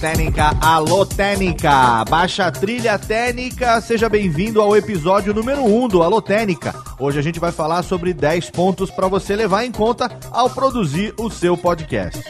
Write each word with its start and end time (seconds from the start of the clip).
Técnica, 0.00 0.56
alô 0.60 1.06
Técnica, 1.06 2.04
baixa 2.04 2.50
trilha 2.52 2.98
técnica, 2.98 3.80
seja 3.80 4.08
bem-vindo 4.08 4.60
ao 4.60 4.76
episódio 4.76 5.32
número 5.32 5.62
1 5.62 5.84
um 5.84 5.88
do 5.88 6.02
Alô 6.02 6.20
Técnica. 6.20 6.74
Hoje 6.98 7.18
a 7.18 7.22
gente 7.22 7.40
vai 7.40 7.50
falar 7.50 7.82
sobre 7.82 8.12
10 8.12 8.50
pontos 8.50 8.90
para 8.90 9.08
você 9.08 9.34
levar 9.34 9.64
em 9.64 9.72
conta 9.72 10.10
ao 10.30 10.50
produzir 10.50 11.14
o 11.18 11.30
seu 11.30 11.56
podcast. 11.56 12.22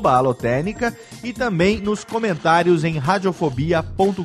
e 1.23 1.33
também 1.33 1.81
nos 1.81 2.05
comentários 2.05 2.24
em 2.85 2.99
radiofobia.com.br. 2.99 4.25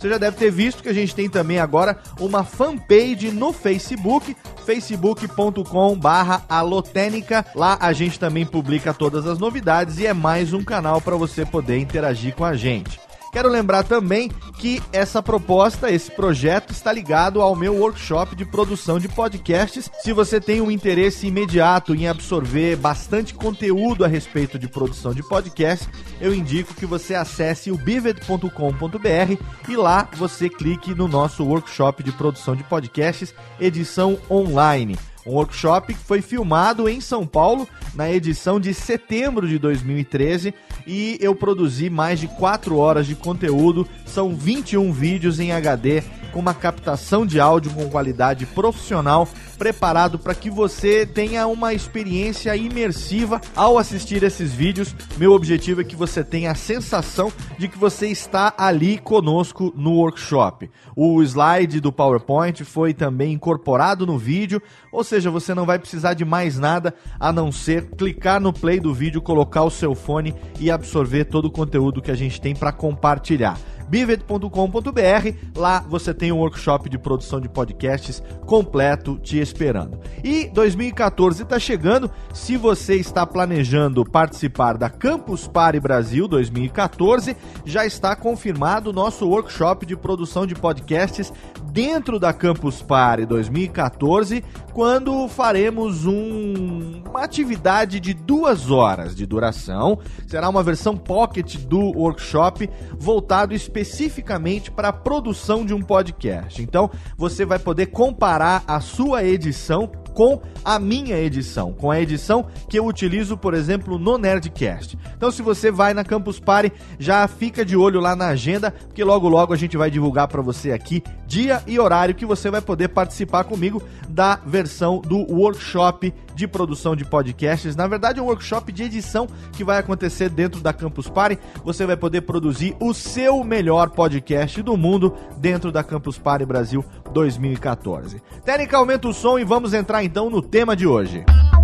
Você 0.00 0.08
já 0.08 0.16
deve 0.16 0.36
ter 0.36 0.50
visto 0.50 0.82
que 0.82 0.88
a 0.88 0.94
gente 0.94 1.14
tem 1.14 1.28
também 1.28 1.58
agora 1.58 1.98
uma 2.18 2.42
fanpage 2.42 3.30
no 3.30 3.52
Facebook, 3.52 4.34
facebook.com 4.64 5.98
barra 5.98 6.42
alotênica. 6.48 7.44
Lá 7.54 7.76
a 7.80 7.92
gente 7.92 8.18
também 8.18 8.46
publica 8.46 8.94
todas 8.94 9.26
as 9.26 9.38
novidades 9.38 9.98
e 9.98 10.06
é 10.06 10.14
mais 10.14 10.54
um 10.54 10.64
canal 10.64 11.02
para 11.02 11.16
você 11.16 11.44
poder 11.44 11.78
interagir 11.78 12.34
com 12.34 12.44
a 12.44 12.56
gente. 12.56 12.98
Quero 13.32 13.48
lembrar 13.48 13.84
também 13.84 14.28
que 14.58 14.82
essa 14.92 15.22
proposta, 15.22 15.90
esse 15.90 16.10
projeto 16.10 16.72
está 16.72 16.92
ligado 16.92 17.40
ao 17.40 17.54
meu 17.54 17.76
workshop 17.76 18.34
de 18.34 18.44
produção 18.44 18.98
de 18.98 19.08
podcasts. 19.08 19.90
Se 20.02 20.12
você 20.12 20.40
tem 20.40 20.60
um 20.60 20.70
interesse 20.70 21.28
imediato 21.28 21.94
em 21.94 22.08
absorver 22.08 22.76
bastante 22.76 23.32
conteúdo 23.32 24.04
a 24.04 24.08
respeito 24.08 24.58
de 24.58 24.68
produção 24.68 25.14
de 25.14 25.22
podcast, 25.22 25.88
eu 26.20 26.34
indico 26.34 26.74
que 26.74 26.86
você 26.86 27.14
acesse 27.14 27.70
o 27.70 27.76
bivet.com.br 27.76 29.68
e 29.68 29.76
lá 29.76 30.08
você 30.16 30.48
clique 30.48 30.94
no 30.94 31.06
nosso 31.06 31.44
workshop 31.44 32.02
de 32.02 32.12
produção 32.12 32.56
de 32.56 32.64
podcasts, 32.64 33.32
edição 33.60 34.18
online. 34.28 34.98
Um 35.26 35.32
workshop 35.32 35.94
que 35.94 36.00
foi 36.00 36.22
filmado 36.22 36.88
em 36.88 37.00
São 37.00 37.26
Paulo 37.26 37.68
na 37.94 38.10
edição 38.10 38.58
de 38.58 38.72
setembro 38.72 39.46
de 39.46 39.58
2013 39.58 40.54
e 40.86 41.18
eu 41.20 41.34
produzi 41.34 41.90
mais 41.90 42.18
de 42.18 42.28
4 42.28 42.76
horas 42.76 43.06
de 43.06 43.14
conteúdo. 43.14 43.86
São 44.06 44.34
21 44.34 44.92
vídeos 44.92 45.38
em 45.40 45.52
HD 45.52 46.02
com 46.30 46.38
uma 46.38 46.54
captação 46.54 47.26
de 47.26 47.40
áudio 47.40 47.72
com 47.72 47.88
qualidade 47.88 48.46
profissional, 48.46 49.28
preparado 49.58 50.18
para 50.18 50.34
que 50.34 50.48
você 50.48 51.04
tenha 51.04 51.46
uma 51.46 51.74
experiência 51.74 52.56
imersiva 52.56 53.40
ao 53.54 53.76
assistir 53.76 54.22
esses 54.22 54.52
vídeos. 54.52 54.94
Meu 55.18 55.32
objetivo 55.32 55.80
é 55.80 55.84
que 55.84 55.96
você 55.96 56.24
tenha 56.24 56.52
a 56.52 56.54
sensação 56.54 57.32
de 57.58 57.68
que 57.68 57.76
você 57.76 58.06
está 58.06 58.54
ali 58.56 58.98
conosco 58.98 59.72
no 59.76 59.92
workshop. 59.92 60.70
O 60.96 61.22
slide 61.22 61.80
do 61.80 61.92
PowerPoint 61.92 62.64
foi 62.64 62.94
também 62.94 63.32
incorporado 63.32 64.06
no 64.06 64.16
vídeo, 64.16 64.62
ou 64.92 65.04
seja, 65.04 65.30
você 65.30 65.54
não 65.54 65.66
vai 65.66 65.78
precisar 65.78 66.14
de 66.14 66.24
mais 66.24 66.58
nada 66.58 66.94
a 67.18 67.32
não 67.32 67.52
ser 67.52 67.90
clicar 67.90 68.40
no 68.40 68.52
play 68.52 68.80
do 68.80 68.94
vídeo, 68.94 69.20
colocar 69.20 69.64
o 69.64 69.70
seu 69.70 69.94
fone 69.94 70.34
e 70.58 70.70
absorver 70.70 71.24
todo 71.24 71.46
o 71.46 71.50
conteúdo 71.50 72.02
que 72.02 72.10
a 72.10 72.16
gente 72.16 72.40
tem 72.40 72.54
para 72.54 72.72
compartilhar 72.72 73.58
bivet.com.br. 73.90 75.36
Lá 75.56 75.80
você 75.80 76.14
tem 76.14 76.30
um 76.30 76.38
workshop 76.38 76.88
de 76.88 76.96
produção 76.96 77.40
de 77.40 77.48
podcasts 77.48 78.22
completo 78.46 79.18
te 79.18 79.38
esperando. 79.38 79.98
E 80.22 80.48
2014 80.48 81.42
está 81.42 81.58
chegando. 81.58 82.10
Se 82.32 82.56
você 82.56 82.94
está 82.94 83.26
planejando 83.26 84.04
participar 84.04 84.78
da 84.78 84.88
Campus 84.88 85.48
Party 85.48 85.80
Brasil 85.80 86.28
2014, 86.28 87.36
já 87.64 87.84
está 87.84 88.14
confirmado 88.14 88.90
o 88.90 88.92
nosso 88.92 89.28
workshop 89.28 89.84
de 89.84 89.96
produção 89.96 90.46
de 90.46 90.54
podcasts 90.54 91.32
dentro 91.72 92.18
da 92.18 92.32
Campus 92.32 92.82
Party 92.82 93.26
2014, 93.26 94.44
quando 94.72 95.28
faremos 95.28 96.06
um, 96.06 97.02
uma 97.08 97.22
atividade 97.22 98.00
de 98.00 98.14
duas 98.14 98.70
horas 98.70 99.14
de 99.14 99.26
duração. 99.26 99.98
Será 100.26 100.48
uma 100.48 100.62
versão 100.62 100.96
pocket 100.96 101.56
do 101.56 101.78
workshop 101.78 102.68
voltado 102.98 103.54
especificamente 103.80 104.70
para 104.70 104.88
a 104.88 104.92
produção 104.92 105.64
de 105.64 105.74
um 105.74 105.80
podcast. 105.80 106.62
Então 106.62 106.90
você 107.16 107.44
vai 107.44 107.58
poder 107.58 107.86
comparar 107.86 108.62
a 108.66 108.80
sua 108.80 109.24
edição 109.24 109.90
com 110.14 110.40
a 110.64 110.78
minha 110.78 111.16
edição, 111.16 111.72
com 111.72 111.90
a 111.90 112.00
edição 112.00 112.46
que 112.68 112.78
eu 112.78 112.84
utilizo, 112.84 113.36
por 113.36 113.54
exemplo, 113.54 113.98
no 113.98 114.18
Nerdcast. 114.18 114.98
Então, 115.16 115.30
se 115.30 115.40
você 115.40 115.70
vai 115.70 115.94
na 115.94 116.04
Campus 116.04 116.40
Party, 116.40 116.72
já 116.98 117.26
fica 117.28 117.64
de 117.64 117.76
olho 117.76 118.00
lá 118.00 118.16
na 118.16 118.26
agenda, 118.26 118.70
porque 118.70 119.04
logo 119.04 119.28
logo 119.28 119.52
a 119.52 119.56
gente 119.56 119.76
vai 119.76 119.90
divulgar 119.90 120.28
para 120.28 120.42
você 120.42 120.72
aqui 120.72 121.02
dia 121.30 121.62
e 121.64 121.78
horário 121.78 122.12
que 122.12 122.26
você 122.26 122.50
vai 122.50 122.60
poder 122.60 122.88
participar 122.88 123.44
comigo 123.44 123.80
da 124.08 124.40
versão 124.44 124.98
do 124.98 125.18
workshop 125.32 126.12
de 126.34 126.48
produção 126.48 126.96
de 126.96 127.04
podcasts. 127.04 127.76
Na 127.76 127.86
verdade, 127.86 128.18
é 128.18 128.22
um 128.22 128.26
workshop 128.26 128.72
de 128.72 128.82
edição 128.82 129.28
que 129.52 129.62
vai 129.62 129.78
acontecer 129.78 130.28
dentro 130.28 130.60
da 130.60 130.72
Campus 130.72 131.08
Party. 131.08 131.38
Você 131.64 131.86
vai 131.86 131.96
poder 131.96 132.22
produzir 132.22 132.76
o 132.80 132.92
seu 132.92 133.44
melhor 133.44 133.90
podcast 133.90 134.60
do 134.60 134.76
mundo 134.76 135.14
dentro 135.36 135.70
da 135.70 135.84
Campus 135.84 136.18
Party 136.18 136.44
Brasil 136.44 136.84
2014. 137.12 138.20
Técnica, 138.44 138.76
aumenta 138.76 139.06
o 139.06 139.14
som 139.14 139.38
e 139.38 139.44
vamos 139.44 139.72
entrar 139.72 140.02
então 140.02 140.28
no 140.28 140.42
tema 140.42 140.74
de 140.74 140.84
hoje. 140.84 141.24
E 141.28 141.59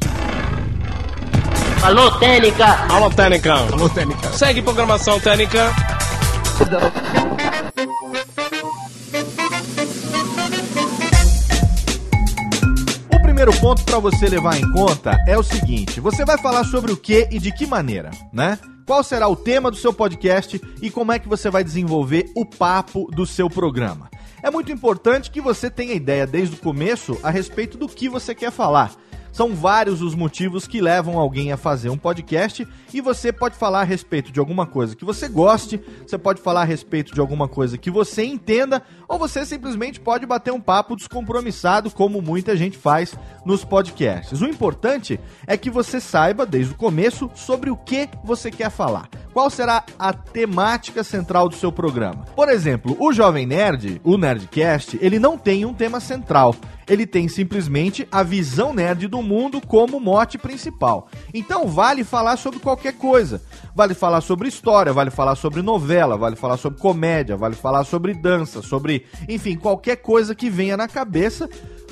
Alô, 1.83 2.11
Técnica! 2.19 2.85
Alô, 2.89 3.09
Técnica! 3.09 3.53
Alô, 3.53 3.89
Técnica! 3.89 4.31
Segue 4.33 4.61
programação 4.61 5.19
Técnica! 5.19 5.90
Primeiro 13.41 13.59
ponto 13.59 13.83
para 13.83 13.97
você 13.97 14.29
levar 14.29 14.55
em 14.55 14.71
conta 14.71 15.17
é 15.27 15.35
o 15.35 15.41
seguinte: 15.41 15.99
você 15.99 16.23
vai 16.23 16.37
falar 16.37 16.63
sobre 16.63 16.91
o 16.91 16.97
que 16.97 17.27
e 17.31 17.39
de 17.39 17.51
que 17.51 17.65
maneira, 17.65 18.11
né? 18.31 18.59
Qual 18.85 19.03
será 19.03 19.27
o 19.27 19.35
tema 19.35 19.71
do 19.71 19.77
seu 19.77 19.91
podcast 19.91 20.61
e 20.79 20.91
como 20.91 21.11
é 21.11 21.17
que 21.17 21.27
você 21.27 21.49
vai 21.49 21.63
desenvolver 21.63 22.31
o 22.35 22.45
papo 22.45 23.09
do 23.11 23.25
seu 23.25 23.49
programa? 23.49 24.11
É 24.43 24.51
muito 24.51 24.71
importante 24.71 25.31
que 25.31 25.41
você 25.41 25.71
tenha 25.71 25.95
ideia 25.95 26.27
desde 26.27 26.55
o 26.55 26.59
começo 26.59 27.17
a 27.23 27.31
respeito 27.31 27.79
do 27.79 27.87
que 27.87 28.07
você 28.07 28.35
quer 28.35 28.51
falar. 28.51 28.91
São 29.31 29.55
vários 29.55 30.01
os 30.01 30.13
motivos 30.13 30.67
que 30.67 30.81
levam 30.81 31.17
alguém 31.17 31.51
a 31.51 31.57
fazer 31.57 31.89
um 31.89 31.97
podcast 31.97 32.67
e 32.93 32.99
você 32.99 33.31
pode 33.31 33.55
falar 33.55 33.81
a 33.81 33.85
respeito 33.85 34.31
de 34.31 34.39
alguma 34.39 34.65
coisa 34.65 34.95
que 34.95 35.05
você 35.05 35.29
goste, 35.29 35.81
você 36.05 36.17
pode 36.17 36.41
falar 36.41 36.61
a 36.61 36.65
respeito 36.65 37.13
de 37.13 37.19
alguma 37.19 37.47
coisa 37.47 37.77
que 37.77 37.89
você 37.89 38.23
entenda, 38.23 38.81
ou 39.07 39.17
você 39.17 39.45
simplesmente 39.45 39.99
pode 39.99 40.25
bater 40.25 40.51
um 40.51 40.59
papo 40.59 40.95
descompromissado, 40.95 41.89
como 41.91 42.21
muita 42.21 42.57
gente 42.57 42.77
faz 42.77 43.15
nos 43.45 43.63
podcasts. 43.63 44.41
O 44.41 44.45
importante 44.45 45.19
é 45.47 45.55
que 45.55 45.69
você 45.69 46.01
saiba 46.01 46.45
desde 46.45 46.73
o 46.73 46.77
começo 46.77 47.31
sobre 47.33 47.69
o 47.69 47.77
que 47.77 48.09
você 48.23 48.51
quer 48.51 48.69
falar. 48.69 49.09
Qual 49.33 49.49
será 49.49 49.83
a 49.97 50.11
temática 50.11 51.03
central 51.03 51.47
do 51.47 51.55
seu 51.55 51.71
programa? 51.71 52.25
Por 52.35 52.49
exemplo, 52.49 52.95
o 52.99 53.13
Jovem 53.13 53.45
Nerd, 53.45 54.01
o 54.03 54.17
Nerdcast, 54.17 54.97
ele 55.01 55.19
não 55.19 55.37
tem 55.37 55.65
um 55.65 55.73
tema 55.73 55.99
central 55.99 56.55
ele 56.91 57.07
tem 57.07 57.29
simplesmente 57.29 58.05
a 58.11 58.21
visão 58.21 58.73
nerd 58.73 59.07
do 59.07 59.21
mundo 59.21 59.61
como 59.65 59.97
mote 59.97 60.37
principal. 60.37 61.07
Então 61.33 61.65
vale 61.65 62.03
falar 62.03 62.35
sobre 62.35 62.59
qualquer 62.59 62.93
coisa. 62.93 63.41
Vale 63.73 63.93
falar 63.93 64.19
sobre 64.19 64.49
história, 64.49 64.91
vale 64.91 65.09
falar 65.09 65.35
sobre 65.35 65.61
novela, 65.61 66.17
vale 66.17 66.35
falar 66.35 66.57
sobre 66.57 66.81
comédia, 66.81 67.37
vale 67.37 67.55
falar 67.55 67.85
sobre 67.85 68.13
dança, 68.13 68.61
sobre, 68.61 69.05
enfim, 69.29 69.55
qualquer 69.55 69.97
coisa 69.97 70.35
que 70.35 70.49
venha 70.49 70.75
na 70.75 70.89
cabeça 70.89 71.49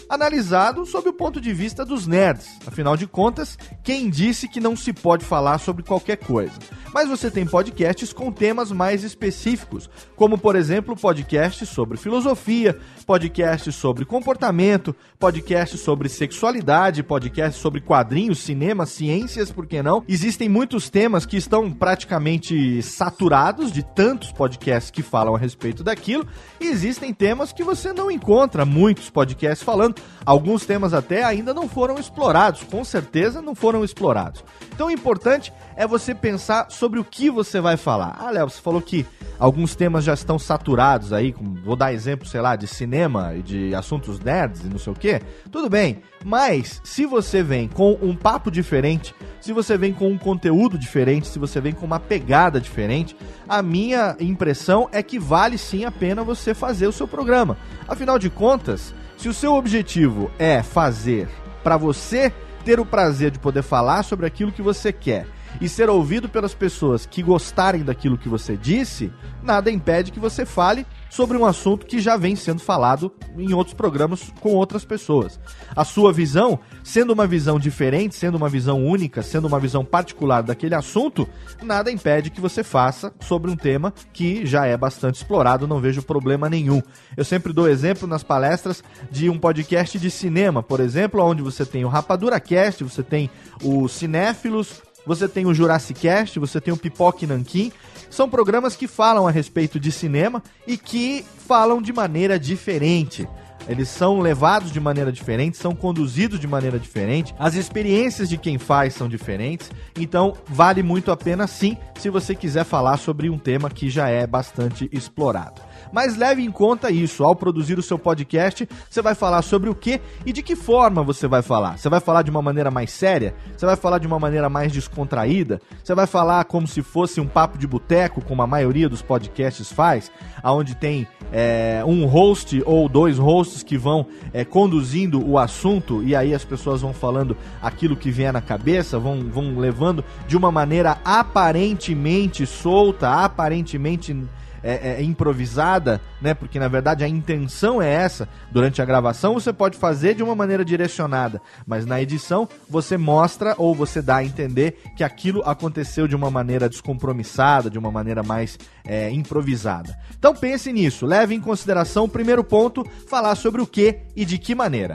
analisado 0.10 0.86
sob 0.86 1.10
o 1.10 1.14
ponto 1.14 1.40
de 1.40 1.54
vista 1.54 1.86
dos 1.86 2.08
nerds. 2.08 2.48
Afinal 2.66 2.98
de 2.98 3.06
contas, 3.06 3.58
quem 3.84 4.10
disse 4.10 4.48
que 4.48 4.60
não 4.60 4.76
se 4.76 4.92
pode 4.92 5.24
falar 5.24 5.60
sobre 5.60 5.84
qualquer 5.84 6.18
coisa? 6.18 6.54
Mas 6.94 7.08
você 7.08 7.30
tem 7.30 7.46
podcasts 7.46 8.12
com 8.12 8.32
temas 8.32 8.72
mais 8.72 9.04
específicos, 9.04 9.90
como 10.16 10.38
por 10.38 10.56
exemplo 10.56 10.96
podcasts 10.96 11.70
sobre 11.70 11.98
filosofia, 11.98 12.78
podcasts 13.06 13.76
sobre 13.76 14.06
comportamento, 14.06 14.96
podcasts 15.20 15.80
sobre 15.80 16.10
sexualidade, 16.10 17.04
podcasts 17.04 17.62
sobre 17.62 17.80
quadrinhos, 17.80 18.40
cinema, 18.40 18.88
ciências, 18.88 19.52
por 19.52 19.68
que 19.68 19.84
não? 19.84 20.04
Existem 20.08 20.50
muitos 20.50 20.90
temas 20.90 21.26
que 21.26 21.38
estão 21.38 21.72
praticamente 21.72 22.82
saturados 22.82 23.72
de 23.72 23.84
tantos 23.84 24.32
podcasts 24.32 24.90
que 24.90 25.04
falam 25.04 25.36
a 25.36 25.40
respeito 25.40 25.84
daquilo, 25.84 26.26
e 26.60 26.68
existem 26.68 27.14
temas 27.14 27.54
que 27.54 27.64
você 27.64 27.94
não 27.94 28.10
encontra 28.10 28.66
muitos 28.66 29.10
podcasts 29.10 29.64
falando. 29.64 29.99
Alguns 30.26 30.66
temas 30.66 30.94
até 30.94 31.24
ainda 31.24 31.54
não 31.54 31.68
foram 31.68 31.96
explorados, 31.96 32.64
com 32.64 32.84
certeza 32.84 33.42
não 33.42 33.56
foram 33.56 33.84
explorados. 33.84 34.44
Então 34.74 34.88
o 34.88 34.92
importante 34.92 35.52
é 35.76 35.88
você 35.88 36.14
pensar 36.14 36.70
sobre 36.70 37.00
o 37.00 37.04
que 37.04 37.30
você 37.30 37.60
vai 37.60 37.78
falar. 37.78 38.16
Ah, 38.20 38.30
Léo, 38.30 38.50
você 38.50 38.62
falou 38.62 38.82
que 38.82 39.06
alguns 39.40 39.76
temas 39.76 40.04
já 40.04 40.14
estão 40.14 40.38
saturados 40.38 41.14
aí, 41.14 41.34
vou 41.64 41.76
dar 41.76 41.94
exemplo, 41.94 42.28
sei 42.28 42.42
lá, 42.42 42.56
de 42.56 42.68
cinema 42.68 43.34
e 43.36 43.42
de 43.42 43.76
assuntos 43.76 44.20
nerds 44.20 44.62
e 44.62 44.68
não 44.68 44.78
sei 44.78 44.94
o 44.94 44.96
quê. 44.96 45.22
Tudo 45.52 45.70
bem, 45.70 46.02
mas 46.24 46.82
se 46.84 47.06
você 47.06 47.42
vem 47.42 47.68
com 47.68 47.98
um 48.02 48.16
papo 48.16 48.52
diferente, 48.52 49.16
se 49.42 49.54
você 49.54 49.78
vem 49.78 49.94
com 49.94 50.10
um 50.10 50.18
conteúdo 50.18 50.78
diferente, 50.78 51.28
se 51.28 51.40
você 51.40 51.62
vem 51.62 51.74
com 51.74 51.86
uma 51.86 52.00
pegada 52.00 52.60
diferente, 52.60 53.16
a 53.48 53.62
minha 53.62 54.16
impressão 54.20 54.90
é 54.92 55.02
que 55.02 55.18
vale 55.18 55.58
sim 55.58 55.86
a 55.86 55.92
pena 55.92 56.24
você 56.24 56.54
fazer 56.54 56.88
o 56.88 56.92
seu 56.92 57.08
programa. 57.08 57.58
Afinal 57.88 58.20
de 58.20 58.30
contas, 58.30 58.94
se 59.20 59.28
o 59.28 59.34
seu 59.34 59.54
objetivo 59.54 60.32
é 60.40 60.64
fazer 60.64 61.28
para 61.62 61.76
você 61.76 62.34
ter 62.64 62.80
o 62.80 62.86
prazer 62.86 63.32
de 63.32 63.38
poder 63.38 63.62
falar 63.62 64.02
sobre 64.04 64.26
aquilo 64.26 64.50
que 64.50 64.62
você 64.62 64.94
quer 64.94 65.28
e 65.60 65.68
ser 65.68 65.90
ouvido 65.90 66.30
pelas 66.30 66.54
pessoas 66.54 67.06
que 67.06 67.22
gostarem 67.22 67.84
daquilo 67.84 68.18
que 68.18 68.30
você 68.30 68.56
disse, 68.56 69.12
nada 69.44 69.70
impede 69.70 70.14
que 70.14 70.22
você 70.22 70.46
fale 70.46 70.88
sobre 71.10 71.38
um 71.38 71.46
assunto 71.46 71.86
que 71.86 72.00
já 72.00 72.16
vem 72.16 72.36
sendo 72.36 72.62
falado 72.62 73.12
em 73.38 73.54
outros 73.54 73.74
programas 73.74 74.32
com 74.40 74.54
outras 74.54 74.86
pessoas. 74.86 75.40
A 75.76 75.84
sua 75.84 76.14
visão, 76.14 76.60
sendo 76.84 77.14
uma 77.14 77.26
visão 77.26 77.60
diferente, 77.60 78.16
sendo 78.16 78.36
uma 78.36 78.50
visão 78.50 78.86
única, 78.86 79.22
sendo 79.22 79.48
uma 79.48 79.60
visão 79.60 79.84
particular 79.84 80.44
daquele 80.44 80.76
assunto, 80.76 81.28
nada 81.62 81.92
impede 81.92 82.30
que 82.30 82.42
você 82.42 82.64
faça 82.64 83.14
sobre 83.20 83.50
um 83.50 83.56
tema 83.56 83.94
que 84.14 84.46
já 84.46 84.66
é 84.66 84.78
bastante 84.78 85.16
explorado, 85.16 85.68
não 85.68 85.80
vejo 85.80 86.02
problema 86.02 86.50
nenhum. 86.50 86.82
Eu 87.18 87.26
sempre 87.26 87.52
dou 87.54 87.68
exemplo 87.68 88.08
nas 88.08 88.24
palestras 88.24 88.84
de 89.12 89.30
um 89.30 89.38
podcast 89.38 89.98
de 89.98 90.12
cinema, 90.12 90.62
por 90.62 90.80
exemplo, 90.80 91.24
onde 91.24 91.42
você 91.42 91.66
tem 91.66 91.84
o 91.84 91.90
Rapadura 91.90 92.40
Cast, 92.40 92.84
você 92.84 93.04
tem 93.04 93.30
o 93.64 93.88
Cinéfilos, 93.88 94.82
você 95.06 95.28
tem 95.28 95.46
o 95.46 95.54
Jurassic 95.54 96.02
Cast, 96.02 96.38
você 96.40 96.62
tem 96.62 96.74
o 96.74 96.78
Pipoque 96.78 97.26
Nankin. 97.26 97.72
São 98.10 98.30
programas 98.30 98.76
que 98.76 98.88
falam 98.88 99.28
a 99.28 99.32
respeito 99.32 99.80
de 99.80 99.92
cinema 99.92 100.42
e 100.66 100.78
que 100.78 101.26
falam 101.48 101.82
de 101.82 101.94
maneira 101.94 102.40
diferente. 102.40 103.28
Eles 103.68 103.88
são 103.88 104.20
levados 104.20 104.72
de 104.72 104.80
maneira 104.80 105.12
diferente, 105.12 105.56
são 105.56 105.76
conduzidos 105.76 106.40
de 106.40 106.48
maneira 106.48 106.80
diferente, 106.80 107.36
as 107.38 107.54
experiências 107.54 108.28
de 108.28 108.36
quem 108.36 108.58
faz 108.58 108.96
são 108.96 109.08
diferentes, 109.08 109.70
então 109.96 110.34
vale 110.48 110.82
muito 110.82 111.12
a 111.12 111.18
pena 111.18 111.46
sim 111.46 111.78
se 112.00 112.10
você 112.10 112.34
quiser 112.34 112.64
falar 112.64 112.98
sobre 112.98 113.30
um 113.30 113.38
tema 113.38 113.70
que 113.70 113.88
já 113.88 114.10
é 114.10 114.26
bastante 114.26 114.90
explorado. 114.92 115.62
Mas 115.92 116.16
leve 116.18 116.44
em 116.44 116.52
conta 116.52 116.92
isso, 116.92 117.24
ao 117.24 117.36
produzir 117.36 117.80
o 117.80 117.84
seu 117.84 117.98
podcast, 117.98 118.68
você 118.90 119.02
vai 119.02 119.16
falar 119.16 119.42
sobre 119.42 119.70
o 119.70 119.76
que 119.76 120.00
e 120.26 120.32
de 120.32 120.44
que 120.44 120.56
forma 120.56 121.04
você 121.04 121.28
vai 121.28 121.42
falar. 121.42 121.78
Você 121.78 121.90
vai 121.90 122.00
falar 122.00 122.22
de 122.22 122.30
uma 122.30 122.42
maneira 122.42 122.70
mais 122.70 122.92
séria? 122.92 123.34
Você 123.56 123.66
vai 123.66 123.76
falar 123.76 123.98
de 123.98 124.08
uma 124.08 124.20
maneira 124.20 124.50
mais 124.50 124.72
descontraída? 124.72 125.62
Você 125.84 125.96
vai 125.96 126.06
falar 126.06 126.44
como 126.46 126.68
se 126.68 126.82
fosse 126.82 127.20
um 127.20 127.28
papo 127.28 127.58
de 127.58 127.66
boteco, 127.66 128.22
como 128.22 128.42
a 128.42 128.48
maioria 128.48 128.88
dos 128.88 129.02
podcasts 129.02 129.72
faz, 129.72 130.12
aonde 130.44 130.76
tem 130.76 131.08
é, 131.32 131.84
um 131.86 132.06
host 132.06 132.62
ou 132.66 132.88
dois 132.88 133.18
hosts 133.18 133.64
que 133.64 133.78
vão 133.78 134.06
é, 134.34 134.44
conduzindo 134.46 135.26
o 135.28 135.38
assunto 135.38 136.04
e 136.04 136.16
aí 136.16 136.34
as 136.34 136.44
pessoas 136.44 136.82
vão 136.82 136.94
falando 136.94 137.36
aquilo 137.62 137.96
que 137.96 138.12
vier 138.12 138.34
na 138.34 138.42
cabeça, 138.42 139.00
vão, 139.00 139.24
vão 139.24 139.58
levando 139.58 140.04
de 140.28 140.38
uma 140.38 140.52
maneira 140.52 140.98
aparentemente 141.04 142.46
solta, 142.46 143.10
aparentemente 143.24 144.16
é, 144.64 145.00
é, 145.00 145.04
improvisada, 145.04 146.02
né? 146.22 146.34
Porque 146.34 146.60
na 146.60 146.68
verdade 146.68 147.04
a 147.04 147.08
intenção 147.08 147.82
é 147.82 147.92
essa. 147.92 148.28
Durante 148.52 148.82
a 148.82 148.86
gravação 148.86 149.34
você 149.34 149.54
pode 149.54 149.78
fazer 149.78 150.16
de 150.16 150.24
uma 150.24 150.36
maneira 150.36 150.64
direcionada, 150.64 151.42
mas 151.66 151.86
na 151.86 152.02
edição 152.02 152.48
você 152.70 152.98
mostra 152.98 153.56
ou 153.58 153.74
você 153.74 154.02
dá 154.02 154.18
a 154.18 154.24
entender 154.24 154.78
que 154.96 155.04
aquilo 155.04 155.42
aconteceu 155.46 156.08
de 156.08 156.16
uma 156.16 156.30
maneira 156.30 156.70
descompromissada, 156.70 157.70
de 157.70 157.78
uma 157.78 157.92
maneira 157.92 158.24
mais 158.24 158.58
é, 158.86 159.10
improvisada. 159.12 159.98
Então 160.18 160.34
pense 160.34 160.72
nisso, 160.72 161.06
leve 161.06 161.36
em 161.36 161.42
consideração 161.42 162.06
o 162.06 162.10
primeiro 162.10 162.44
ponto, 162.44 162.86
falar 163.08 163.36
sobre 163.36 163.62
o 163.62 163.68
que 163.68 164.00
e 164.16 164.26
de 164.26 164.38
que 164.38 164.56
maneira. 164.56 164.94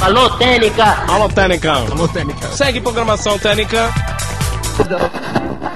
Alô, 0.00 0.28
Técnica! 0.36 0.84
Alô, 1.08 1.28
Técnica! 1.28 1.72
Alô, 1.72 2.06
Técnica! 2.08 2.48
Segue 2.48 2.80
programação 2.80 3.38
Técnica! 3.38 3.90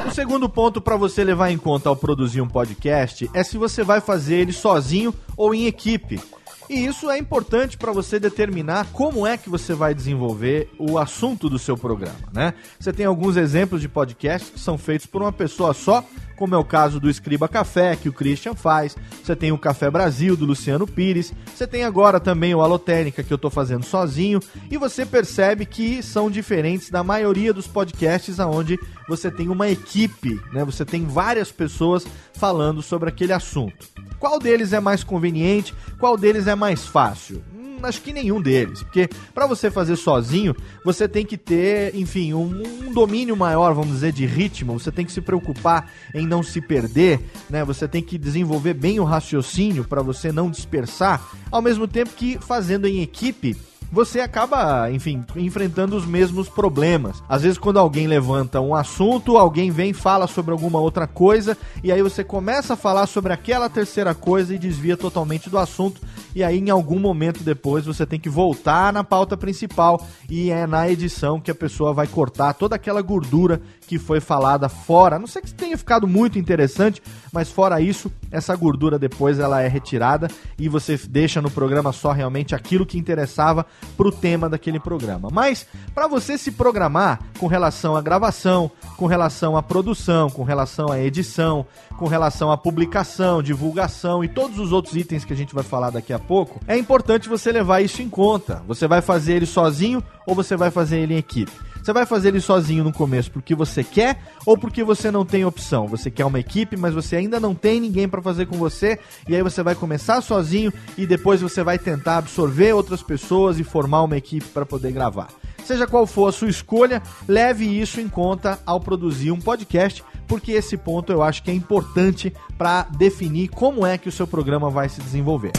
O 0.07 0.11
segundo 0.11 0.49
ponto 0.49 0.81
para 0.81 0.97
você 0.97 1.23
levar 1.23 1.51
em 1.51 1.59
conta 1.59 1.89
ao 1.89 1.97
produzir 1.97 2.41
um 2.41 2.49
podcast 2.49 3.31
é 3.33 3.45
se 3.45 3.57
você 3.57 3.85
vai 3.85 4.01
fazer 4.01 4.37
ele 4.37 4.53
sozinho 4.53 5.15
ou 5.37 5.55
em 5.55 5.67
equipe. 5.67 6.21
E 6.69 6.85
isso 6.85 7.11
é 7.11 7.17
importante 7.17 7.79
para 7.79 7.93
você 7.93 8.21
determinar 8.21 8.89
como 8.93 9.27
é 9.27 9.39
que 9.39 9.49
você 9.49 9.73
vai 9.73 9.95
desenvolver 9.95 10.69
o 10.79 10.99
assunto 10.99 11.49
do 11.49 11.59
seu 11.59 11.77
programa, 11.77 12.19
né? 12.33 12.53
Você 12.79 12.93
tem 12.93 13.07
alguns 13.07 13.37
exemplos 13.37 13.81
de 13.81 13.89
podcasts 13.89 14.51
que 14.51 14.61
são 14.61 14.77
feitos 14.77 15.07
por 15.07 15.23
uma 15.23 15.33
pessoa 15.33 15.73
só, 15.73 16.05
como 16.39 16.55
é 16.55 16.59
o 16.59 16.65
caso 16.65 17.01
do 17.01 17.11
Escriba 17.11 17.49
Café, 17.49 17.97
que 17.97 18.09
o 18.09 18.13
Christian 18.13 18.55
faz. 18.55 18.97
Você 19.23 19.35
tem 19.35 19.51
o 19.51 19.59
Café 19.59 19.91
Brasil, 19.91 20.37
do 20.37 20.47
Luciano 20.47 20.87
Pires. 20.87 21.35
Você 21.53 21.67
tem 21.67 21.83
agora 21.83 22.21
também 22.21 22.55
o 22.55 22.61
Alotênica, 22.61 23.25
que 23.25 23.33
eu 23.33 23.37
estou 23.37 23.51
fazendo 23.51 23.85
sozinho. 23.85 24.39
E 24.71 24.77
você 24.77 25.05
percebe 25.05 25.67
que 25.67 26.01
são 26.01 26.31
diferentes 26.31 26.91
da 26.91 27.03
maioria 27.03 27.53
dos 27.53 27.67
podcasts 27.67 28.39
onde 28.39 28.79
você 29.09 29.33
tem 29.33 29.49
uma 29.49 29.69
equipe, 29.69 30.41
né? 30.53 30.65
Você 30.65 30.85
tem 30.85 31.05
várias 31.05 31.51
pessoas 31.51 32.07
falando 32.35 32.83
sobre 32.83 33.09
aquele 33.09 33.33
assunto. 33.33 33.89
Qual 34.21 34.39
deles 34.39 34.73
é 34.73 34.79
mais 34.79 35.03
conveniente? 35.03 35.75
Qual 35.99 36.17
deles 36.17 36.47
é 36.47 36.55
mais 36.55 36.87
fácil? 36.87 37.43
Acho 37.83 38.03
que 38.03 38.13
nenhum 38.13 38.41
deles, 38.41 38.83
porque 38.83 39.09
para 39.35 39.47
você 39.47 39.71
fazer 39.71 39.97
sozinho, 39.97 40.55
você 40.85 41.09
tem 41.09 41.25
que 41.25 41.37
ter, 41.37 41.95
enfim, 41.95 42.35
um, 42.35 42.63
um, 42.87 42.93
domínio 42.93 43.37
maior, 43.37 43.73
vamos 43.75 43.95
dizer, 43.95 44.13
de 44.13 44.27
ritmo. 44.27 44.79
Você 44.79 44.91
tem 44.91 45.05
que 45.05 45.13
se 45.13 45.21
preocupar 45.21 45.91
em 46.15 46.27
não 46.27 46.43
se 46.43 46.61
perder, 46.61 47.21
né? 47.49 47.65
Você 47.65 47.87
tem 47.87 48.03
que 48.03 48.19
desenvolver 48.19 48.75
bem 48.75 49.01
o 49.01 49.05
raciocínio 49.05 49.85
para 49.85 50.03
você 50.03 50.33
não 50.33 50.51
dispersar, 50.51 51.31
ao 51.51 51.63
mesmo 51.63 51.87
tempo 51.87 52.11
que 52.15 52.39
fazendo 52.39 52.87
em 52.87 53.03
equipe 53.03 53.57
você 53.91 54.21
acaba, 54.21 54.91
enfim, 54.91 55.25
enfrentando 55.37 55.97
os 55.97 56.07
mesmos 56.07 56.49
problemas. 56.49 57.23
Às 57.29 57.43
vezes, 57.43 57.59
quando 57.59 57.79
alguém 57.79 58.07
levanta 58.07 58.61
um 58.61 58.75
assunto, 58.75 59.37
alguém 59.37 59.71
vem 59.71 59.93
fala 59.93 60.27
sobre 60.27 60.53
alguma 60.53 60.79
outra 60.79 61.07
coisa, 61.07 61.57
e 61.83 61.91
aí 61.91 62.03
você 62.03 62.23
começa 62.23 62.75
a 62.75 62.77
falar 62.77 63.07
sobre 63.07 63.33
aquela 63.33 63.69
terceira 63.69 64.15
coisa 64.15 64.55
e 64.55 64.59
desvia 64.59 64.97
totalmente 64.97 65.49
do 65.49 65.59
assunto, 65.59 66.01
e 66.35 66.45
aí 66.45 66.59
em 66.59 66.71
algum 66.71 66.99
momento 66.99 67.43
depois 67.43 67.87
você 67.87 68.05
tem 68.05 68.21
que 68.21 68.29
voltar 68.29 68.93
na 68.93 69.03
pauta 69.03 69.37
principal, 69.37 70.07
e 70.29 70.51
é 70.51 70.67
na 70.67 70.89
edição 70.89 71.41
que 71.41 71.51
a 71.51 71.55
pessoa 71.55 71.93
vai 71.93 72.07
cortar 72.07 72.53
toda 72.55 72.77
aquela 72.77 73.01
gordura 73.01 73.61
que 73.87 73.99
foi 73.99 74.21
falada 74.21 74.69
fora. 74.69 75.17
A 75.17 75.19
não 75.19 75.27
sei 75.27 75.41
que 75.43 75.55
tenha 75.55 75.79
ficado 75.79 76.07
muito 76.07 76.39
interessante, 76.39 77.03
mas 77.33 77.51
fora 77.51 77.81
isso, 77.81 78.13
essa 78.31 78.55
gordura 78.55 78.99
depois 78.99 79.39
ela 79.39 79.63
é 79.63 79.69
retirada 79.69 80.29
e 80.59 80.69
você 80.69 80.99
deixa 81.09 81.41
no 81.41 81.51
programa 81.51 81.93
só 81.93 82.13
realmente 82.13 82.55
aquilo 82.55 82.85
que 82.85 82.99
interessava 82.99 83.65
pro 83.97 84.13
tema 84.13 84.49
daquele 84.49 84.79
programa. 84.79 85.29
Mas 85.33 85.67
para 85.95 86.07
você 86.07 86.39
se 86.39 86.53
programar 86.53 87.21
com 87.39 87.47
relação 87.47 87.97
à 87.97 88.01
gravação, 88.01 88.71
com 88.97 89.07
relação 89.07 89.57
à 89.57 89.63
produção, 89.63 90.31
com 90.31 90.43
relação 90.43 90.91
à 90.91 91.01
edição, 91.01 91.67
com 91.97 92.07
relação 92.07 92.53
à 92.53 92.57
publicação, 92.57 93.43
divulgação 93.43 94.23
e 94.23 94.29
todos 94.29 94.59
os 94.59 94.73
outros 94.73 94.95
itens 94.97 95.25
que 95.25 95.33
a 95.33 95.37
gente 95.37 95.55
vai 95.55 95.65
falar 95.65 95.91
daqui 95.91 96.13
a 96.13 96.19
pouco, 96.19 96.61
é 96.67 96.79
importante 96.79 97.29
você 97.29 97.51
levar 97.51 97.81
isso 97.81 98.01
em 98.03 98.09
conta. 98.09 98.63
Você 98.67 98.87
vai 98.87 99.03
fazer 99.03 99.35
ele 99.35 99.47
sozinho 99.47 100.03
ou 100.27 100.35
você 100.35 100.57
vai 100.57 100.71
fazer 100.71 100.99
ele 100.99 101.15
em 101.15 101.19
equipe? 101.19 101.68
Você 101.89 101.93
vai 101.95 102.05
fazer 102.05 102.29
ele 102.29 102.41
sozinho 102.43 102.85
no 102.85 102.93
começo 102.93 103.31
porque 103.31 103.55
você 103.55 103.83
quer 103.83 104.21
ou 104.45 104.59
porque 104.59 104.85
você 104.85 105.11
não 105.11 105.25
tem 105.25 105.47
opção? 105.47 105.89
Você 105.89 106.11
quer 106.11 106.27
uma 106.27 106.39
equipe, 106.39 106.77
mas 106.77 106.93
você 106.93 107.17
ainda 107.17 107.41
não 107.41 107.55
tem 107.55 107.81
ninguém 107.81 108.07
para 108.07 108.21
fazer 108.21 108.45
com 108.45 108.59
você, 108.59 108.99
e 109.27 109.35
aí 109.35 109.43
você 109.43 109.63
vai 109.63 109.75
começar 109.75 110.21
sozinho 110.21 110.71
e 110.99 111.07
depois 111.07 111.41
você 111.41 111.63
vai 111.63 111.79
tentar 111.79 112.19
absorver 112.19 112.75
outras 112.75 113.03
pessoas 113.03 113.59
e 113.59 113.65
formar 113.65 114.03
uma 114.03 114.19
equipe 114.19 114.45
para 114.49 114.67
poder 114.67 114.93
gravar. 114.93 115.29
Seja 115.65 115.87
qual 115.87 116.07
for 116.07 116.29
a 116.29 116.33
sua 116.33 116.51
escolha, 116.51 117.03
leve 117.27 117.65
isso 117.65 118.03
em 118.03 118.09
conta 118.09 118.59
ao 118.67 118.79
produzir 118.79 119.31
um 119.31 119.41
podcast, 119.41 120.05
porque 120.27 120.53
esse 120.53 120.77
ponto 120.77 121.11
eu 121.11 121.23
acho 121.23 121.43
que 121.43 121.51
é 121.51 121.55
importante 121.55 122.31
para 122.59 122.83
definir 122.83 123.49
como 123.49 123.87
é 123.87 123.97
que 123.97 124.11
o 124.11 124.13
seu 124.13 124.27
programa 124.27 124.69
vai 124.69 124.91
se 124.91 125.01
desenvolver. 125.01 125.53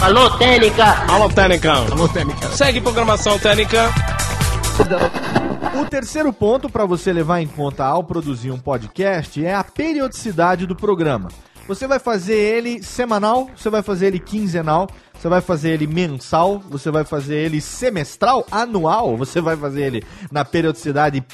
Alô, 0.00 0.30
Técnica! 0.38 0.84
Alô, 1.08 1.28
Técnica! 1.28 1.72
Alô, 1.72 2.08
Técnica! 2.08 2.48
Segue 2.50 2.80
programação 2.80 3.36
Técnica. 3.36 3.92
O 5.80 5.86
terceiro 5.86 6.32
ponto 6.32 6.68
para 6.68 6.84
você 6.84 7.12
levar 7.12 7.40
em 7.40 7.46
conta 7.46 7.84
ao 7.84 8.02
produzir 8.02 8.50
um 8.50 8.58
podcast 8.58 9.44
é 9.44 9.54
a 9.54 9.62
periodicidade 9.62 10.66
do 10.66 10.74
programa. 10.74 11.28
Você 11.66 11.86
vai 11.86 11.98
fazer 11.98 12.34
ele 12.34 12.82
semanal, 12.82 13.48
você 13.56 13.70
vai 13.70 13.82
fazer 13.82 14.06
ele 14.06 14.18
quinzenal, 14.18 14.88
você 15.14 15.28
vai 15.28 15.40
fazer 15.40 15.70
ele 15.70 15.86
mensal, 15.86 16.58
você 16.68 16.90
vai 16.90 17.04
fazer 17.04 17.36
ele 17.36 17.60
semestral, 17.60 18.46
anual, 18.50 19.16
você 19.16 19.40
vai 19.40 19.56
fazer 19.56 19.82
ele 19.82 20.04
na 20.30 20.44
periodicidade, 20.44 21.24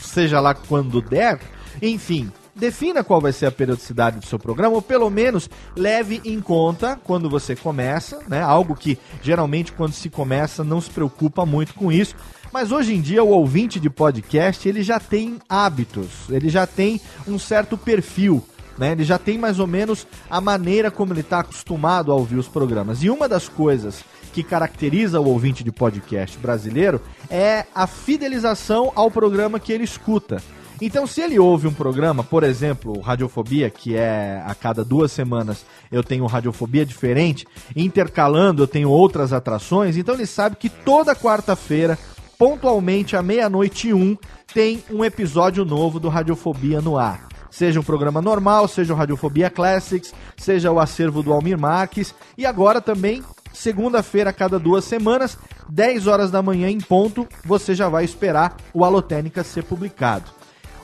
seja 0.00 0.40
lá 0.40 0.54
quando 0.54 1.00
der. 1.00 1.38
Enfim, 1.80 2.32
defina 2.54 3.04
qual 3.04 3.20
vai 3.20 3.32
ser 3.32 3.46
a 3.46 3.52
periodicidade 3.52 4.18
do 4.18 4.26
seu 4.26 4.38
programa, 4.38 4.74
ou 4.74 4.82
pelo 4.82 5.08
menos 5.08 5.48
leve 5.76 6.20
em 6.24 6.40
conta 6.40 6.98
quando 7.04 7.30
você 7.30 7.54
começa, 7.54 8.20
né? 8.28 8.42
Algo 8.42 8.74
que 8.74 8.98
geralmente 9.22 9.72
quando 9.72 9.92
se 9.92 10.10
começa 10.10 10.64
não 10.64 10.80
se 10.80 10.90
preocupa 10.90 11.46
muito 11.46 11.74
com 11.74 11.92
isso. 11.92 12.14
Mas 12.52 12.72
hoje 12.72 12.94
em 12.94 13.00
dia 13.00 13.22
o 13.22 13.28
ouvinte 13.28 13.78
de 13.78 13.88
podcast, 13.88 14.68
ele 14.68 14.82
já 14.82 14.98
tem 14.98 15.38
hábitos, 15.48 16.28
ele 16.28 16.48
já 16.48 16.66
tem 16.66 17.00
um 17.26 17.38
certo 17.38 17.76
perfil. 17.76 18.44
Né? 18.76 18.92
Ele 18.92 19.04
já 19.04 19.18
tem 19.18 19.36
mais 19.36 19.58
ou 19.58 19.66
menos 19.66 20.06
a 20.28 20.40
maneira 20.40 20.90
como 20.90 21.12
ele 21.12 21.20
está 21.20 21.40
acostumado 21.40 22.10
a 22.10 22.14
ouvir 22.14 22.36
os 22.36 22.48
programas. 22.48 23.02
E 23.02 23.10
uma 23.10 23.28
das 23.28 23.48
coisas 23.48 24.02
que 24.32 24.42
caracteriza 24.42 25.20
o 25.20 25.28
ouvinte 25.28 25.62
de 25.62 25.70
podcast 25.70 26.38
brasileiro 26.38 27.00
é 27.28 27.66
a 27.74 27.86
fidelização 27.86 28.90
ao 28.94 29.10
programa 29.10 29.60
que 29.60 29.72
ele 29.72 29.84
escuta. 29.84 30.42
Então, 30.82 31.06
se 31.06 31.20
ele 31.20 31.38
ouve 31.38 31.68
um 31.68 31.74
programa, 31.74 32.24
por 32.24 32.42
exemplo, 32.42 32.98
Radiofobia, 33.00 33.68
que 33.68 33.94
é 33.94 34.42
a 34.46 34.54
cada 34.54 34.82
duas 34.82 35.12
semanas 35.12 35.66
eu 35.92 36.02
tenho 36.02 36.24
Radiofobia 36.24 36.86
diferente, 36.86 37.46
intercalando 37.76 38.62
eu 38.62 38.66
tenho 38.66 38.88
outras 38.88 39.30
atrações, 39.30 39.98
então 39.98 40.14
ele 40.14 40.24
sabe 40.24 40.56
que 40.56 40.70
toda 40.70 41.14
quarta-feira, 41.14 41.98
pontualmente 42.40 43.16
à 43.16 43.22
meia-noite 43.22 43.88
e 43.88 43.92
um, 43.92 44.16
tem 44.54 44.82
um 44.90 45.04
episódio 45.04 45.62
novo 45.62 46.00
do 46.00 46.08
Radiofobia 46.08 46.80
no 46.80 46.96
ar. 46.96 47.28
Seja 47.50 47.78
um 47.78 47.82
programa 47.82 48.22
normal, 48.22 48.66
seja 48.66 48.94
o 48.94 48.96
Radiofobia 48.96 49.50
Classics, 49.50 50.14
seja 50.38 50.72
o 50.72 50.80
acervo 50.80 51.22
do 51.22 51.34
Almir 51.34 51.58
Marques. 51.58 52.14
E 52.38 52.46
agora 52.46 52.80
também, 52.80 53.22
segunda-feira, 53.52 54.30
a 54.30 54.32
cada 54.32 54.58
duas 54.58 54.86
semanas, 54.86 55.36
10 55.68 56.06
horas 56.06 56.30
da 56.30 56.40
manhã 56.40 56.70
em 56.70 56.80
ponto, 56.80 57.28
você 57.44 57.74
já 57.74 57.90
vai 57.90 58.06
esperar 58.06 58.56
o 58.72 58.86
Alotênica 58.86 59.44
ser 59.44 59.64
publicado. 59.64 60.39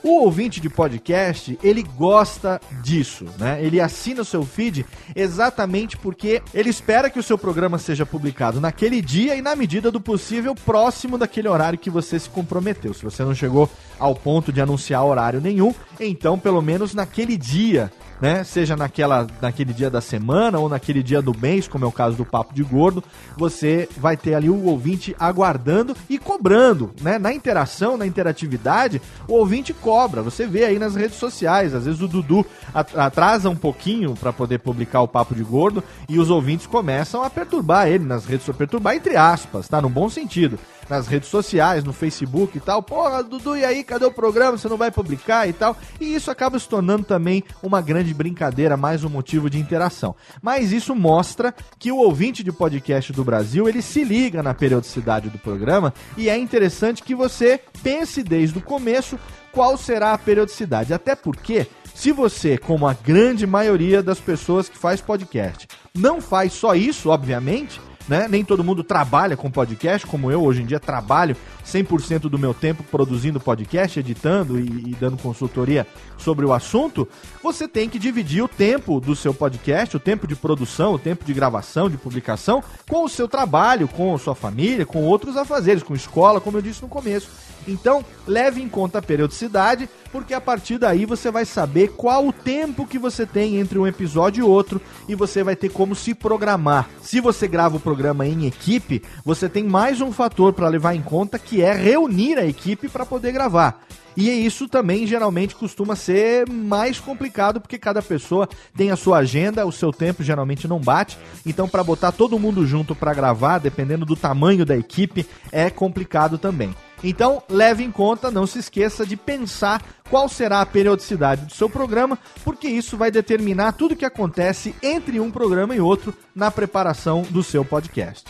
O 0.07 0.23
ouvinte 0.23 0.61
de 0.61 0.71
podcast, 0.71 1.59
ele 1.65 1.83
gosta 1.83 2.61
disso, 2.81 3.27
né? 3.41 3.59
Ele 3.61 3.81
assina 3.81 4.23
o 4.23 4.25
seu 4.25 4.45
feed 4.45 4.87
exatamente 5.17 5.97
porque 5.97 6.41
ele 6.55 6.71
espera 6.71 7.11
que 7.11 7.19
o 7.19 7.23
seu 7.25 7.37
programa 7.37 7.77
seja 7.77 8.07
publicado 8.07 8.61
naquele 8.61 9.03
dia 9.03 9.35
e 9.35 9.43
na 9.43 9.57
medida 9.57 9.91
do 9.91 10.01
possível 10.01 10.55
próximo 10.55 11.19
daquele 11.19 11.49
horário 11.49 11.77
que 11.77 11.91
você 11.91 12.21
se 12.21 12.31
comprometeu. 12.31 12.95
Se 12.95 13.03
você 13.03 13.25
não 13.25 13.35
chegou 13.35 13.69
ao 13.99 14.15
ponto 14.15 14.53
de 14.53 14.61
anunciar 14.61 15.05
horário 15.05 15.41
nenhum, 15.41 15.75
então 15.99 16.39
pelo 16.39 16.63
menos 16.63 16.95
naquele 16.95 17.37
dia 17.37 17.91
né? 18.21 18.45
Seja 18.45 18.77
naquela, 18.77 19.27
naquele 19.41 19.73
dia 19.73 19.91
da 19.91 20.01
semana 20.01 20.59
ou 20.59 20.69
naquele 20.69 21.03
dia 21.03 21.21
do 21.21 21.37
mês, 21.37 21.69
como 21.69 21.85
é 21.85 21.89
o 21.89 21.93
caso 21.93 22.17
do 22.17 22.25
Papo 22.25 22.55
de 22.55 22.63
Gordo, 22.63 23.03
você 23.37 23.89
vai 23.97 24.17
ter 24.17 24.35
ali 24.35 24.49
o 24.49 24.65
ouvinte 24.65 25.15
aguardando 25.19 25.97
e 26.09 26.19
cobrando, 26.19 26.91
né? 27.01 27.19
Na 27.19 27.33
interação, 27.33 27.97
na 27.97 28.07
interatividade, 28.07 29.01
o 29.29 29.35
ouvinte 29.35 29.73
cobra. 29.73 30.23
Você 30.23 30.47
vê 30.47 30.65
aí 30.65 30.79
nas 30.79 30.95
redes 30.95 31.17
sociais, 31.17 31.75
às 31.75 31.85
vezes 31.85 32.01
o 32.01 32.09
Dudu 32.09 32.45
atrasa 32.73 33.51
um 33.51 33.57
pouquinho 33.57 34.15
para 34.15 34.33
poder 34.33 34.59
publicar 34.59 35.01
o 35.01 35.09
Papo 35.09 35.35
de 35.35 35.43
Gordo 35.43 35.83
e 36.09 36.19
os 36.19 36.31
ouvintes 36.31 36.67
começam 36.67 37.23
a 37.23 37.31
perturbar 37.31 37.89
ele 37.89 38.05
nas 38.05 38.25
redes 38.25 38.47
perturbar 38.57 38.95
entre 38.95 39.17
aspas, 39.17 39.69
tá? 39.69 39.81
No 39.81 39.89
bom 39.89 40.09
sentido 40.09 40.59
nas 40.89 41.07
redes 41.07 41.29
sociais, 41.29 41.85
no 41.85 41.93
Facebook 41.93 42.57
e 42.57 42.61
tal. 42.61 42.83
Porra, 42.83 43.23
Dudu, 43.23 43.57
e 43.57 43.65
aí, 43.65 43.83
cadê 43.83 44.05
o 44.05 44.11
programa? 44.11 44.57
Você 44.57 44.69
não 44.69 44.77
vai 44.77 44.91
publicar 44.91 45.49
e 45.49 45.53
tal. 45.53 45.77
E 46.01 46.15
isso 46.15 46.31
acaba 46.31 46.59
se 46.59 46.69
tornando 46.69 47.05
também 47.05 47.43
uma 47.63 47.81
grande 47.81 48.13
brincadeira, 48.15 48.77
mais 48.77 49.05
um 49.05 49.09
motivo 49.09 49.51
de 49.51 49.59
interação. 49.59 50.15
Mas 50.43 50.73
isso 50.73 50.95
mostra 50.95 51.55
que 51.79 51.93
o 51.93 51.99
ouvinte 51.99 52.43
de 52.43 52.53
podcast 52.53 53.13
do 53.13 53.25
Brasil, 53.25 53.69
ele 53.69 53.83
se 53.83 54.05
liga 54.05 54.43
na 54.43 54.55
periodicidade 54.55 55.29
do 55.29 55.39
programa 55.39 55.93
e 56.17 56.29
é 56.29 56.37
interessante 56.37 57.03
que 57.03 57.15
você 57.15 57.61
pense 57.83 58.23
desde 58.23 58.59
o 58.59 58.63
começo 58.63 59.19
qual 59.53 59.77
será 59.77 60.13
a 60.13 60.19
periodicidade. 60.19 60.93
Até 60.93 61.15
porque 61.15 61.67
se 61.95 62.13
você, 62.13 62.59
como 62.59 62.87
a 62.87 62.93
grande 62.93 63.47
maioria 63.47 64.03
das 64.03 64.21
pessoas 64.21 64.69
que 64.69 64.77
faz 64.77 65.01
podcast, 65.01 65.67
não 65.95 66.21
faz 66.21 66.53
só 66.53 66.75
isso, 66.75 67.09
obviamente, 67.09 67.81
né? 68.09 68.27
Nem 68.29 68.45
todo 68.45 68.65
mundo 68.65 68.85
trabalha 68.85 69.37
com 69.37 69.51
podcast, 69.51 70.07
como 70.07 70.31
eu 70.31 70.43
hoje 70.43 70.63
em 70.63 70.67
dia 70.67 70.79
trabalho 70.79 71.37
100% 71.67 72.21
do 72.23 72.39
meu 72.39 72.55
tempo 72.55 72.83
produzindo 72.85 73.41
podcast, 73.41 73.99
editando 73.99 74.59
e, 74.59 74.91
e, 74.91 74.97
dando 74.99 75.17
consultoria 75.17 75.87
sobre 76.17 76.47
o 76.47 76.53
assunto. 76.53 77.09
Você 77.43 77.67
tem 77.67 77.89
que 77.89 77.99
dividir 77.99 78.43
o 78.43 78.49
tempo 78.49 79.01
do 79.01 79.17
seu 79.17 79.35
podcast, 79.35 79.97
o 79.97 80.01
tempo 80.01 80.27
de 80.27 80.37
produção, 80.37 80.95
o 80.95 80.99
tempo 80.99 81.25
de 81.25 81.35
gravação, 81.35 81.91
de 81.91 81.97
publicação, 81.97 82.63
com 82.89 83.05
o 83.05 83.09
seu 83.09 83.27
trabalho, 83.27 83.89
com 83.89 84.17
sua 84.19 84.35
família, 84.35 84.87
com 84.87 85.05
outros 85.05 85.37
afazeres, 85.37 85.83
com 85.83 85.95
escola, 85.95 86.41
como 86.41 86.59
eu 86.59 86.63
disse 86.63 86.83
no 86.83 86.89
começo. 86.89 87.29
Então, 87.67 88.05
leve 88.27 88.63
em 88.63 88.69
conta 88.69 88.99
a 88.99 89.03
periodicidade, 89.03 89.89
porque 90.13 90.33
a 90.33 90.41
partir 90.41 90.79
daí 90.79 91.05
você 91.05 91.31
vai 91.31 91.45
saber 91.45 91.89
qual 91.97 92.27
o 92.27 92.33
tempo 92.33 92.87
que 92.87 92.99
você 92.99 93.27
tem 93.27 93.57
entre 93.57 93.79
um 93.79 93.87
episódio 93.87 94.41
e 94.41 94.49
outro 94.49 94.81
e 95.09 95.15
você 95.15 95.43
vai 95.43 95.57
ter 95.57 95.71
como 95.71 95.95
se 95.95 96.15
programar. 96.15 96.89
Se 97.03 97.21
você 97.21 97.47
grava 97.49 97.77
o 97.77 97.81
programa 97.81 98.27
em 98.27 98.47
equipe, 98.47 99.03
você 99.25 99.49
tem 99.49 99.65
mais 99.65 100.01
um 100.01 100.13
fator 100.13 100.53
para 100.53 100.69
levar 100.69 100.95
em 100.95 101.03
conta 101.03 101.39
que 101.39 101.63
é 101.63 101.73
reunir 101.73 102.39
a 102.39 102.47
equipe 102.47 102.89
para 102.89 103.07
poder 103.07 103.33
gravar. 103.33 103.85
E 104.17 104.31
isso 104.31 104.67
também 104.67 105.07
geralmente 105.07 105.55
costuma 105.55 105.95
ser 105.95 106.49
mais 106.49 106.99
complicado 106.99 107.61
porque 107.61 107.79
cada 107.79 108.01
pessoa 108.01 108.49
tem 108.75 108.91
a 108.91 108.97
sua 108.97 109.19
agenda, 109.19 109.67
o 109.67 109.73
seu 109.73 109.93
tempo 109.93 110.23
geralmente 110.23 110.67
não 110.67 110.81
bate. 110.81 111.19
Então, 111.45 111.69
para 111.69 111.85
botar 111.85 112.13
todo 112.13 112.39
mundo 112.39 112.67
junto 112.67 112.95
para 112.95 113.13
gravar, 113.13 113.59
dependendo 113.59 114.07
do 114.07 114.17
tamanho 114.17 114.65
da 114.65 114.77
equipe, 114.77 115.27
é 115.53 115.69
complicado 115.69 116.39
também. 116.39 116.75
Então, 117.03 117.43
leve 117.49 117.85
em 117.85 117.91
conta, 117.91 118.31
não 118.31 118.47
se 118.47 118.59
esqueça 118.59 119.05
de 119.05 119.17
pensar 119.17 119.83
qual 120.09 120.29
será 120.29 120.61
a 120.61 120.67
periodicidade 120.67 121.45
do 121.45 121.55
seu 121.55 121.69
programa, 121.69 122.19
porque 122.45 122.69
isso 122.69 122.97
vai 122.97 123.11
determinar 123.11 123.73
tudo 123.73 123.93
o 123.93 123.97
que 123.97 124.05
acontece 124.05 124.75
entre 124.83 125.21
um 125.21 125.31
programa 125.31 125.75
e 125.75 125.81
outro 125.81 126.15
na 126.35 126.51
preparação 126.51 127.23
do 127.23 127.43
seu 127.43 127.65
podcast. 127.65 128.25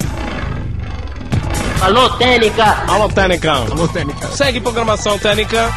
Alô, 1.81 2.09
Técnica! 2.17 2.65
Alô, 2.89 3.09
Técnica! 3.09 3.53
Alô, 3.53 3.87
Técnica! 3.89 4.29
Segue 4.29 4.61
programação 4.61 5.19
Técnica. 5.19 5.71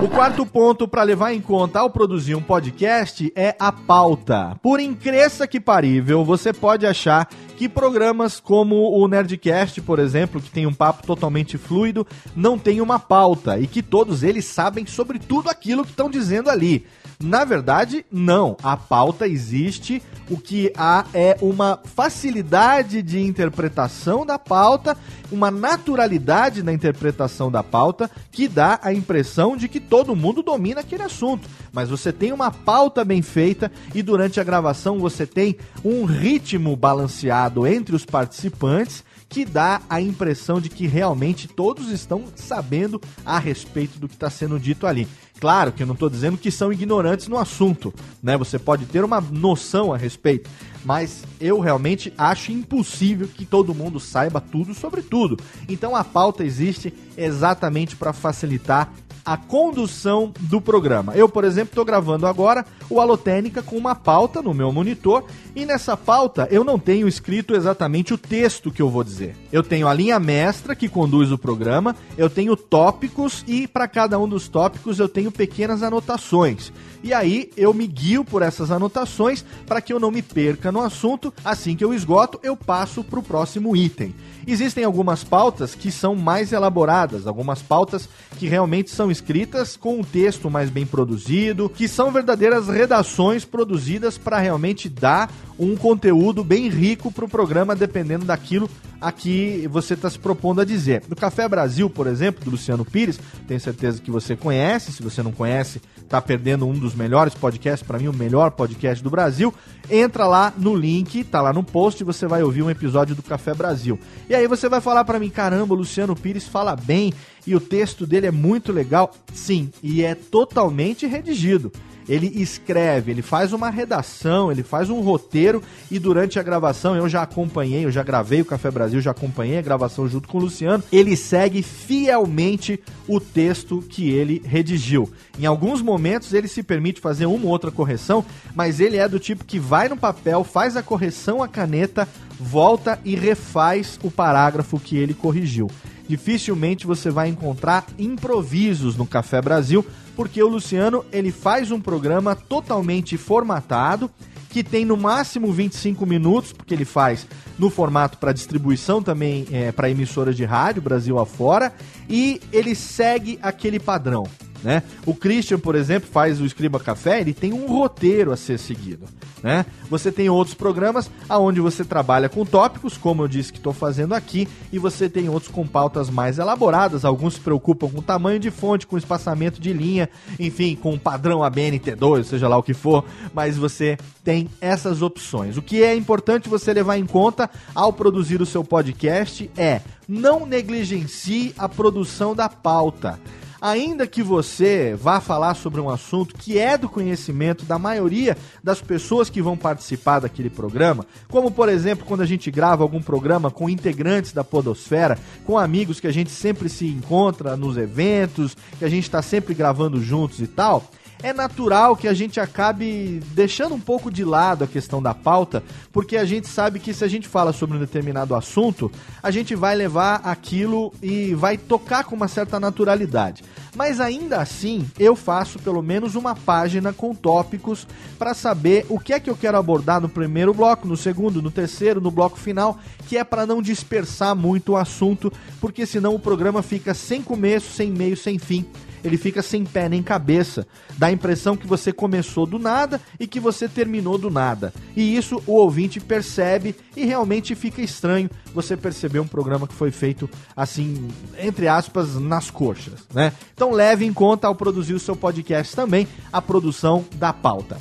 O 0.00 0.08
quarto 0.08 0.46
ponto 0.46 0.86
para 0.86 1.02
levar 1.02 1.32
em 1.32 1.40
conta 1.40 1.80
ao 1.80 1.90
produzir 1.90 2.34
um 2.34 2.42
podcast 2.42 3.32
é 3.34 3.56
a 3.58 3.72
pauta. 3.72 4.56
Por 4.62 4.78
incrível 4.78 5.48
que 5.48 5.58
parível, 5.58 6.24
você 6.24 6.52
pode 6.52 6.86
achar 6.86 7.28
que 7.56 7.68
programas 7.68 8.38
como 8.38 8.92
o 8.92 9.08
Nerdcast, 9.08 9.80
por 9.80 9.98
exemplo, 9.98 10.40
que 10.40 10.50
tem 10.50 10.66
um 10.66 10.74
papo 10.74 11.06
totalmente 11.06 11.58
fluido, 11.58 12.06
não 12.36 12.58
tem 12.58 12.80
uma 12.80 12.98
pauta 12.98 13.58
e 13.58 13.66
que 13.66 13.82
todos 13.82 14.22
eles 14.22 14.44
sabem 14.44 14.86
sobre 14.86 15.18
tudo 15.18 15.48
aquilo 15.48 15.84
que 15.84 15.90
estão 15.90 16.10
dizendo 16.10 16.50
ali. 16.50 16.86
Na 17.18 17.44
verdade, 17.44 18.04
não. 18.12 18.56
A 18.62 18.76
pauta 18.76 19.26
existe. 19.26 20.02
O 20.28 20.36
que 20.36 20.72
há 20.76 21.06
é 21.14 21.36
uma 21.40 21.78
facilidade 21.84 23.00
de 23.00 23.20
interpretação 23.20 24.26
da 24.26 24.38
pauta, 24.38 24.96
uma 25.30 25.52
naturalidade 25.52 26.64
na 26.64 26.72
interpretação 26.72 27.50
da 27.50 27.62
pauta 27.62 28.10
que 28.32 28.48
dá 28.48 28.80
a 28.82 28.92
impressão 28.92 29.56
de 29.56 29.68
que 29.68 29.78
todo 29.78 30.16
mundo 30.16 30.42
domina 30.42 30.80
aquele 30.80 31.04
assunto. 31.04 31.48
Mas 31.72 31.88
você 31.88 32.12
tem 32.12 32.32
uma 32.32 32.50
pauta 32.50 33.04
bem 33.04 33.22
feita 33.22 33.70
e 33.94 34.02
durante 34.02 34.40
a 34.40 34.44
gravação 34.44 34.98
você 34.98 35.24
tem 35.26 35.56
um 35.84 36.04
ritmo 36.04 36.74
balanceado 36.74 37.66
entre 37.66 37.94
os 37.94 38.04
participantes 38.04 39.04
que 39.28 39.44
dá 39.44 39.80
a 39.88 40.00
impressão 40.00 40.60
de 40.60 40.68
que 40.68 40.86
realmente 40.86 41.48
todos 41.48 41.90
estão 41.90 42.24
sabendo 42.34 43.00
a 43.24 43.38
respeito 43.38 43.98
do 43.98 44.08
que 44.08 44.14
está 44.14 44.30
sendo 44.30 44.58
dito 44.58 44.86
ali. 44.86 45.06
Claro 45.38 45.72
que 45.72 45.82
eu 45.82 45.86
não 45.86 45.94
estou 45.94 46.08
dizendo 46.08 46.38
que 46.38 46.50
são 46.50 46.72
ignorantes 46.72 47.28
no 47.28 47.36
assunto, 47.36 47.92
né? 48.22 48.36
Você 48.38 48.58
pode 48.58 48.86
ter 48.86 49.04
uma 49.04 49.20
noção 49.20 49.92
a 49.92 49.96
respeito, 49.96 50.48
mas 50.84 51.24
eu 51.38 51.60
realmente 51.60 52.12
acho 52.16 52.52
impossível 52.52 53.28
que 53.28 53.44
todo 53.44 53.74
mundo 53.74 54.00
saiba 54.00 54.40
tudo 54.40 54.72
sobre 54.72 55.02
tudo. 55.02 55.38
Então 55.68 55.94
a 55.94 56.02
pauta 56.02 56.42
existe 56.42 56.92
exatamente 57.16 57.96
para 57.96 58.12
facilitar 58.12 58.90
a 59.26 59.36
condução 59.36 60.32
do 60.42 60.60
programa. 60.60 61.12
Eu, 61.16 61.28
por 61.28 61.42
exemplo, 61.42 61.72
estou 61.72 61.84
gravando 61.84 62.28
agora 62.28 62.64
o 62.88 63.00
Alotênica 63.00 63.60
com 63.60 63.76
uma 63.76 63.96
pauta 63.96 64.40
no 64.40 64.54
meu 64.54 64.70
monitor 64.70 65.24
e 65.56 65.66
nessa 65.66 65.96
pauta 65.96 66.46
eu 66.48 66.62
não 66.62 66.78
tenho 66.78 67.08
escrito 67.08 67.56
exatamente 67.56 68.14
o 68.14 68.18
texto 68.18 68.70
que 68.70 68.80
eu 68.80 68.88
vou 68.88 69.02
dizer. 69.02 69.34
Eu 69.50 69.64
tenho 69.64 69.88
a 69.88 69.92
linha 69.92 70.20
mestra 70.20 70.76
que 70.76 70.88
conduz 70.88 71.32
o 71.32 71.38
programa, 71.38 71.96
eu 72.16 72.30
tenho 72.30 72.56
tópicos 72.56 73.42
e 73.48 73.66
para 73.66 73.88
cada 73.88 74.16
um 74.16 74.28
dos 74.28 74.46
tópicos 74.46 75.00
eu 75.00 75.08
tenho 75.08 75.25
pequenas 75.30 75.82
anotações. 75.82 76.72
E 77.06 77.14
aí 77.14 77.52
eu 77.56 77.72
me 77.72 77.86
guio 77.86 78.24
por 78.24 78.42
essas 78.42 78.72
anotações 78.72 79.44
para 79.64 79.80
que 79.80 79.92
eu 79.92 80.00
não 80.00 80.10
me 80.10 80.22
perca 80.22 80.72
no 80.72 80.80
assunto. 80.80 81.32
Assim 81.44 81.76
que 81.76 81.84
eu 81.84 81.94
esgoto, 81.94 82.40
eu 82.42 82.56
passo 82.56 83.04
para 83.04 83.20
o 83.20 83.22
próximo 83.22 83.76
item. 83.76 84.12
Existem 84.44 84.82
algumas 84.82 85.22
pautas 85.22 85.72
que 85.72 85.92
são 85.92 86.16
mais 86.16 86.52
elaboradas, 86.52 87.28
algumas 87.28 87.62
pautas 87.62 88.08
que 88.36 88.48
realmente 88.48 88.90
são 88.90 89.08
escritas 89.08 89.76
com 89.76 90.00
um 90.00 90.02
texto 90.02 90.50
mais 90.50 90.68
bem 90.68 90.84
produzido, 90.84 91.68
que 91.68 91.86
são 91.86 92.10
verdadeiras 92.10 92.66
redações 92.66 93.44
produzidas 93.44 94.18
para 94.18 94.38
realmente 94.38 94.88
dar 94.88 95.30
um 95.58 95.76
conteúdo 95.76 96.42
bem 96.42 96.68
rico 96.68 97.12
para 97.12 97.24
o 97.24 97.28
programa, 97.28 97.76
dependendo 97.76 98.24
daquilo 98.24 98.68
a 99.00 99.12
que 99.12 99.68
você 99.70 99.94
está 99.94 100.08
se 100.08 100.18
propondo 100.18 100.60
a 100.60 100.64
dizer. 100.64 101.02
No 101.08 101.16
Café 101.16 101.48
Brasil, 101.48 101.88
por 101.88 102.06
exemplo, 102.06 102.44
do 102.44 102.50
Luciano 102.50 102.84
Pires, 102.84 103.18
tenho 103.46 103.60
certeza 103.60 104.00
que 104.00 104.10
você 104.10 104.36
conhece. 104.36 104.92
Se 104.92 105.02
você 105.02 105.22
não 105.22 105.32
conhece, 105.32 105.80
está 105.96 106.20
perdendo 106.20 106.66
um 106.66 106.72
dos 106.72 106.94
melhores 106.96 107.34
podcasts, 107.34 107.86
para 107.86 107.98
mim, 107.98 108.08
o 108.08 108.12
melhor 108.12 108.50
podcast 108.50 109.02
do 109.02 109.10
Brasil. 109.10 109.52
Entra 109.90 110.26
lá 110.26 110.52
no 110.56 110.74
link, 110.74 111.22
tá 111.24 111.40
lá 111.40 111.52
no 111.52 111.62
post, 111.62 112.02
você 112.02 112.26
vai 112.26 112.42
ouvir 112.42 112.62
um 112.62 112.70
episódio 112.70 113.14
do 113.14 113.22
Café 113.22 113.54
Brasil. 113.54 113.98
E 114.28 114.34
aí 114.34 114.46
você 114.46 114.68
vai 114.68 114.80
falar 114.80 115.04
para 115.04 115.18
mim, 115.18 115.30
caramba, 115.30 115.74
o 115.74 115.78
Luciano 115.78 116.16
Pires 116.16 116.48
fala 116.48 116.74
bem 116.74 117.12
e 117.46 117.54
o 117.54 117.60
texto 117.60 118.06
dele 118.06 118.26
é 118.26 118.32
muito 118.32 118.72
legal. 118.72 119.12
Sim, 119.32 119.70
e 119.82 120.02
é 120.02 120.14
totalmente 120.14 121.06
redigido 121.06 121.70
ele 122.08 122.30
escreve, 122.40 123.10
ele 123.10 123.22
faz 123.22 123.52
uma 123.52 123.70
redação, 123.70 124.50
ele 124.50 124.62
faz 124.62 124.90
um 124.90 125.00
roteiro 125.00 125.62
e 125.90 125.98
durante 125.98 126.38
a 126.38 126.42
gravação 126.42 126.94
eu 126.96 127.08
já 127.08 127.22
acompanhei, 127.22 127.84
eu 127.84 127.90
já 127.90 128.02
gravei 128.02 128.40
o 128.40 128.44
Café 128.44 128.70
Brasil, 128.70 129.00
já 129.00 129.10
acompanhei 129.10 129.58
a 129.58 129.62
gravação 129.62 130.08
junto 130.08 130.28
com 130.28 130.38
o 130.38 130.42
Luciano. 130.42 130.82
Ele 130.92 131.16
segue 131.16 131.62
fielmente 131.62 132.80
o 133.08 133.20
texto 133.20 133.82
que 133.88 134.10
ele 134.10 134.42
redigiu. 134.44 135.10
Em 135.38 135.46
alguns 135.46 135.82
momentos 135.82 136.32
ele 136.32 136.48
se 136.48 136.62
permite 136.62 137.00
fazer 137.00 137.26
uma 137.26 137.44
ou 137.44 137.50
outra 137.50 137.70
correção, 137.70 138.24
mas 138.54 138.80
ele 138.80 138.96
é 138.96 139.08
do 139.08 139.18
tipo 139.18 139.44
que 139.44 139.58
vai 139.58 139.88
no 139.88 139.96
papel, 139.96 140.44
faz 140.44 140.76
a 140.76 140.82
correção 140.82 141.42
à 141.42 141.48
caneta, 141.48 142.08
volta 142.38 142.98
e 143.04 143.14
refaz 143.14 143.98
o 144.02 144.10
parágrafo 144.10 144.78
que 144.78 144.96
ele 144.96 145.14
corrigiu. 145.14 145.68
Dificilmente 146.08 146.86
você 146.86 147.10
vai 147.10 147.28
encontrar 147.28 147.86
improvisos 147.98 148.96
no 148.96 149.06
Café 149.06 149.40
Brasil, 149.42 149.84
porque 150.14 150.42
o 150.42 150.48
Luciano 150.48 151.04
ele 151.12 151.32
faz 151.32 151.70
um 151.70 151.80
programa 151.80 152.34
totalmente 152.34 153.16
formatado 153.16 154.10
que 154.56 154.64
tem 154.64 154.86
no 154.86 154.96
máximo 154.96 155.52
25 155.52 156.06
minutos, 156.06 156.50
porque 156.50 156.72
ele 156.72 156.86
faz 156.86 157.26
no 157.58 157.68
formato 157.68 158.16
para 158.16 158.32
distribuição 158.32 159.02
também 159.02 159.46
é, 159.52 159.70
para 159.70 159.90
emissoras 159.90 160.34
de 160.34 160.46
rádio 160.46 160.80
Brasil 160.80 161.18
afora, 161.18 161.74
e 162.08 162.40
ele 162.50 162.74
segue 162.74 163.38
aquele 163.42 163.78
padrão. 163.78 164.26
Né? 164.62 164.82
O 165.04 165.14
Christian, 165.14 165.58
por 165.58 165.74
exemplo, 165.74 166.08
faz 166.10 166.40
o 166.40 166.46
Escriba 166.46 166.80
Café, 166.80 167.20
ele 167.20 167.32
tem 167.32 167.52
um 167.52 167.66
roteiro 167.66 168.32
a 168.32 168.36
ser 168.36 168.58
seguido. 168.58 169.06
Né? 169.42 169.64
Você 169.90 170.10
tem 170.10 170.28
outros 170.28 170.54
programas 170.54 171.10
aonde 171.28 171.60
você 171.60 171.84
trabalha 171.84 172.28
com 172.28 172.44
tópicos, 172.44 172.96
como 172.96 173.22
eu 173.22 173.28
disse 173.28 173.52
que 173.52 173.58
estou 173.58 173.72
fazendo 173.72 174.14
aqui, 174.14 174.48
e 174.72 174.78
você 174.78 175.08
tem 175.08 175.28
outros 175.28 175.50
com 175.50 175.66
pautas 175.66 176.10
mais 176.10 176.38
elaboradas. 176.38 177.04
Alguns 177.04 177.34
se 177.34 177.40
preocupam 177.40 177.88
com 177.88 178.02
tamanho 178.02 178.40
de 178.40 178.50
fonte, 178.50 178.86
com 178.86 178.98
espaçamento 178.98 179.60
de 179.60 179.72
linha, 179.72 180.08
enfim, 180.38 180.74
com 180.74 180.98
padrão 180.98 181.40
ABNT2, 181.40 182.24
seja 182.24 182.48
lá 182.48 182.56
o 182.56 182.62
que 182.62 182.74
for, 182.74 183.04
mas 183.32 183.56
você 183.56 183.96
tem 184.24 184.48
essas 184.60 185.02
opções. 185.02 185.56
O 185.56 185.62
que 185.62 185.82
é 185.82 185.94
importante 185.94 186.48
você 186.48 186.72
levar 186.72 186.96
em 186.96 187.06
conta 187.06 187.48
ao 187.74 187.92
produzir 187.92 188.40
o 188.40 188.46
seu 188.46 188.64
podcast 188.64 189.50
é 189.56 189.80
não 190.08 190.46
negligencie 190.46 191.54
a 191.58 191.68
produção 191.68 192.34
da 192.34 192.48
pauta 192.48 193.18
ainda 193.60 194.06
que 194.06 194.22
você 194.22 194.94
vá 194.94 195.20
falar 195.20 195.54
sobre 195.54 195.80
um 195.80 195.90
assunto 195.90 196.34
que 196.34 196.58
é 196.58 196.76
do 196.76 196.88
conhecimento 196.88 197.64
da 197.64 197.78
maioria 197.78 198.36
das 198.62 198.80
pessoas 198.80 199.30
que 199.30 199.42
vão 199.42 199.56
participar 199.56 200.20
daquele 200.20 200.50
programa, 200.50 201.06
como 201.28 201.50
por 201.50 201.68
exemplo 201.68 202.06
quando 202.06 202.22
a 202.22 202.26
gente 202.26 202.50
grava 202.50 202.82
algum 202.82 203.02
programa 203.02 203.50
com 203.50 203.68
integrantes 203.68 204.32
da 204.32 204.44
Podosfera, 204.44 205.18
com 205.44 205.58
amigos 205.58 206.00
que 206.00 206.06
a 206.06 206.12
gente 206.12 206.30
sempre 206.30 206.68
se 206.68 206.86
encontra 206.86 207.56
nos 207.56 207.76
eventos, 207.76 208.56
que 208.78 208.84
a 208.84 208.88
gente 208.88 209.04
está 209.04 209.22
sempre 209.22 209.54
gravando 209.54 210.00
juntos 210.00 210.40
e 210.40 210.46
tal 210.46 210.84
é 211.22 211.32
natural 211.32 211.96
que 211.96 212.06
a 212.06 212.14
gente 212.14 212.38
acabe 212.38 213.20
deixando 213.32 213.74
um 213.74 213.80
pouco 213.80 214.10
de 214.10 214.24
lado 214.24 214.64
a 214.64 214.66
questão 214.66 215.02
da 215.02 215.14
pauta, 215.14 215.62
porque 215.92 216.16
a 216.16 216.24
gente 216.24 216.46
sabe 216.48 216.78
que 216.78 216.92
se 216.92 217.04
a 217.04 217.08
gente 217.08 217.26
fala 217.26 217.52
sobre 217.52 217.76
um 217.76 217.80
determinado 217.80 218.34
assunto, 218.34 218.90
a 219.22 219.30
gente 219.30 219.54
vai 219.54 219.74
levar 219.74 220.20
aquilo 220.24 220.92
e 221.02 221.34
vai 221.34 221.56
tocar 221.56 222.04
com 222.04 222.14
uma 222.14 222.28
certa 222.28 222.60
naturalidade. 222.60 223.42
Mas 223.74 224.00
ainda 224.00 224.40
assim, 224.40 224.88
eu 224.98 225.14
faço 225.16 225.58
pelo 225.58 225.82
menos 225.82 226.14
uma 226.14 226.34
página 226.34 226.92
com 226.92 227.14
tópicos 227.14 227.86
para 228.18 228.34
saber 228.34 228.86
o 228.88 228.98
que 228.98 229.12
é 229.12 229.20
que 229.20 229.28
eu 229.28 229.36
quero 229.36 229.58
abordar 229.58 230.00
no 230.00 230.08
primeiro 230.08 230.54
bloco, 230.54 230.88
no 230.88 230.96
segundo, 230.96 231.42
no 231.42 231.50
terceiro, 231.50 232.00
no 232.00 232.10
bloco 232.10 232.38
final, 232.38 232.78
que 233.06 233.16
é 233.16 233.24
para 233.24 233.46
não 233.46 233.60
dispersar 233.60 234.34
muito 234.34 234.72
o 234.72 234.76
assunto, 234.76 235.32
porque 235.60 235.86
senão 235.86 236.14
o 236.14 236.20
programa 236.20 236.62
fica 236.62 236.94
sem 236.94 237.22
começo, 237.22 237.72
sem 237.72 237.90
meio, 237.90 238.16
sem 238.16 238.38
fim 238.38 238.66
ele 239.04 239.16
fica 239.16 239.42
sem 239.42 239.64
pé 239.64 239.88
nem 239.88 240.02
cabeça. 240.02 240.66
Dá 240.96 241.08
a 241.08 241.12
impressão 241.12 241.56
que 241.56 241.66
você 241.66 241.92
começou 241.92 242.46
do 242.46 242.58
nada 242.58 243.00
e 243.18 243.26
que 243.26 243.40
você 243.40 243.68
terminou 243.68 244.18
do 244.18 244.30
nada. 244.30 244.72
E 244.96 245.16
isso 245.16 245.42
o 245.46 245.54
ouvinte 245.54 246.00
percebe 246.00 246.74
e 246.96 247.04
realmente 247.04 247.54
fica 247.54 247.82
estranho 247.82 248.30
você 248.54 248.76
perceber 248.76 249.20
um 249.20 249.26
programa 249.26 249.66
que 249.66 249.74
foi 249.74 249.90
feito 249.90 250.28
assim, 250.56 251.08
entre 251.38 251.68
aspas, 251.68 252.14
nas 252.14 252.50
coxas, 252.50 253.00
né? 253.12 253.32
Então 253.54 253.72
leve 253.72 254.04
em 254.04 254.12
conta 254.12 254.46
ao 254.46 254.54
produzir 254.54 254.94
o 254.94 255.00
seu 255.00 255.16
podcast 255.16 255.74
também 255.74 256.06
a 256.32 256.40
produção 256.40 257.04
da 257.16 257.32
pauta. 257.32 257.76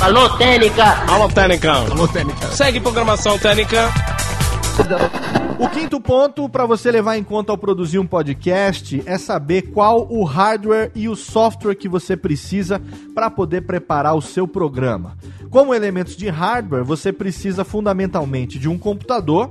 Alô, 0.00 0.28
Técnica! 0.36 0.84
Alô, 1.08 1.28
Técnica! 1.28 1.72
Alô, 1.72 2.06
Técnica! 2.06 2.48
Segue 2.48 2.80
programação 2.80 3.38
Técnica! 3.38 3.90
O 5.58 5.70
quinto 5.70 5.98
ponto 5.98 6.50
para 6.50 6.66
você 6.66 6.90
levar 6.90 7.16
em 7.16 7.24
conta 7.24 7.50
ao 7.50 7.56
produzir 7.56 7.98
um 7.98 8.06
podcast 8.06 9.02
é 9.06 9.16
saber 9.16 9.62
qual 9.72 10.06
o 10.10 10.22
hardware 10.22 10.90
e 10.94 11.08
o 11.08 11.16
software 11.16 11.74
que 11.74 11.88
você 11.88 12.14
precisa 12.14 12.80
para 13.14 13.30
poder 13.30 13.62
preparar 13.62 14.14
o 14.14 14.20
seu 14.20 14.46
programa. 14.46 15.16
Como 15.48 15.74
elementos 15.74 16.14
de 16.14 16.28
hardware, 16.28 16.84
você 16.84 17.10
precisa 17.10 17.64
fundamentalmente 17.64 18.58
de 18.58 18.68
um 18.68 18.76
computador 18.76 19.50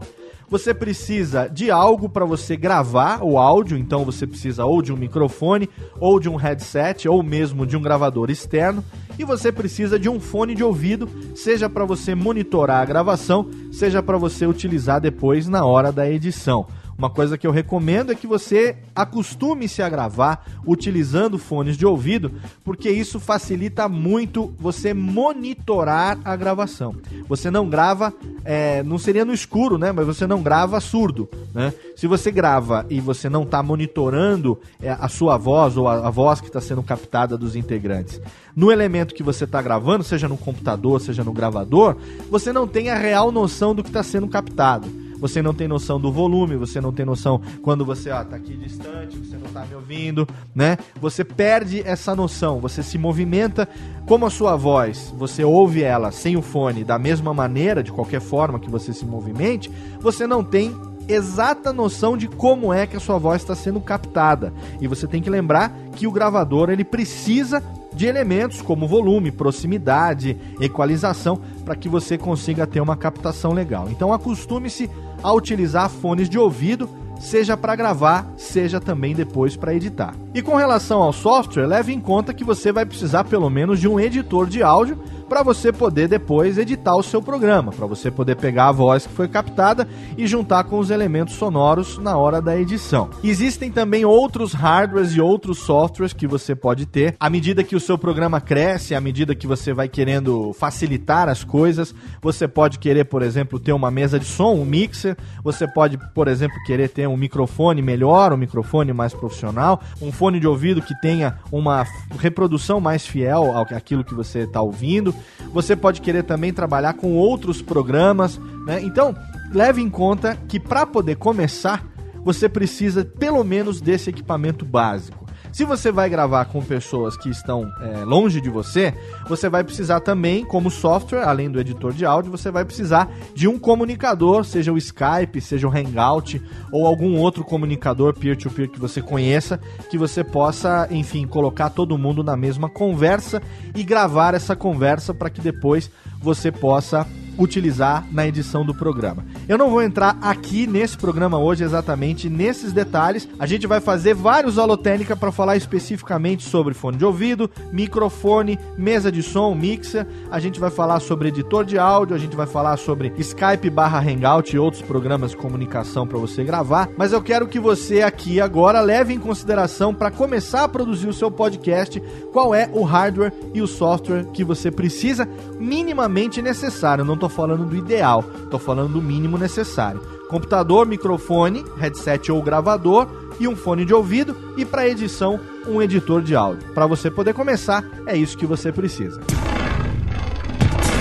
você 0.58 0.74
precisa 0.74 1.50
de 1.50 1.70
algo 1.70 2.08
para 2.08 2.24
você 2.24 2.56
gravar 2.56 3.22
o 3.22 3.38
áudio, 3.38 3.78
então 3.78 4.06
você 4.06 4.26
precisa 4.26 4.64
ou 4.64 4.82
de 4.82 4.94
um 4.94 4.96
microfone, 4.96 5.70
ou 6.00 6.18
de 6.18 6.30
um 6.30 6.38
headset, 6.38 7.10
ou 7.10 7.22
mesmo 7.22 7.68
de 7.68 7.76
um 7.76 7.82
gravador 7.82 8.30
externo, 8.30 8.82
e 9.20 9.26
você 9.26 9.52
precisa 9.52 10.00
de 10.00 10.08
um 10.08 10.18
fone 10.18 10.56
de 10.56 10.64
ouvido, 10.64 11.10
seja 11.36 11.70
para 11.70 11.84
você 11.84 12.16
monitorar 12.16 12.82
a 12.82 12.86
gravação, 12.86 13.50
seja 13.70 14.02
para 14.02 14.18
você 14.18 14.48
utilizar 14.48 15.02
depois 15.02 15.46
na 15.46 15.66
hora 15.66 15.92
da 15.92 16.10
edição. 16.10 16.66
Uma 16.98 17.10
coisa 17.10 17.38
que 17.38 17.46
eu 17.46 17.52
recomendo 17.52 18.12
é 18.12 18.16
que 18.16 18.26
você 18.26 18.78
acostume-se 18.96 19.82
a 19.82 19.90
gravar 19.90 20.46
utilizando 20.66 21.38
fones 21.38 21.76
de 21.76 21.86
ouvido, 21.86 22.32
porque 22.64 22.90
isso 22.90 23.20
facilita 23.20 23.90
muito 23.90 24.54
você 24.58 24.94
monitorar 24.94 26.18
a 26.24 26.36
gravação. 26.36 26.96
Você 27.28 27.52
não 27.52 27.70
grava, 27.70 28.14
é, 28.46 28.82
não 28.84 28.98
seria 28.98 29.26
no 29.26 29.34
escuro, 29.34 29.78
né? 29.78 29.92
Mas 29.92 30.06
você 30.06 30.26
não 30.26 30.42
grava 30.42 30.80
surdo, 30.80 31.30
né? 31.54 31.74
Se 31.98 32.08
você 32.08 32.32
grava 32.32 32.86
e 32.90 33.02
você 33.02 33.30
não 33.30 33.44
está 33.44 33.62
monitorando 33.62 34.58
é, 34.82 34.90
a 34.90 35.10
sua 35.10 35.38
voz 35.38 35.76
ou 35.76 35.90
a, 35.90 36.08
a 36.08 36.10
voz 36.10 36.40
que 36.40 36.48
está 36.48 36.62
sendo 36.62 36.82
captada 36.82 37.38
dos 37.38 37.56
integrantes 37.56 38.22
no 38.56 38.72
elemento 38.72 39.14
que 39.14 39.22
você 39.22 39.44
está 39.44 39.62
gravando, 39.62 40.04
seja 40.04 40.30
no 40.30 40.38
computador, 40.38 41.02
seja 41.02 41.24
no 41.24 41.34
gravador, 41.34 41.98
você 42.30 42.54
não 42.54 42.66
tem 42.66 42.90
a 42.90 42.98
real 42.98 43.32
noção 43.32 43.76
do 43.76 43.84
que 43.84 43.90
está 43.90 44.02
sendo 44.02 44.28
captado 44.30 45.05
você 45.28 45.42
não 45.42 45.56
tem 45.56 45.68
noção 45.68 46.00
do 46.00 46.12
volume, 46.12 46.56
você 46.56 46.80
não 46.80 46.94
tem 46.94 47.04
noção 47.04 47.42
quando 47.64 47.84
você 47.84 48.12
ó, 48.12 48.24
tá 48.24 48.36
aqui 48.36 48.56
distante, 48.56 49.18
você 49.18 49.36
não 49.38 49.50
tá 49.50 49.66
me 49.66 49.74
ouvindo, 49.74 50.28
né? 50.54 50.78
Você 51.02 51.24
perde 51.24 51.82
essa 51.84 52.16
noção, 52.16 52.60
você 52.60 52.84
se 52.84 52.96
movimenta 53.00 53.68
como 54.06 54.28
a 54.28 54.30
sua 54.30 54.56
voz, 54.56 55.12
você 55.18 55.44
ouve 55.44 55.82
ela 55.82 56.12
sem 56.12 56.38
o 56.38 56.44
fone 56.44 56.84
da 56.84 57.00
mesma 57.00 57.34
maneira, 57.34 57.82
de 57.82 57.92
qualquer 57.92 58.22
forma 58.22 58.60
que 58.60 58.70
você 58.70 58.94
se 58.94 59.04
movimente, 59.04 59.72
você 60.00 60.28
não 60.28 60.44
tem 60.44 60.76
exata 61.08 61.74
noção 61.74 62.16
de 62.16 62.28
como 62.28 62.72
é 62.72 62.86
que 62.86 62.96
a 62.96 63.00
sua 63.00 63.18
voz 63.18 63.42
está 63.42 63.56
sendo 63.56 63.82
captada. 63.82 64.54
E 64.80 64.88
você 64.88 65.08
tem 65.08 65.24
que 65.24 65.30
lembrar 65.30 65.76
que 65.96 66.06
o 66.06 66.12
gravador 66.12 66.70
ele 66.70 66.84
precisa 66.84 67.64
de 67.96 68.06
elementos 68.06 68.62
como 68.62 68.88
volume, 68.88 69.32
proximidade, 69.32 70.38
equalização, 70.60 71.40
para 71.64 71.76
que 71.76 71.90
você 71.90 72.18
consiga 72.18 72.68
ter 72.68 72.82
uma 72.82 72.98
captação 72.98 73.54
legal. 73.54 73.88
Então 73.90 74.14
acostume-se 74.14 74.90
a 75.24 75.32
utilizar 75.34 75.90
fones 75.90 76.30
de 76.30 76.38
ouvido, 76.38 76.90
seja 77.20 77.56
para 77.56 77.76
gravar, 77.76 78.32
seja 78.38 78.80
também 78.80 79.16
depois 79.16 79.56
para 79.56 79.74
editar. 79.74 80.14
E 80.34 80.42
com 80.42 80.56
relação 80.56 81.02
ao 81.02 81.14
software, 81.14 81.66
leve 81.66 81.94
em 81.94 82.00
conta 82.00 82.34
que 82.34 82.44
você 82.44 82.72
vai 82.72 82.86
precisar 82.86 83.24
pelo 83.24 83.50
menos 83.50 83.80
de 83.80 83.88
um 83.88 84.00
editor 84.00 84.48
de 84.48 84.62
áudio 84.62 85.00
para 85.28 85.44
você 85.44 85.72
poder 85.72 86.08
depois 86.08 86.58
editar 86.58 86.96
o 86.96 87.04
seu 87.04 87.22
programa, 87.22 87.72
para 87.72 87.86
você 87.86 88.10
poder 88.10 88.36
pegar 88.36 88.70
a 88.70 88.72
voz 88.72 89.06
que 89.06 89.14
foi 89.14 89.28
captada 89.28 89.88
e 90.18 90.26
juntar 90.26 90.64
com 90.64 90.80
os 90.80 90.90
elementos 90.90 91.36
sonoros 91.36 91.98
na 91.98 92.18
hora 92.18 92.42
da 92.42 92.58
edição. 92.58 93.10
Existem 93.24 93.72
também 93.72 94.06
outros 94.06 94.54
hardwares 94.54 95.12
e 95.12 95.22
outros 95.22 95.60
softwares 95.60 96.14
que 96.14 96.26
você 96.26 96.56
pode 96.56 96.86
ter. 96.86 97.16
À 97.20 97.30
medida 97.30 97.64
que 97.64 97.76
o 97.76 97.80
seu 97.80 97.98
programa 97.98 98.40
cresce, 98.40 98.96
à 98.96 99.02
medida 99.02 99.36
que 99.36 99.48
você 99.48 99.74
vai 99.74 99.88
querendo 99.88 100.54
facilitar 100.54 101.30
as 101.30 101.44
coisas, 101.44 101.94
você 102.22 102.48
pode 102.48 102.80
querer, 102.80 103.06
por 103.06 103.22
exemplo, 103.22 103.60
ter 103.60 103.74
uma 103.74 103.92
mesa 103.92 104.20
de 104.20 104.26
som, 104.26 104.54
um 104.54 104.66
mixer, 104.66 105.18
você 105.44 105.68
pode, 105.68 105.98
por 106.14 106.28
exemplo, 106.28 106.58
querer 106.66 106.90
ter 106.90 107.08
um 107.08 107.18
microfone 107.18 107.82
melhor, 107.82 108.32
um 108.32 108.38
microfone 108.38 108.94
mais 108.94 109.14
profissional, 109.14 109.82
um 110.02 110.12
fone 110.12 110.40
de 110.40 110.48
ouvido 110.48 110.82
que 110.82 111.00
tenha 111.02 111.38
uma 111.52 111.86
reprodução 112.20 112.80
mais 112.80 113.06
fiel 113.06 113.52
ao 113.56 113.66
aquilo 113.74 114.04
que 114.04 114.14
você 114.14 114.40
está 114.40 114.62
ouvindo. 114.62 115.15
Você 115.54 115.76
pode 115.76 116.02
querer 116.02 116.24
também 116.24 116.54
trabalhar 116.54 116.94
com 116.94 117.14
outros 117.14 117.62
programas, 117.62 118.40
né? 118.66 118.82
Então, 118.82 119.16
leve 119.52 119.82
em 119.82 119.90
conta 119.90 120.38
que 120.48 120.60
para 120.60 120.86
poder 120.86 121.16
começar, 121.16 121.86
você 122.24 122.50
precisa 122.50 123.06
pelo 123.06 123.44
menos 123.44 123.80
desse 123.80 124.10
equipamento 124.10 124.66
básico. 124.66 125.25
Se 125.56 125.64
você 125.64 125.90
vai 125.90 126.10
gravar 126.10 126.44
com 126.44 126.62
pessoas 126.62 127.16
que 127.16 127.30
estão 127.30 127.72
é, 127.80 128.04
longe 128.04 128.42
de 128.42 128.50
você, 128.50 128.94
você 129.26 129.48
vai 129.48 129.64
precisar 129.64 130.02
também, 130.02 130.44
como 130.44 130.70
software, 130.70 131.24
além 131.24 131.50
do 131.50 131.58
editor 131.58 131.94
de 131.94 132.06
áudio, 132.06 132.30
você 132.30 132.52
vai 132.52 132.66
precisar 132.66 133.10
de 133.34 133.48
um 133.48 133.58
comunicador, 133.58 134.44
seja 134.44 134.74
o 134.74 134.78
Skype, 134.78 135.40
seja 135.40 135.66
o 135.66 135.72
Hangout 135.72 136.44
ou 136.74 136.86
algum 136.86 137.18
outro 137.18 137.42
comunicador 137.46 138.14
peer-to-peer 138.14 138.68
-peer 138.68 138.74
que 138.74 138.82
você 138.82 139.02
conheça, 139.02 139.58
que 139.90 139.98
você 139.98 140.26
possa, 140.26 140.90
enfim, 140.92 141.26
colocar 141.26 141.70
todo 141.70 141.98
mundo 141.98 142.22
na 142.22 142.36
mesma 142.36 142.68
conversa 142.68 143.42
e 143.74 143.82
gravar 143.82 144.34
essa 144.34 144.58
conversa 144.58 145.14
para 145.14 145.30
que 145.30 145.40
depois 145.40 145.90
você 146.22 146.52
possa 146.52 147.08
utilizar 147.38 148.06
na 148.12 148.28
edição 148.28 148.66
do 148.66 148.74
programa. 148.74 149.26
Eu 149.48 149.58
não 149.58 149.70
vou 149.70 149.82
entrar 149.82 150.18
aqui 150.22 150.68
nesse 150.68 150.98
programa 150.98 151.38
hoje 151.38 151.64
exatamente 151.64 152.30
nesses 152.30 152.74
detalhes. 152.74 153.28
A 153.40 153.46
gente 153.46 153.68
vai 153.68 153.80
fazer 153.80 154.14
vários 154.14 154.58
holotênica 154.58 155.16
para 155.16 155.32
falar 155.32 155.58
especificamente 155.58 156.44
sobre 156.44 156.74
fone 156.74 156.98
de 156.98 157.06
ouvido, 157.06 157.50
microfone, 157.72 158.60
mesa 158.78 159.12
de 159.12 159.22
som, 159.22 159.54
mixer. 159.54 160.08
A 160.32 160.40
gente 160.40 160.60
vai 160.60 160.70
falar 160.70 161.00
sobre 161.00 161.30
editor 161.30 161.66
de 161.66 161.78
áudio, 161.78 162.16
a 162.16 162.20
gente 162.20 162.36
vai 162.36 162.48
falar 162.48 162.78
sobre 162.78 163.14
Skype 163.18 163.70
barra 163.70 164.00
Hangout 164.00 164.56
e 164.56 164.60
outros 164.60 164.82
programas 164.82 165.32
de 165.32 165.38
comunicação 165.38 166.08
para 166.08 166.18
você 166.18 166.44
gravar. 166.44 166.90
Mas 166.98 167.12
eu 167.12 167.22
quero 167.22 167.48
que 167.48 167.60
você 167.60 168.02
aqui 168.02 168.40
agora 168.40 168.82
leve 168.82 169.14
em 169.14 169.20
consideração 169.20 169.94
para 169.94 170.12
começar 170.12 170.64
a 170.64 170.70
produzir 170.70 171.08
o 171.08 171.14
seu 171.14 171.30
podcast 171.30 172.02
qual 172.32 172.54
é 172.54 172.70
o 172.74 172.84
hardware 172.84 173.34
e 173.54 173.62
o 173.62 173.68
software 173.68 174.26
que 174.34 174.44
você 174.44 174.72
precisa 174.72 175.28
minimamente 175.60 176.42
necessário. 176.42 177.06
Não 177.06 177.18
tô 177.26 177.30
falando 177.30 177.66
do 177.66 177.76
ideal, 177.76 178.24
tô 178.52 178.60
falando 178.60 178.94
do 178.94 179.02
mínimo 179.02 179.36
necessário. 179.36 180.00
Computador, 180.30 180.86
microfone, 180.86 181.66
headset 181.78 182.32
ou 182.32 182.42
gravador 182.42 183.08
e 183.40 183.48
um 183.48 183.56
fone 183.56 183.84
de 183.84 183.94
ouvido 183.94 184.36
e 184.56 184.64
para 184.64 184.88
edição 184.88 185.40
um 185.68 185.82
editor 185.82 186.22
de 186.22 186.36
áudio. 186.36 186.68
Para 186.74 186.86
você 186.86 187.10
poder 187.10 187.34
começar, 187.34 187.84
é 188.06 188.16
isso 188.16 188.38
que 188.38 188.46
você 188.46 188.72
precisa. 188.72 189.20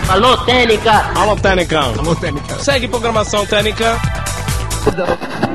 Alô, 0.09 0.37
Técnica! 0.45 1.13
Alô, 1.15 1.37
Técnica! 1.37 1.81
Alô, 1.81 2.17
Técnica! 2.17 2.59
Segue 2.59 2.89
programação 2.89 3.45
Técnica! 3.45 4.01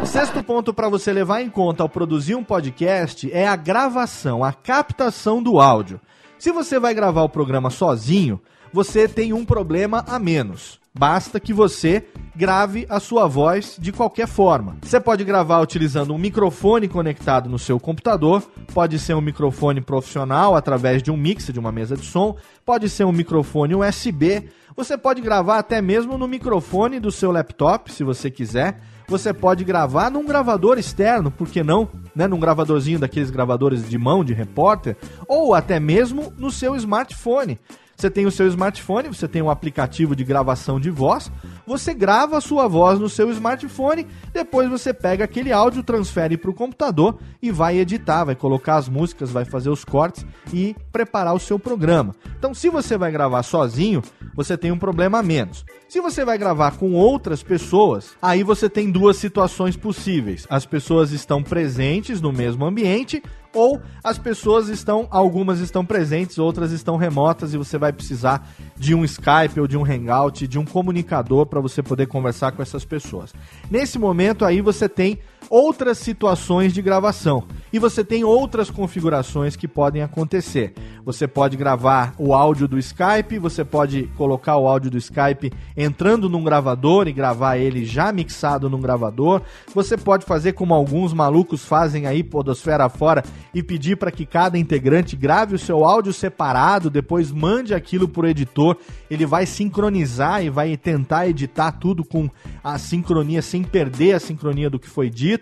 Sexto 0.06 0.44
ponto 0.44 0.72
para 0.72 0.88
você 0.88 1.12
levar 1.12 1.42
em 1.42 1.50
conta 1.50 1.82
ao 1.82 1.90
produzir 1.90 2.36
um 2.36 2.44
podcast 2.44 3.32
é 3.32 3.48
a 3.48 3.56
gravação, 3.56 4.44
a 4.44 4.54
captação 4.54 5.42
do 5.42 5.60
áudio. 5.60 6.00
Se 6.38 6.52
você 6.52 6.80
vai 6.80 6.94
gravar 6.94 7.24
o 7.24 7.30
programa 7.30 7.72
sozinho, 7.72 8.40
você 8.72 9.08
tem 9.08 9.34
um 9.34 9.44
problema 9.46 10.04
a 10.08 10.20
menos. 10.20 10.80
Basta 10.94 11.40
que 11.40 11.54
você 11.54 12.04
grave 12.36 12.86
a 12.90 13.00
sua 13.00 13.28
voz 13.28 13.78
de 13.80 13.92
qualquer 13.92 14.28
forma. 14.28 14.78
Você 14.82 15.00
pode 15.00 15.24
gravar 15.24 15.62
utilizando 15.62 16.14
um 16.14 16.18
microfone 16.18 16.88
conectado 16.88 17.50
no 17.50 17.60
seu 17.60 17.80
computador, 17.80 18.44
pode 18.74 18.98
ser 18.98 19.14
um 19.14 19.22
microfone 19.22 19.82
profissional 19.82 20.56
através 20.56 21.04
de 21.04 21.12
um 21.12 21.18
mixer 21.18 21.54
de 21.54 21.60
uma 21.60 21.72
mesa 21.72 21.96
de 21.96 22.06
som, 22.06 22.36
pode 22.66 22.90
ser 22.90 23.04
um 23.06 23.12
microfone 23.12 23.76
USB. 23.76 24.50
Você 24.76 24.98
pode 24.98 25.22
gravar 25.22 25.60
até 25.60 25.82
mesmo 25.82 26.18
no 26.18 26.28
microfone 26.28 27.00
do 27.00 27.12
seu 27.12 27.32
laptop, 27.32 27.92
se 27.92 28.04
você 28.04 28.32
quiser. 28.32 28.82
Você 29.08 29.34
pode 29.34 29.64
gravar 29.64 30.12
num 30.12 30.26
gravador 30.26 30.78
externo, 30.78 31.32
por 31.32 31.50
que 31.50 31.64
não? 31.64 31.90
Né? 32.16 32.28
Num 32.28 32.40
gravadorzinho 32.40 33.00
daqueles 33.00 33.32
gravadores 33.32 33.90
de 33.90 33.98
mão 33.98 34.24
de 34.24 34.34
repórter, 34.34 34.96
ou 35.28 35.56
até 35.56 35.80
mesmo 35.80 36.32
no 36.38 36.52
seu 36.52 36.76
smartphone. 36.76 37.60
Você 38.00 38.10
tem 38.10 38.26
o 38.26 38.32
seu 38.32 38.48
smartphone, 38.48 39.10
você 39.10 39.28
tem 39.28 39.42
um 39.42 39.50
aplicativo 39.50 40.16
de 40.16 40.24
gravação 40.24 40.80
de 40.80 40.90
voz, 40.90 41.30
você 41.68 41.94
grava 41.94 42.38
a 42.38 42.42
sua 42.42 42.66
voz 42.66 42.98
no 42.98 43.10
seu 43.10 43.30
smartphone, 43.30 44.08
depois 44.32 44.70
você 44.70 44.94
pega 44.94 45.26
aquele 45.26 45.52
áudio, 45.52 45.84
transfere 45.84 46.38
para 46.38 46.50
o 46.50 46.54
computador 46.54 47.20
e 47.42 47.52
vai 47.52 47.78
editar, 47.78 48.24
vai 48.24 48.36
colocar 48.36 48.78
as 48.78 48.88
músicas, 48.88 49.32
vai 49.32 49.44
fazer 49.44 49.70
os 49.70 49.84
cortes 49.84 50.26
e 50.54 50.78
preparar 50.94 51.36
o 51.36 51.40
seu 51.42 51.60
programa. 51.60 52.16
Então, 52.38 52.54
se 52.54 52.70
você 52.70 52.98
vai 52.98 53.12
gravar 53.12 53.44
sozinho, 53.44 54.02
você 54.34 54.58
tem 54.58 54.72
um 54.72 54.80
problema 54.80 55.20
a 55.20 55.24
menos. 55.24 55.66
Se 55.90 56.00
você 56.00 56.24
vai 56.24 56.38
gravar 56.38 56.78
com 56.78 56.94
outras 56.94 57.44
pessoas, 57.44 58.12
aí 58.22 58.44
você 58.44 58.70
tem 58.70 58.90
duas 58.90 59.18
situações 59.18 59.76
possíveis. 59.76 60.48
As 60.50 60.66
pessoas 60.66 61.12
estão 61.12 61.44
presentes 61.44 62.22
no 62.22 62.32
mesmo 62.32 62.64
ambiente 62.64 63.22
ou 63.54 63.82
as 64.04 64.18
pessoas 64.18 64.70
estão, 64.70 65.08
algumas 65.10 65.60
estão 65.60 65.86
presentes, 65.86 66.38
outras 66.38 66.72
estão 66.72 66.98
remotas 66.98 67.54
e 67.54 67.58
você 67.58 67.78
vai 67.78 67.92
precisar 67.92 68.48
de 68.78 68.94
um 68.94 69.04
Skype 69.04 69.60
ou 69.60 69.68
de 69.68 69.78
um 69.78 69.84
Hangout, 69.84 70.48
de 70.48 70.60
um 70.60 70.66
comunicador 70.66 71.46
para 71.46 71.60
você 71.60 71.82
poder 71.82 72.08
conversar 72.08 72.52
com 72.52 72.62
essas 72.62 72.86
pessoas. 72.86 73.34
Nesse 73.70 73.98
momento 73.98 74.46
aí 74.46 74.62
você 74.62 74.88
tem 74.88 75.20
outras 75.50 75.98
situações 75.98 76.74
de 76.74 76.82
gravação 76.82 77.46
e 77.72 77.80
você 77.80 78.04
tem 78.04 78.24
outras 78.24 78.70
configurações 78.70 79.56
que 79.56 79.68
podem 79.68 80.02
acontecer. 80.02 80.74
Você 81.06 81.28
pode 81.28 81.56
gravar 81.56 82.14
o 82.18 82.34
áudio 82.34 82.68
do 82.68 82.78
Skype, 82.78 83.40
você 83.40 83.64
pode 83.64 84.04
colocar 84.18 84.58
o 84.58 84.68
áudio 84.68 84.92
do 84.92 84.98
Skype 84.98 85.52
entrando 85.78 86.30
num 86.30 86.44
gravador 86.44 87.08
e 87.08 87.14
gravar 87.14 87.58
ele 87.58 87.86
já 87.86 88.12
mixado 88.12 88.70
num 88.70 88.82
gravador. 88.82 89.42
Você 89.74 89.98
pode 89.98 90.26
fazer 90.26 90.54
como 90.54 90.74
alguns 90.74 91.14
malucos 91.14 91.64
fazem 91.64 92.06
aí 92.06 92.24
podosfera 92.24 92.90
fora 92.90 93.24
e 93.54 93.62
pedir 93.62 93.98
para 93.98 94.12
que 94.12 94.26
cada 94.26 94.58
integrante 94.58 95.16
grave 95.16 95.56
o 95.56 95.60
seu 95.60 95.84
áudio 95.84 96.14
separado, 96.14 96.90
depois 96.90 97.32
mande 97.32 97.74
aquilo 97.74 98.08
pro 98.08 98.28
editor, 98.28 98.78
ele 99.10 99.26
vai 99.26 99.46
sincronizar 99.46 100.44
e 100.44 100.50
vai 100.50 100.76
tentar 100.76 101.28
editar 101.28 101.72
tudo 101.74 102.04
com 102.04 102.30
a 102.64 102.78
sincronia 102.78 103.42
sem 103.42 103.64
perder 103.64 104.14
a 104.14 104.20
sincronia 104.20 104.70
do 104.70 104.80
que 104.80 104.90
foi 104.90 105.10
dito. 105.10 105.39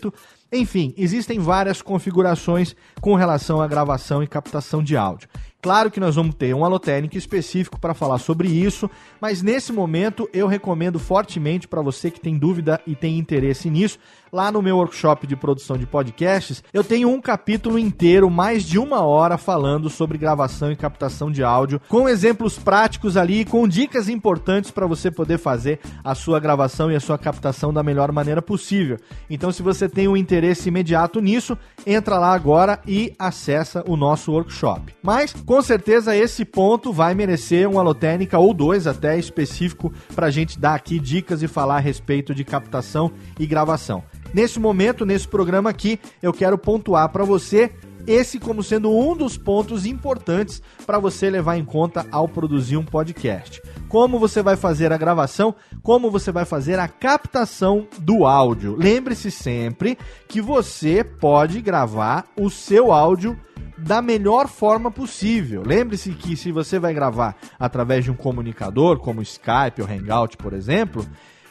Enfim, 0.51 0.93
existem 0.97 1.39
várias 1.39 1.81
configurações 1.81 2.75
com 3.01 3.15
relação 3.15 3.61
à 3.61 3.67
gravação 3.67 4.23
e 4.23 4.27
captação 4.27 4.81
de 4.81 4.95
áudio. 4.95 5.27
Claro 5.61 5.89
que 5.89 5.99
nós 5.99 6.15
vamos 6.15 6.35
ter 6.35 6.53
um 6.53 6.63
Alotênica 6.63 7.17
específico 7.17 7.79
para 7.79 7.93
falar 7.93 8.19
sobre 8.19 8.47
isso, 8.47 8.89
mas 9.19 9.41
nesse 9.41 9.73
momento 9.73 10.29
eu 10.31 10.47
recomendo 10.47 10.99
fortemente 10.99 11.67
para 11.67 11.81
você 11.81 12.11
que 12.11 12.21
tem 12.21 12.37
dúvida 12.37 12.79
e 12.85 12.95
tem 12.95 13.17
interesse 13.17 13.69
nisso, 13.69 13.99
lá 14.31 14.51
no 14.51 14.61
meu 14.61 14.77
workshop 14.77 15.25
de 15.25 15.35
produção 15.35 15.77
de 15.77 15.85
podcasts, 15.85 16.63
eu 16.73 16.83
tenho 16.83 17.09
um 17.09 17.21
capítulo 17.21 17.79
inteiro, 17.79 18.29
mais 18.29 18.63
de 18.63 18.77
uma 18.77 19.01
hora, 19.01 19.37
falando 19.37 19.89
sobre 19.89 20.17
gravação 20.17 20.71
e 20.71 20.75
captação 20.75 21.31
de 21.31 21.43
áudio, 21.43 21.81
com 21.87 22.07
exemplos 22.07 22.57
práticos 22.57 23.17
ali, 23.17 23.45
com 23.45 23.67
dicas 23.67 24.09
importantes 24.09 24.71
para 24.71 24.87
você 24.87 25.09
poder 25.09 25.37
fazer 25.37 25.79
a 26.03 26.15
sua 26.15 26.39
gravação 26.39 26.91
e 26.91 26.95
a 26.95 26.99
sua 26.99 27.17
captação 27.17 27.73
da 27.73 27.83
melhor 27.83 28.11
maneira 28.11 28.41
possível. 28.41 28.97
Então, 29.29 29.51
se 29.51 29.61
você 29.61 29.87
tem 29.89 30.07
um 30.07 30.17
interesse 30.17 30.69
imediato 30.69 31.19
nisso, 31.19 31.57
entra 31.85 32.17
lá 32.17 32.33
agora 32.33 32.79
e 32.85 33.13
acessa 33.17 33.83
o 33.87 33.95
nosso 33.95 34.31
workshop. 34.31 34.93
Mas 35.01 35.33
com 35.33 35.61
certeza 35.61 36.15
esse 36.15 36.43
ponto 36.45 36.91
vai 36.91 37.13
merecer 37.13 37.69
uma 37.69 37.81
lotênica 37.81 38.37
ou 38.37 38.53
dois 38.53 38.87
até 38.87 39.17
específico 39.17 39.91
para 40.15 40.27
a 40.27 40.31
gente 40.31 40.59
dar 40.59 40.75
aqui 40.75 40.99
dicas 40.99 41.41
e 41.41 41.47
falar 41.47 41.77
a 41.77 41.79
respeito 41.79 42.33
de 42.33 42.43
captação 42.43 43.11
e 43.39 43.45
gravação. 43.45 44.03
Nesse 44.33 44.59
momento, 44.59 45.05
nesse 45.05 45.27
programa 45.27 45.69
aqui, 45.69 45.99
eu 46.21 46.33
quero 46.33 46.57
pontuar 46.57 47.09
para 47.09 47.23
você 47.23 47.71
esse 48.07 48.39
como 48.39 48.63
sendo 48.63 48.89
um 48.89 49.15
dos 49.15 49.37
pontos 49.37 49.85
importantes 49.85 50.61
para 50.85 50.97
você 50.97 51.29
levar 51.29 51.57
em 51.57 51.65
conta 51.65 52.07
ao 52.09 52.27
produzir 52.27 52.77
um 52.77 52.85
podcast. 52.85 53.61
Como 53.89 54.17
você 54.17 54.41
vai 54.41 54.55
fazer 54.55 54.93
a 54.93 54.97
gravação, 54.97 55.53
como 55.83 56.09
você 56.09 56.31
vai 56.31 56.45
fazer 56.45 56.79
a 56.79 56.87
captação 56.87 57.85
do 57.99 58.25
áudio. 58.25 58.75
Lembre-se 58.77 59.29
sempre 59.29 59.97
que 60.27 60.41
você 60.41 61.03
pode 61.03 61.61
gravar 61.61 62.25
o 62.39 62.49
seu 62.49 62.93
áudio 62.93 63.37
da 63.77 64.01
melhor 64.01 64.47
forma 64.47 64.89
possível. 64.89 65.61
Lembre-se 65.65 66.11
que 66.11 66.35
se 66.35 66.51
você 66.51 66.79
vai 66.79 66.93
gravar 66.93 67.35
através 67.59 68.05
de 68.05 68.11
um 68.11 68.15
comunicador, 68.15 68.99
como 68.99 69.21
Skype 69.21 69.81
ou 69.81 69.87
Hangout, 69.87 70.37
por 70.37 70.53
exemplo, 70.53 71.05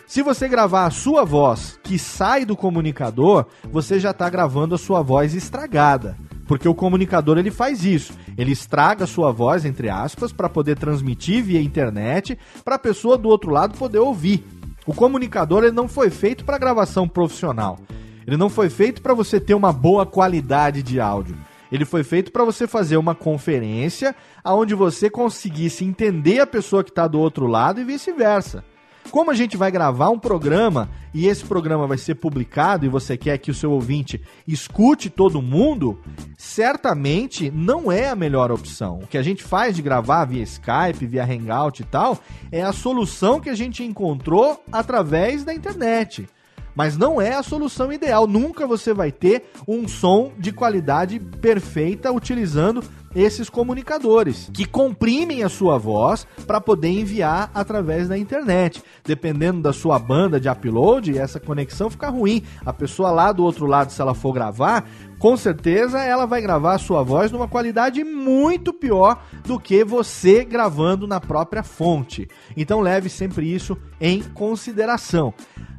Se 0.07 0.23
você 0.23 0.47
gravar 0.47 0.87
a 0.87 0.91
sua 0.91 1.25
voz 1.25 1.81
que 1.83 1.99
sai 1.99 2.45
do 2.45 2.57
comunicador, 2.57 3.45
você 3.73 3.99
já 3.99 4.13
está 4.13 4.31
gravando 4.31 4.77
a 4.77 4.79
sua 4.79 5.03
voz 5.03 5.35
estragada. 5.35 6.17
Porque 6.47 6.69
o 6.69 6.75
comunicador 6.75 7.39
ele 7.39 7.51
faz 7.51 7.85
isso. 7.85 8.13
Ele 8.39 8.53
estraga 8.53 9.03
a 9.03 9.07
sua 9.09 9.33
voz, 9.33 9.65
entre 9.65 9.91
aspas, 9.91 10.33
para 10.33 10.49
poder 10.49 10.79
transmitir 10.79 11.43
via 11.43 11.61
internet, 11.61 12.39
para 12.65 12.77
a 12.77 12.79
pessoa 12.79 13.19
do 13.19 13.29
outro 13.29 13.51
lado 13.51 13.77
poder 13.77 13.99
ouvir. 13.99 14.47
O 14.87 14.95
comunicador 14.95 15.65
ele 15.65 15.75
não 15.75 15.89
foi 15.89 16.09
feito 16.09 16.45
para 16.45 16.57
gravação 16.57 17.09
profissional. 17.09 17.77
Ele 18.25 18.37
não 18.37 18.49
foi 18.49 18.71
feito 18.71 19.03
para 19.03 19.13
você 19.13 19.41
ter 19.41 19.55
uma 19.55 19.73
boa 19.73 20.07
qualidade 20.07 20.85
de 20.85 21.01
áudio. 21.01 21.37
Ele 21.71 21.85
foi 21.85 22.05
feito 22.05 22.31
para 22.31 22.45
você 22.45 22.69
fazer 22.69 22.97
uma 22.97 23.15
conferência 23.15 24.15
onde 24.45 24.73
você 24.73 25.11
conseguisse 25.11 25.85
entender 25.85 26.39
a 26.39 26.47
pessoa 26.47 26.85
que 26.85 26.91
está 26.91 27.09
do 27.09 27.19
outro 27.19 27.49
lado 27.49 27.81
e 27.81 27.85
vice-versa. 27.85 28.63
Como 29.11 29.31
a 29.31 29.35
gente 29.35 29.57
vai 29.57 29.71
gravar 29.71 30.11
um 30.11 30.19
programa 30.19 30.91
e 31.15 31.27
esse 31.27 31.45
programa 31.45 31.87
vai 31.87 31.99
ser 31.99 32.17
publicado 32.17 32.85
e 32.85 32.89
você 32.89 33.17
quer 33.17 33.39
que 33.39 33.51
o 33.51 33.55
seu 33.55 33.71
ouvinte 33.71 34.21
escute 34.47 35.09
todo 35.09 35.41
mundo, 35.41 35.99
certamente 36.37 37.51
não 37.51 37.91
é 37.91 38.09
a 38.09 38.17
melhor 38.17 38.51
opção. 38.51 39.01
O 39.03 39.07
que 39.07 39.17
a 39.19 39.23
gente 39.23 39.43
faz 39.43 39.75
de 39.75 39.83
gravar 39.83 40.25
via 40.27 40.43
Skype, 40.43 41.07
via 41.07 41.25
Hangout 41.25 41.83
e 41.83 41.85
tal, 41.87 42.19
é 42.53 42.63
a 42.63 42.73
solução 42.73 43.41
que 43.41 43.51
a 43.51 43.55
gente 43.55 43.83
encontrou 43.83 44.63
através 44.71 45.45
da 45.45 45.55
internet 45.55 46.29
mas 46.77 46.99
não 46.99 47.19
é 47.19 47.33
a 47.33 47.43
solução 47.43 47.91
ideal. 47.91 48.27
Nunca 48.27 48.67
você 48.67 48.93
vai 48.93 49.11
ter 49.11 49.51
um 49.67 49.89
som 49.89 50.31
de 50.39 50.53
qualidade 50.53 51.19
perfeita 51.19 52.13
utilizando 52.13 52.85
esses 53.17 53.49
comunicadores 53.49 54.51
que 54.53 54.67
comprimem 54.67 55.43
a 55.43 55.49
sua 55.49 55.79
voz 55.79 56.27
para 56.47 56.61
poder 56.61 56.89
enviar 56.89 57.51
através 57.55 58.09
da 58.09 58.19
internet. 58.19 58.83
Dependendo 59.03 59.63
da 59.63 59.73
sua 59.73 59.99
banda 59.99 60.39
de 60.39 60.49
upload, 60.51 61.19
essa 61.19 61.41
conexão 61.41 61.89
fica 61.89 62.11
ruim. 62.11 62.43
A 62.65 62.75
pessoa 62.75 63.11
lá 63.11 63.33
do 63.33 63.43
outro 63.43 63.65
lado, 63.65 63.91
se 63.91 64.03
ela 64.03 64.15
for 64.15 64.35
gravar, 64.35 64.87
com 65.19 65.35
certeza 65.35 65.99
ela 66.03 66.27
vai 66.27 66.43
gravar 66.43 66.75
a 66.75 66.79
sua 66.79 67.03
voz 67.03 67.33
numa 67.33 67.49
qualidade 67.49 68.05
muito 68.05 68.73
pior 68.73 69.23
do 69.47 69.59
que 69.59 69.83
você 69.83 70.45
gravando 70.45 71.07
na 71.07 71.19
própria 71.19 71.63
fonte. 71.63 72.29
Então 72.55 72.81
leve 72.81 73.09
sempre 73.09 73.51
isso 73.51 73.79
em 73.99 74.23
consideração. 74.23 75.33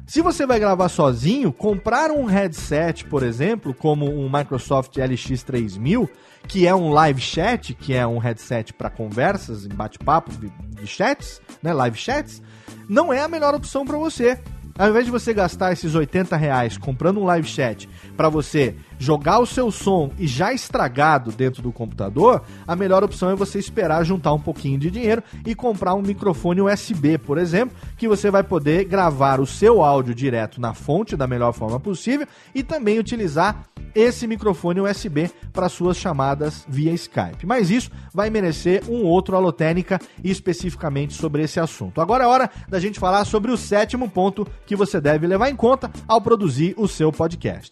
Se 0.08 0.22
você 0.22 0.46
vai 0.46 0.58
gravar 0.58 0.88
sozinho, 0.88 1.52
comprar 1.52 2.10
um 2.10 2.24
headset, 2.24 3.04
por 3.04 3.22
exemplo, 3.22 3.74
como 3.74 4.06
um 4.06 4.26
Microsoft 4.26 4.96
LX3000, 4.96 6.08
que 6.46 6.66
é 6.66 6.74
um 6.74 6.90
live 6.90 7.20
chat, 7.20 7.74
que 7.74 7.92
é 7.92 8.06
um 8.06 8.16
headset 8.16 8.72
para 8.72 8.88
conversas, 8.88 9.66
bate-papo 9.66 10.32
de 10.32 10.86
chats, 10.86 11.42
né, 11.62 11.74
live 11.74 11.98
chats, 11.98 12.40
não 12.88 13.12
é 13.12 13.20
a 13.20 13.28
melhor 13.28 13.54
opção 13.54 13.84
para 13.84 13.98
você. 13.98 14.40
Ao 14.78 14.88
invés 14.88 15.04
de 15.04 15.10
você 15.10 15.34
gastar 15.34 15.74
esses 15.74 15.94
80 15.94 16.34
reais 16.38 16.78
comprando 16.78 17.20
um 17.20 17.24
live 17.24 17.46
chat 17.46 17.86
para 18.16 18.30
você 18.30 18.74
jogar 18.98 19.38
o 19.38 19.46
seu 19.46 19.70
som 19.70 20.10
e 20.18 20.26
já 20.26 20.52
estragado 20.52 21.30
dentro 21.30 21.62
do 21.62 21.72
computador, 21.72 22.42
a 22.66 22.76
melhor 22.76 23.04
opção 23.04 23.30
é 23.30 23.34
você 23.34 23.58
esperar 23.58 24.04
juntar 24.04 24.32
um 24.32 24.40
pouquinho 24.40 24.78
de 24.78 24.90
dinheiro 24.90 25.22
e 25.46 25.54
comprar 25.54 25.94
um 25.94 26.02
microfone 26.02 26.60
USB, 26.60 27.18
por 27.18 27.38
exemplo, 27.38 27.76
que 27.96 28.08
você 28.08 28.30
vai 28.30 28.42
poder 28.42 28.84
gravar 28.84 29.40
o 29.40 29.46
seu 29.46 29.82
áudio 29.82 30.14
direto 30.14 30.60
na 30.60 30.74
fonte 30.74 31.16
da 31.16 31.26
melhor 31.26 31.52
forma 31.52 31.78
possível 31.78 32.26
e 32.54 32.62
também 32.62 32.98
utilizar 32.98 33.64
esse 33.94 34.26
microfone 34.26 34.80
USB 34.80 35.30
para 35.52 35.68
suas 35.68 35.96
chamadas 35.96 36.64
via 36.68 36.92
Skype. 36.92 37.46
Mas 37.46 37.70
isso 37.70 37.90
vai 38.12 38.30
merecer 38.30 38.82
um 38.88 39.04
outro 39.04 39.36
Alotênica 39.36 39.98
especificamente 40.22 41.14
sobre 41.14 41.42
esse 41.42 41.58
assunto. 41.58 42.00
Agora 42.00 42.24
é 42.24 42.26
hora 42.26 42.50
da 42.68 42.78
gente 42.78 43.00
falar 43.00 43.24
sobre 43.24 43.50
o 43.50 43.56
sétimo 43.56 44.08
ponto 44.08 44.46
que 44.66 44.76
você 44.76 45.00
deve 45.00 45.26
levar 45.26 45.48
em 45.48 45.56
conta 45.56 45.90
ao 46.06 46.20
produzir 46.20 46.74
o 46.76 46.86
seu 46.86 47.10
podcast. 47.10 47.70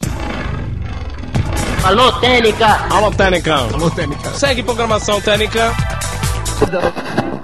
Alô, 1.87 2.11
Técnica! 2.15 2.85
Alô, 2.91 3.13
Técnica! 3.13 3.55
Alô, 3.73 3.89
Técnica! 3.89 4.31
Segue 4.31 4.61
programação 4.61 5.21
Técnica! 5.21 5.73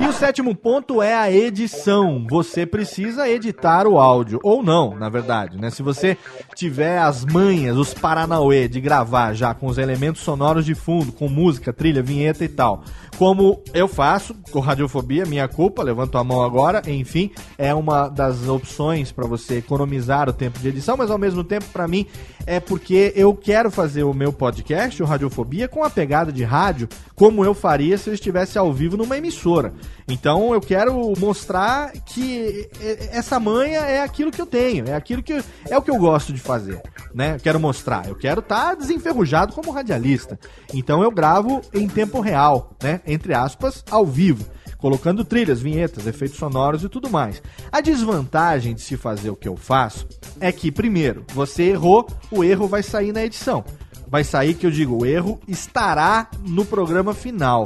E 0.02 0.06
o 0.08 0.12
sétimo 0.12 0.52
ponto 0.52 1.00
é 1.00 1.14
a 1.14 1.30
edição. 1.30 2.26
Você 2.28 2.66
precisa 2.66 3.28
editar 3.28 3.86
o 3.86 4.00
áudio, 4.00 4.40
ou 4.42 4.60
não, 4.60 4.96
na 4.96 5.08
verdade, 5.08 5.56
né? 5.56 5.70
Se 5.70 5.80
você 5.80 6.18
tiver 6.56 6.98
as 6.98 7.24
manhas, 7.24 7.76
os 7.76 7.94
paranauê 7.94 8.66
de 8.66 8.80
gravar 8.80 9.32
já 9.32 9.54
com 9.54 9.68
os 9.68 9.78
elementos 9.78 10.22
sonoros 10.22 10.66
de 10.66 10.74
fundo, 10.74 11.12
com 11.12 11.28
música, 11.28 11.72
trilha, 11.72 12.02
vinheta 12.02 12.44
e 12.44 12.48
tal, 12.48 12.82
como 13.16 13.62
eu 13.72 13.86
faço 13.86 14.34
com 14.50 14.58
Radiofobia, 14.58 15.24
minha 15.24 15.46
culpa, 15.46 15.84
levanto 15.84 16.18
a 16.18 16.24
mão 16.24 16.42
agora, 16.42 16.82
enfim, 16.88 17.30
é 17.56 17.72
uma 17.72 18.08
das 18.08 18.48
opções 18.48 19.12
para 19.12 19.28
você 19.28 19.58
economizar 19.58 20.28
o 20.28 20.32
tempo 20.32 20.58
de 20.58 20.66
edição, 20.66 20.96
mas 20.96 21.12
ao 21.12 21.18
mesmo 21.18 21.44
tempo, 21.44 21.66
para 21.72 21.86
mim, 21.86 22.06
é 22.44 22.58
porque 22.58 23.12
eu 23.14 23.32
quero 23.34 23.70
fazer 23.70 24.02
o 24.02 24.12
meu 24.12 24.32
podcast, 24.32 25.00
o 25.00 25.06
Radiofobia, 25.06 25.68
com 25.68 25.84
a 25.84 25.90
pegada 25.90 26.32
de 26.32 26.42
rádio, 26.42 26.88
como 27.14 27.44
eu 27.44 27.54
faria 27.54 27.96
se 27.96 28.10
eu 28.10 28.14
estivesse 28.14 28.58
ao 28.58 28.72
vivo 28.72 28.96
numa 28.96 29.16
emissora. 29.16 29.72
Então 30.08 30.52
eu 30.52 30.60
quero 30.60 31.12
mostrar 31.18 31.92
que 31.92 32.68
essa 33.10 33.38
manha 33.38 33.80
é 33.80 34.02
aquilo 34.02 34.30
que 34.30 34.40
eu 34.40 34.46
tenho, 34.46 34.88
é 34.88 34.94
aquilo 34.94 35.22
que 35.22 35.42
é 35.68 35.78
o 35.78 35.82
que 35.82 35.90
eu 35.90 35.96
gosto 35.96 36.32
de 36.32 36.40
fazer, 36.40 36.80
né? 37.14 37.36
Eu 37.36 37.40
quero 37.40 37.60
mostrar, 37.60 38.08
eu 38.08 38.16
quero 38.16 38.40
estar 38.40 38.70
tá 38.70 38.74
desenferrujado 38.74 39.52
como 39.52 39.70
radialista. 39.70 40.38
Então 40.74 41.02
eu 41.02 41.10
gravo 41.10 41.60
em 41.72 41.88
tempo 41.88 42.20
real, 42.20 42.72
né? 42.82 43.00
Entre 43.06 43.32
aspas, 43.34 43.84
ao 43.90 44.04
vivo 44.04 44.44
colocando 44.82 45.24
trilhas, 45.24 45.62
vinhetas, 45.62 46.08
efeitos 46.08 46.36
sonoros 46.36 46.82
e 46.82 46.88
tudo 46.88 47.08
mais. 47.08 47.40
A 47.70 47.80
desvantagem 47.80 48.74
de 48.74 48.80
se 48.80 48.96
fazer 48.96 49.30
o 49.30 49.36
que 49.36 49.48
eu 49.48 49.56
faço 49.56 50.08
é 50.40 50.50
que, 50.50 50.72
primeiro, 50.72 51.24
você 51.32 51.62
errou, 51.62 52.04
o 52.32 52.42
erro 52.42 52.66
vai 52.66 52.82
sair 52.82 53.12
na 53.12 53.24
edição. 53.24 53.64
Vai 54.08 54.24
sair 54.24 54.54
que 54.54 54.66
eu 54.66 54.72
digo, 54.72 55.00
o 55.00 55.06
erro 55.06 55.40
estará 55.46 56.28
no 56.40 56.64
programa 56.64 57.14
final 57.14 57.64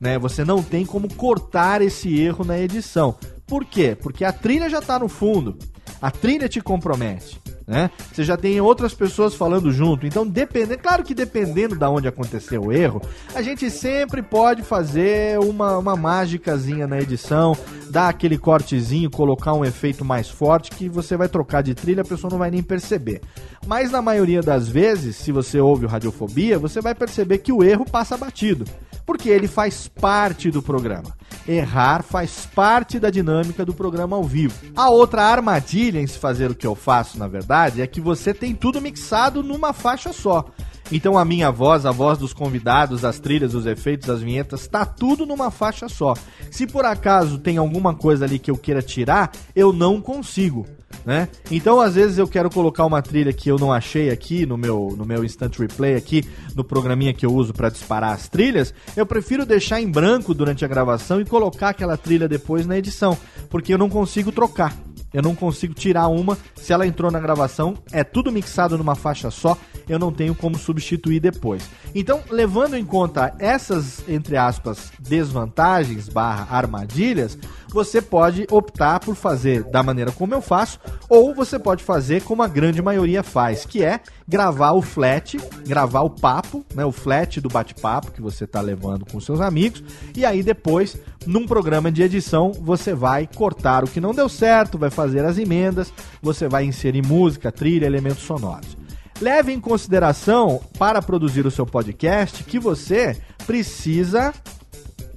né? 0.00 0.18
Você 0.18 0.44
não 0.44 0.62
tem 0.62 0.84
como 0.84 1.12
cortar 1.12 1.82
esse 1.82 2.20
erro 2.20 2.44
na 2.44 2.58
edição. 2.58 3.16
Por 3.46 3.64
quê? 3.64 3.96
Porque 4.00 4.24
a 4.24 4.32
trilha 4.32 4.68
já 4.68 4.78
está 4.78 4.98
no 4.98 5.08
fundo. 5.08 5.56
A 6.00 6.10
trilha 6.10 6.48
te 6.48 6.60
compromete. 6.60 7.40
Né? 7.66 7.90
Você 8.10 8.24
já 8.24 8.34
tem 8.34 8.58
outras 8.62 8.94
pessoas 8.94 9.34
falando 9.34 9.70
junto. 9.70 10.06
Então, 10.06 10.26
dependendo, 10.26 10.80
claro 10.80 11.04
que 11.04 11.14
dependendo 11.14 11.76
da 11.76 11.86
de 11.86 11.92
onde 11.92 12.08
aconteceu 12.08 12.64
o 12.64 12.72
erro, 12.72 13.02
a 13.34 13.42
gente 13.42 13.70
sempre 13.70 14.22
pode 14.22 14.62
fazer 14.62 15.38
uma, 15.38 15.76
uma 15.76 15.94
mágicazinha 15.94 16.86
na 16.86 16.98
edição, 16.98 17.54
dar 17.90 18.08
aquele 18.08 18.38
cortezinho, 18.38 19.10
colocar 19.10 19.52
um 19.52 19.66
efeito 19.66 20.02
mais 20.02 20.30
forte 20.30 20.70
que 20.70 20.88
você 20.88 21.14
vai 21.14 21.28
trocar 21.28 21.62
de 21.62 21.74
trilha, 21.74 22.00
a 22.00 22.06
pessoa 22.06 22.30
não 22.30 22.38
vai 22.38 22.50
nem 22.50 22.62
perceber. 22.62 23.20
Mas 23.66 23.90
na 23.90 24.00
maioria 24.00 24.40
das 24.40 24.66
vezes, 24.66 25.16
se 25.16 25.30
você 25.30 25.60
ouve 25.60 25.84
o 25.84 25.88
Radiofobia, 25.88 26.58
você 26.58 26.80
vai 26.80 26.94
perceber 26.94 27.36
que 27.38 27.52
o 27.52 27.62
erro 27.62 27.84
passa 27.84 28.16
batido 28.16 28.64
porque 29.08 29.30
ele 29.30 29.48
faz 29.48 29.88
parte 29.88 30.50
do 30.50 30.60
programa. 30.60 31.16
Errar 31.48 32.02
faz 32.02 32.44
parte 32.54 33.00
da 33.00 33.08
dinâmica 33.08 33.64
do 33.64 33.72
programa 33.72 34.16
ao 34.16 34.22
vivo. 34.22 34.54
A 34.76 34.90
outra 34.90 35.22
armadilha 35.22 35.98
em 35.98 36.06
se 36.06 36.18
fazer 36.18 36.50
o 36.50 36.54
que 36.54 36.66
eu 36.66 36.74
faço, 36.74 37.18
na 37.18 37.26
verdade, 37.26 37.80
é 37.80 37.86
que 37.86 38.02
você 38.02 38.34
tem 38.34 38.54
tudo 38.54 38.82
mixado 38.82 39.42
numa 39.42 39.72
faixa 39.72 40.12
só. 40.12 40.44
Então 40.90 41.18
a 41.18 41.24
minha 41.24 41.50
voz, 41.50 41.84
a 41.84 41.90
voz 41.90 42.18
dos 42.18 42.32
convidados, 42.32 43.04
as 43.04 43.18
trilhas, 43.18 43.54
os 43.54 43.66
efeitos, 43.66 44.08
as 44.08 44.22
vinhetas, 44.22 44.66
tá 44.66 44.84
tudo 44.84 45.26
numa 45.26 45.50
faixa 45.50 45.88
só. 45.88 46.14
Se 46.50 46.66
por 46.66 46.84
acaso 46.84 47.38
tem 47.38 47.58
alguma 47.58 47.94
coisa 47.94 48.24
ali 48.24 48.38
que 48.38 48.50
eu 48.50 48.56
queira 48.56 48.82
tirar, 48.82 49.32
eu 49.54 49.72
não 49.72 50.00
consigo 50.00 50.66
né? 51.04 51.28
Então, 51.50 51.80
às 51.80 51.94
vezes 51.94 52.18
eu 52.18 52.28
quero 52.28 52.50
colocar 52.50 52.84
uma 52.84 53.00
trilha 53.00 53.32
que 53.32 53.50
eu 53.50 53.56
não 53.56 53.72
achei 53.72 54.10
aqui 54.10 54.44
no 54.44 54.56
meu 54.56 54.94
no 54.96 55.04
meu 55.04 55.24
instant 55.24 55.56
replay 55.58 55.94
aqui 55.94 56.24
no 56.54 56.64
programinha 56.64 57.14
que 57.14 57.24
eu 57.24 57.32
uso 57.32 57.52
para 57.52 57.70
disparar 57.70 58.12
as 58.12 58.28
trilhas, 58.28 58.74
eu 58.96 59.06
prefiro 59.06 59.46
deixar 59.46 59.80
em 59.80 59.90
branco 59.90 60.34
durante 60.34 60.64
a 60.64 60.68
gravação 60.68 61.20
e 61.20 61.24
colocar 61.24 61.70
aquela 61.70 61.96
trilha 61.96 62.28
depois 62.28 62.66
na 62.66 62.76
edição, 62.76 63.16
porque 63.48 63.72
eu 63.72 63.78
não 63.78 63.88
consigo 63.88 64.30
trocar. 64.32 64.76
Eu 65.12 65.22
não 65.22 65.34
consigo 65.34 65.74
tirar 65.74 66.08
uma. 66.08 66.36
Se 66.54 66.72
ela 66.72 66.86
entrou 66.86 67.10
na 67.10 67.20
gravação, 67.20 67.74
é 67.92 68.04
tudo 68.04 68.32
mixado 68.32 68.76
numa 68.76 68.94
faixa 68.94 69.30
só. 69.30 69.56
Eu 69.88 69.98
não 69.98 70.12
tenho 70.12 70.34
como 70.34 70.58
substituir 70.58 71.20
depois. 71.20 71.68
Então, 71.94 72.20
levando 72.30 72.76
em 72.76 72.84
conta 72.84 73.34
essas, 73.38 74.06
entre 74.08 74.36
aspas, 74.36 74.92
desvantagens 74.98 76.08
barra 76.08 76.46
armadilhas, 76.54 77.38
você 77.70 78.00
pode 78.00 78.46
optar 78.50 79.00
por 79.00 79.14
fazer 79.14 79.62
da 79.64 79.82
maneira 79.82 80.10
como 80.10 80.34
eu 80.34 80.40
faço, 80.40 80.80
ou 81.08 81.34
você 81.34 81.58
pode 81.58 81.84
fazer 81.84 82.22
como 82.22 82.42
a 82.42 82.48
grande 82.48 82.80
maioria 82.80 83.22
faz, 83.22 83.64
que 83.64 83.84
é 83.84 84.00
gravar 84.26 84.72
o 84.72 84.82
flat, 84.82 85.38
gravar 85.66 86.02
o 86.02 86.10
papo, 86.10 86.64
né, 86.74 86.84
o 86.84 86.92
flat 86.92 87.40
do 87.40 87.48
bate-papo 87.48 88.12
que 88.12 88.20
você 88.20 88.44
está 88.44 88.60
levando 88.60 89.04
com 89.04 89.20
seus 89.20 89.40
amigos, 89.40 89.82
e 90.16 90.24
aí 90.24 90.42
depois, 90.42 90.96
num 91.26 91.46
programa 91.46 91.90
de 91.92 92.02
edição, 92.02 92.52
você 92.52 92.94
vai 92.94 93.26
cortar 93.26 93.84
o 93.84 93.88
que 93.88 94.00
não 94.00 94.14
deu 94.14 94.28
certo, 94.28 94.78
vai 94.78 94.90
fazer 94.90 95.24
as 95.24 95.38
emendas, 95.38 95.92
você 96.22 96.48
vai 96.48 96.64
inserir 96.64 97.06
música, 97.06 97.52
trilha, 97.52 97.86
elementos 97.86 98.22
sonoros. 98.22 98.76
Leve 99.20 99.52
em 99.52 99.60
consideração, 99.60 100.60
para 100.78 101.02
produzir 101.02 101.44
o 101.44 101.50
seu 101.50 101.66
podcast, 101.66 102.44
que 102.44 102.58
você 102.58 103.16
precisa 103.46 104.32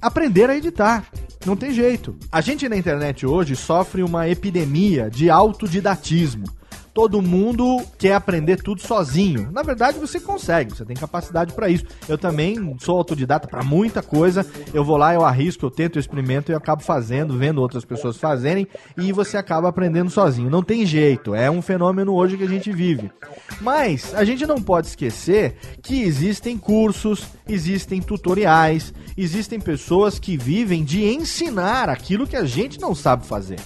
aprender 0.00 0.50
a 0.50 0.56
editar. 0.56 1.06
Não 1.44 1.56
tem 1.56 1.72
jeito. 1.72 2.14
A 2.30 2.40
gente 2.40 2.68
na 2.68 2.76
internet 2.76 3.26
hoje 3.26 3.56
sofre 3.56 4.02
uma 4.02 4.28
epidemia 4.28 5.10
de 5.10 5.28
autodidatismo 5.28 6.44
todo 6.94 7.22
mundo 7.22 7.80
quer 7.98 8.14
aprender 8.14 8.62
tudo 8.62 8.80
sozinho. 8.80 9.50
Na 9.50 9.62
verdade, 9.62 9.98
você 9.98 10.20
consegue, 10.20 10.74
você 10.74 10.84
tem 10.84 10.96
capacidade 10.96 11.54
para 11.54 11.68
isso. 11.68 11.84
Eu 12.08 12.18
também 12.18 12.76
sou 12.78 12.96
autodidata 12.98 13.48
para 13.48 13.62
muita 13.62 14.02
coisa. 14.02 14.46
Eu 14.74 14.84
vou 14.84 14.96
lá, 14.96 15.14
eu 15.14 15.24
arrisco, 15.24 15.66
eu 15.66 15.70
tento, 15.70 15.96
eu 15.96 16.00
experimento 16.00 16.52
e 16.52 16.54
acabo 16.54 16.82
fazendo, 16.82 17.38
vendo 17.38 17.60
outras 17.60 17.84
pessoas 17.84 18.16
fazerem 18.16 18.66
e 18.96 19.12
você 19.12 19.36
acaba 19.36 19.68
aprendendo 19.68 20.10
sozinho. 20.10 20.50
Não 20.50 20.62
tem 20.62 20.84
jeito, 20.84 21.34
é 21.34 21.50
um 21.50 21.62
fenômeno 21.62 22.14
hoje 22.14 22.36
que 22.36 22.44
a 22.44 22.48
gente 22.48 22.72
vive. 22.72 23.10
Mas 23.60 24.14
a 24.14 24.24
gente 24.24 24.46
não 24.46 24.60
pode 24.60 24.88
esquecer 24.88 25.56
que 25.82 26.02
existem 26.02 26.58
cursos, 26.58 27.26
existem 27.48 28.00
tutoriais, 28.00 28.92
existem 29.16 29.60
pessoas 29.60 30.18
que 30.18 30.36
vivem 30.36 30.84
de 30.84 31.04
ensinar 31.04 31.88
aquilo 31.88 32.26
que 32.26 32.36
a 32.36 32.44
gente 32.44 32.80
não 32.80 32.94
sabe 32.94 33.26
fazer. 33.26 33.58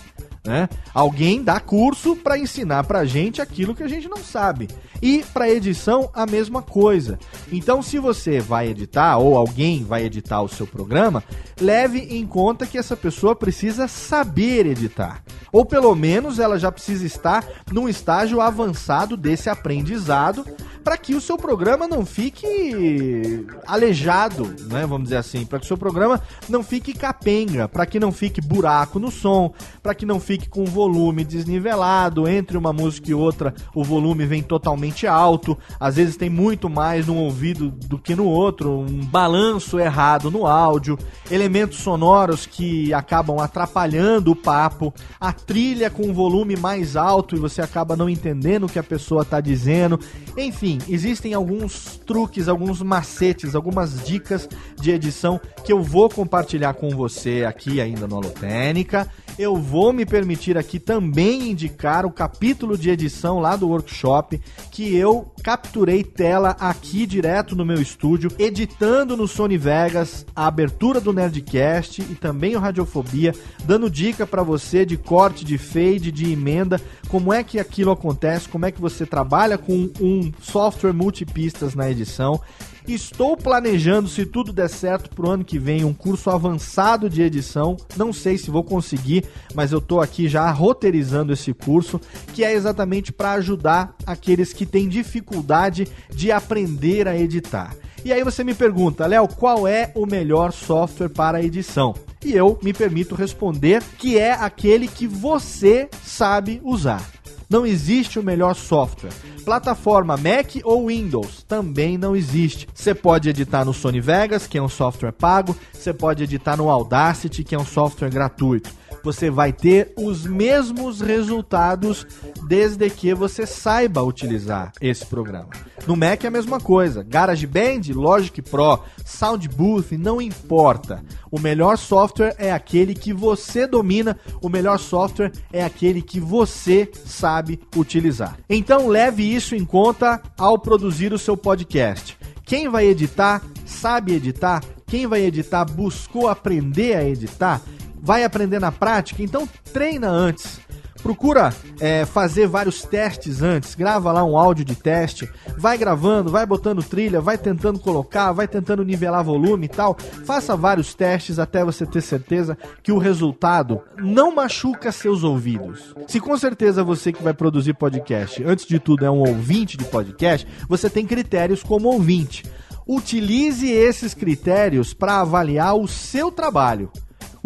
Né? 0.47 0.69
Alguém 0.95 1.43
dá 1.43 1.59
curso 1.59 2.15
para 2.15 2.39
ensinar 2.39 2.85
pra 2.85 3.05
gente 3.05 3.43
aquilo 3.43 3.75
que 3.75 3.83
a 3.83 3.89
gente 3.89 4.09
não 4.09 4.19
sabe. 4.19 4.69
E 5.03 5.25
para 5.35 5.51
edição 5.51 6.09
a 6.15 6.25
mesma 6.25 6.63
coisa. 6.63 7.19
Então, 7.53 7.83
se 7.83 7.99
você 7.99 8.41
vai 8.41 8.69
editar 8.69 9.19
ou 9.19 9.37
alguém 9.37 9.85
vai 9.85 10.05
editar 10.05 10.41
o 10.41 10.49
seu 10.49 10.67
programa, 10.67 11.23
leve 11.61 11.99
em 11.99 12.27
conta 12.27 12.67
que 12.67 12.79
essa 12.79 12.97
pessoa 12.97 13.35
precisa 13.35 13.89
saber 13.89 14.67
editar. 14.67 15.23
Ou 15.53 15.65
pelo 15.65 15.95
menos 15.95 16.39
ela 16.39 16.59
já 16.59 16.71
precisa 16.71 17.05
estar 17.05 17.45
num 17.73 17.89
estágio 17.89 18.41
avançado 18.41 19.17
desse 19.17 19.51
aprendizado 19.51 20.45
para 20.87 20.97
que 20.97 21.17
o 21.17 21.21
seu 21.21 21.37
programa 21.37 21.89
não 21.89 22.07
fique 22.07 23.45
aleijado, 23.67 24.55
né? 24.71 24.87
Vamos 24.87 25.03
dizer 25.03 25.17
assim, 25.17 25.45
para 25.45 25.59
que 25.59 25.65
o 25.65 25.67
seu 25.67 25.77
programa 25.77 26.23
não 26.49 26.63
fique 26.63 26.95
capenga, 26.95 27.67
para 27.67 27.85
que 27.85 27.99
não 27.99 28.13
fique 28.13 28.41
buraco 28.41 29.01
no 29.01 29.11
som, 29.11 29.53
para 29.83 29.97
que 29.97 30.07
não 30.07 30.21
fique 30.21 30.49
com 30.49 30.65
volume 30.65 31.25
desnivelado, 31.25 32.29
entre 32.29 32.57
uma 32.57 32.73
música 32.73 33.11
e 33.11 33.15
outra 33.15 33.53
o 33.75 33.83
volume 33.83 34.27
vem 34.27 34.45
totalmente 34.45 35.09
alto, 35.09 35.59
às 35.81 35.97
vezes 35.97 36.17
tem 36.17 36.31
muito 36.31 36.71
mais 36.71 37.09
num 37.09 37.19
ouvido 37.19 37.69
do 37.69 37.99
que 37.99 38.15
no 38.15 38.27
outro, 38.27 38.71
um 38.71 39.05
balanço 39.05 39.81
errado 39.81 40.31
no 40.31 40.47
áudio, 40.47 40.97
elementos 41.29 41.79
sonoros 41.79 42.47
que 42.47 42.95
acabam 42.95 43.41
atrapalhando 43.41 44.31
o 44.31 44.37
papo, 44.37 44.95
a 45.21 45.33
trilha 45.33 45.91
com 45.91 46.05
um 46.05 46.15
volume 46.15 46.55
mais 46.55 46.95
alto 46.95 47.35
e 47.35 47.41
você 47.41 47.61
acaba 47.61 47.97
não 47.97 48.09
entendendo 48.09 48.67
o 48.67 48.69
que 48.69 48.79
a 48.79 48.85
pessoa 48.85 49.23
está 49.23 49.41
dizendo, 49.41 49.99
enfim, 50.37 50.76
existem 50.89 51.35
alguns 51.35 52.01
truques, 52.07 52.49
alguns 52.49 52.83
macetes, 52.83 53.55
algumas 53.55 54.05
dicas 54.05 54.49
de 54.81 54.91
edição 54.91 55.41
que 55.65 55.73
eu 55.73 55.83
vou 55.83 56.09
compartilhar 56.09 56.75
com 56.75 56.91
você 56.91 57.45
aqui 57.47 57.81
ainda 57.81 58.07
no 58.07 58.17
Alotênica. 58.17 59.11
Eu 59.39 59.57
vou 59.57 59.93
me 59.93 60.07
permitir 60.07 60.57
aqui 60.57 60.79
também 60.79 61.51
indicar 61.51 62.07
o 62.07 62.11
capítulo 62.11 62.77
de 62.79 62.89
edição 62.89 63.39
lá 63.39 63.55
do 63.55 63.69
workshop 63.69 64.41
que 64.71 64.97
eu 64.97 65.31
capturei 65.43 66.03
tela 66.03 66.57
aqui 66.59 67.05
direto 67.05 67.55
no 67.55 67.65
meu 67.65 67.81
estúdio, 67.81 68.33
editando 68.39 69.15
no 69.15 69.29
Sony 69.29 69.59
Vegas 69.59 70.25
a 70.35 70.47
abertura 70.47 71.03
do 71.03 71.13
Nerdcast 71.13 72.01
e 72.01 72.15
também 72.15 72.57
o 72.57 72.59
Radiofobia, 72.59 73.35
dando 73.65 73.91
dica 73.91 74.27
para 74.27 74.43
você 74.43 74.87
de 74.87 74.97
corte, 74.97 75.45
de 75.45 75.59
fade, 75.59 76.11
de 76.11 76.33
emenda, 76.33 76.81
como 77.09 77.31
é 77.31 77.45
que 77.45 77.59
aquilo 77.59 77.91
acontece, 77.91 78.49
como 78.49 78.65
é 78.65 78.73
que 78.73 78.81
você 78.81 79.05
trabalha 79.05 79.59
com 79.59 79.91
um 80.01 80.33
software 80.41 80.95
multipistas 80.95 81.75
na 81.75 81.91
edição. 81.91 82.41
Estou 82.89 83.37
planejando, 83.37 84.09
se 84.09 84.25
tudo 84.25 84.53
der 84.53 84.69
certo, 84.69 85.11
para 85.11 85.27
o 85.27 85.31
ano 85.31 85.45
que 85.45 85.59
vem, 85.59 85.85
um 85.85 85.93
curso 85.93 86.31
avançado 86.31 87.11
de 87.11 87.21
edição. 87.21 87.77
Não 87.97 88.13
sei 88.13 88.39
se 88.39 88.49
vou 88.49 88.63
conseguir, 88.63 89.25
mas 89.55 89.73
eu 89.73 89.79
estou 89.79 90.01
aqui 90.01 90.29
já 90.29 90.49
roteirizando 90.53 91.33
esse 91.33 91.53
curso, 91.53 92.01
que 92.33 92.45
é 92.45 92.53
exatamente 92.53 93.13
para 93.13 93.33
ajudar 93.33 93.97
aqueles 94.07 94.53
que 94.53 94.65
têm 94.65 94.89
dificuldade 94.89 95.89
de 96.11 96.31
aprender 96.31 97.09
a 97.09 97.19
editar. 97.19 97.75
E 98.05 98.13
aí 98.13 98.23
você 98.23 98.45
me 98.45 98.55
pergunta, 98.55 99.05
Léo, 99.05 99.27
qual 99.27 99.67
é 99.67 99.91
o 99.97 100.07
melhor 100.07 100.53
software 100.53 101.09
para 101.09 101.43
edição? 101.43 101.93
E 102.25 102.33
eu 102.33 102.57
me 102.63 102.73
permito 102.73 103.17
responder 103.17 103.83
que 103.99 104.17
é 104.17 104.31
aquele 104.33 104.87
que 104.87 105.09
você 105.09 105.89
sabe 106.05 106.61
usar. 106.63 107.16
Não 107.49 107.65
existe 107.65 108.19
o 108.19 108.23
melhor 108.23 108.55
software. 108.55 109.13
Plataforma 109.45 110.17
Mac 110.17 110.57
ou 110.65 110.89
Windows 110.89 111.45
também 111.45 111.97
não 111.97 112.17
existe. 112.17 112.67
Você 112.75 112.95
pode 112.95 113.29
editar 113.29 113.65
no 113.65 113.73
Sony 113.73 114.01
Vegas, 114.01 114.47
que 114.47 114.59
é 114.59 114.63
um 114.63 114.69
software 114.69 115.13
pago, 115.13 115.57
você 115.73 115.95
pode 115.95 116.25
editar 116.25 116.57
no 116.57 116.69
Audacity, 116.69 117.45
que 117.45 117.55
é 117.55 117.59
um 117.59 117.65
software 117.65 118.11
gratuito 118.11 118.71
você 119.07 119.31
vai 119.31 119.53
ter 119.53 119.93
os 119.97 120.27
mesmos 120.27 121.01
resultados 121.01 122.05
desde 122.49 122.91
que 122.91 123.15
você 123.15 123.47
saiba 123.47 124.03
utilizar 124.03 124.73
esse 124.81 125.07
programa. 125.07 125.51
No 125.87 125.95
Mac 125.95 126.25
é 126.25 126.27
a 126.27 126.31
mesma 126.31 126.59
coisa. 126.59 127.05
GarageBand, 127.05 127.83
Logic 127.95 128.43
Pro, 128.43 128.81
Sound 129.05 129.49
Booth, 129.49 129.93
não 129.93 130.21
importa. 130.21 131.05
O 131.31 131.39
melhor 131.39 131.79
software 131.79 132.35
é 132.37 132.51
aquele 132.51 132.95
que 132.95 133.13
você 133.13 133.65
domina, 133.65 134.19
o 134.43 134.49
melhor 134.49 134.81
software 134.81 135.31
é 135.53 135.65
aquele 135.65 136.03
que 136.03 136.19
você 136.19 136.91
sabe 137.05 137.61
utilizar. 137.77 138.37
Então 138.51 138.89
leve 138.89 139.23
isso 139.23 139.55
em 139.55 139.65
conta 139.65 140.21
ao 140.37 140.59
produzir 140.59 141.13
o 141.13 141.19
seu 141.19 141.37
podcast. 141.37 142.19
Quem 142.45 142.69
vai 142.69 142.87
editar 142.87 143.41
sabe 143.65 144.15
editar? 144.15 144.65
Quem 144.85 145.07
vai 145.07 145.21
editar 145.21 145.65
buscou 145.65 146.29
aprender 146.29 146.97
a 146.97 147.05
editar? 147.05 147.61
Vai 148.07 148.23
aprender 148.23 148.61
na 148.61 148.71
prática, 148.71 149.21
então 149.21 149.49
treina 149.73 150.09
antes. 150.09 150.61
Procura 151.03 151.53
é, 151.81 152.05
fazer 152.05 152.47
vários 152.47 152.83
testes 152.83 153.43
antes, 153.43 153.75
grava 153.75 154.13
lá 154.13 154.25
um 154.25 154.39
áudio 154.39 154.65
de 154.65 154.77
teste, 154.77 155.29
vai 155.59 155.77
gravando, 155.77 156.31
vai 156.31 156.47
botando 156.47 156.85
trilha, 156.85 157.21
vai 157.21 157.37
tentando 157.37 157.81
colocar, 157.81 158.33
vai 158.33 158.47
tentando 158.47 158.85
nivelar 158.85 159.25
volume 159.25 159.67
e 159.67 159.69
tal. 159.69 159.97
Faça 160.25 160.57
vários 160.57 160.95
testes 160.95 161.41
até 161.41 161.65
você 161.65 161.85
ter 161.85 162.01
certeza 162.01 162.57
que 162.83 162.93
o 162.93 162.99
resultado 162.99 163.83
não 163.99 164.35
machuca 164.35 164.91
seus 164.93 165.25
ouvidos. 165.25 165.95
Se 166.07 166.21
com 166.21 166.37
certeza 166.37 166.85
você 166.85 167.13
que 167.13 167.23
vai 167.23 167.35
produzir 167.35 167.75
podcast, 167.75 168.43
antes 168.45 168.67
de 168.67 168.79
tudo 168.79 169.05
é 169.05 169.11
um 169.11 169.21
ouvinte 169.21 169.77
de 169.77 169.85
podcast, 169.85 170.47
você 170.69 170.89
tem 170.89 171.07
critérios 171.07 171.63
como 171.63 171.89
ouvinte. 171.89 172.45
Utilize 172.87 173.69
esses 173.69 174.15
critérios 174.15 174.95
para 174.95 175.21
avaliar 175.21 175.77
o 175.77 175.89
seu 175.89 176.31
trabalho. 176.31 176.91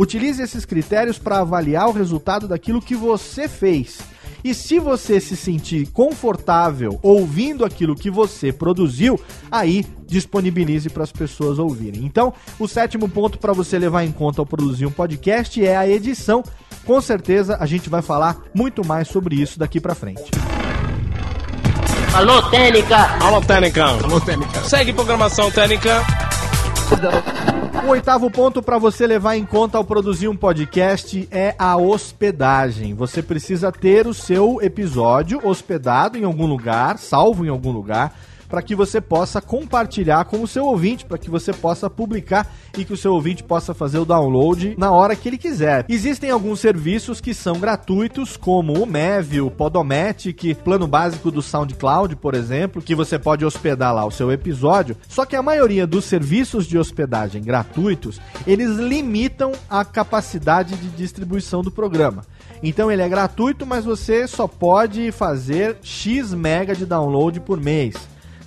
Utilize 0.01 0.42
esses 0.42 0.64
critérios 0.64 1.18
para 1.18 1.40
avaliar 1.40 1.86
o 1.86 1.92
resultado 1.92 2.48
daquilo 2.48 2.80
que 2.80 2.96
você 2.96 3.46
fez. 3.46 3.98
E 4.42 4.55
se 4.55 4.78
você 4.78 5.20
se 5.20 5.36
sentir 5.36 5.88
confortável 5.88 6.98
ouvindo 7.03 7.66
aquilo 7.66 7.94
que 7.94 8.11
você 8.11 8.51
produziu, 8.51 9.20
aí 9.51 9.84
disponibilize 10.07 10.88
para 10.88 11.03
as 11.05 11.12
pessoas 11.12 11.59
ouvirem. 11.59 12.03
Então, 12.03 12.32
o 12.59 12.66
sétimo 12.66 13.11
ponto 13.11 13.38
para 13.38 13.53
você 13.53 13.78
levar 13.78 14.03
em 14.03 14.11
conta 14.11 14.40
ao 14.40 14.46
produzir 14.46 14.86
um 14.86 14.90
podcast 14.90 15.62
é 15.62 15.76
a 15.76 15.86
edição. 15.86 16.42
Com 16.86 16.98
certeza 17.03 17.59
a 17.61 17.66
gente 17.66 17.90
vai 17.90 18.01
falar 18.01 18.38
muito 18.55 18.82
mais 18.82 19.07
sobre 19.07 19.36
isso 19.36 19.59
daqui 19.59 19.78
para 19.78 19.94
frente. 19.94 20.30
Alô, 22.14 22.40
Técnica! 22.48 22.96
Alô, 23.22 23.42
Técnica! 23.42 23.84
Alô, 23.84 24.18
Técnica! 24.18 24.62
Segue 24.62 24.94
programação 24.94 25.51
Técnica! 25.51 26.03
O 27.83 27.93
oitavo 27.93 28.31
ponto 28.31 28.62
para 28.62 28.78
você 28.78 29.07
levar 29.07 29.37
em 29.37 29.45
conta 29.45 29.78
ao 29.78 29.85
produzir 29.85 30.28
um 30.28 30.37
podcast 30.37 31.26
é 31.31 31.55
a 31.59 31.76
hospedagem. 31.76 32.95
Você 32.95 33.22
precisa 33.22 33.72
ter 33.72 34.07
o 34.07 34.12
seu 34.12 34.61
episódio 34.62 35.41
hospedado 35.43 36.18
em 36.18 36.24
algum 36.24 36.47
lugar, 36.47 36.99
salvo 36.99 37.45
em 37.45 37.49
algum 37.49 37.72
lugar 37.72 38.14
para 38.51 38.61
que 38.61 38.74
você 38.74 39.01
possa 39.01 39.40
compartilhar 39.40 40.24
com 40.24 40.42
o 40.42 40.48
seu 40.48 40.66
ouvinte, 40.66 41.07
para 41.07 41.16
que 41.16 41.30
você 41.30 41.53
possa 41.53 41.88
publicar 41.88 42.53
e 42.76 42.84
que 42.84 42.92
o 42.92 42.96
seu 42.96 43.14
ouvinte 43.14 43.44
possa 43.44 43.72
fazer 43.72 43.98
o 43.98 44.05
download 44.05 44.74
na 44.76 44.90
hora 44.90 45.14
que 45.14 45.28
ele 45.28 45.38
quiser. 45.38 45.86
Existem 45.88 46.30
alguns 46.30 46.59
serviços 46.59 47.20
que 47.20 47.32
são 47.32 47.61
gratuitos, 47.61 48.36
como 48.36 48.82
o 48.82 48.86
Mev, 48.86 49.40
o 49.40 49.51
Podomatic, 49.51 50.57
plano 50.64 50.88
básico 50.88 51.30
do 51.30 51.40
SoundCloud, 51.40 52.16
por 52.16 52.34
exemplo, 52.34 52.82
que 52.82 52.94
você 52.94 53.18
pode 53.18 53.44
hospedar 53.44 53.94
lá 53.94 54.05
o 54.05 54.11
seu 54.11 54.32
episódio. 54.32 54.96
Só 55.09 55.24
que 55.24 55.36
a 55.36 55.42
maioria 55.42 55.86
dos 55.86 56.05
serviços 56.05 56.66
de 56.66 56.76
hospedagem 56.76 57.42
gratuitos, 57.42 58.20
eles 58.46 58.76
limitam 58.76 59.53
a 59.68 59.84
capacidade 59.84 60.76
de 60.76 60.88
distribuição 60.88 61.62
do 61.62 61.70
programa. 61.70 62.22
Então 62.62 62.90
ele 62.90 63.01
é 63.01 63.09
gratuito, 63.09 63.64
mas 63.64 63.84
você 63.84 64.26
só 64.26 64.46
pode 64.48 65.12
fazer 65.12 65.78
X 65.82 66.34
mega 66.34 66.74
de 66.74 66.84
download 66.84 67.40
por 67.40 67.61
mês 67.61 67.94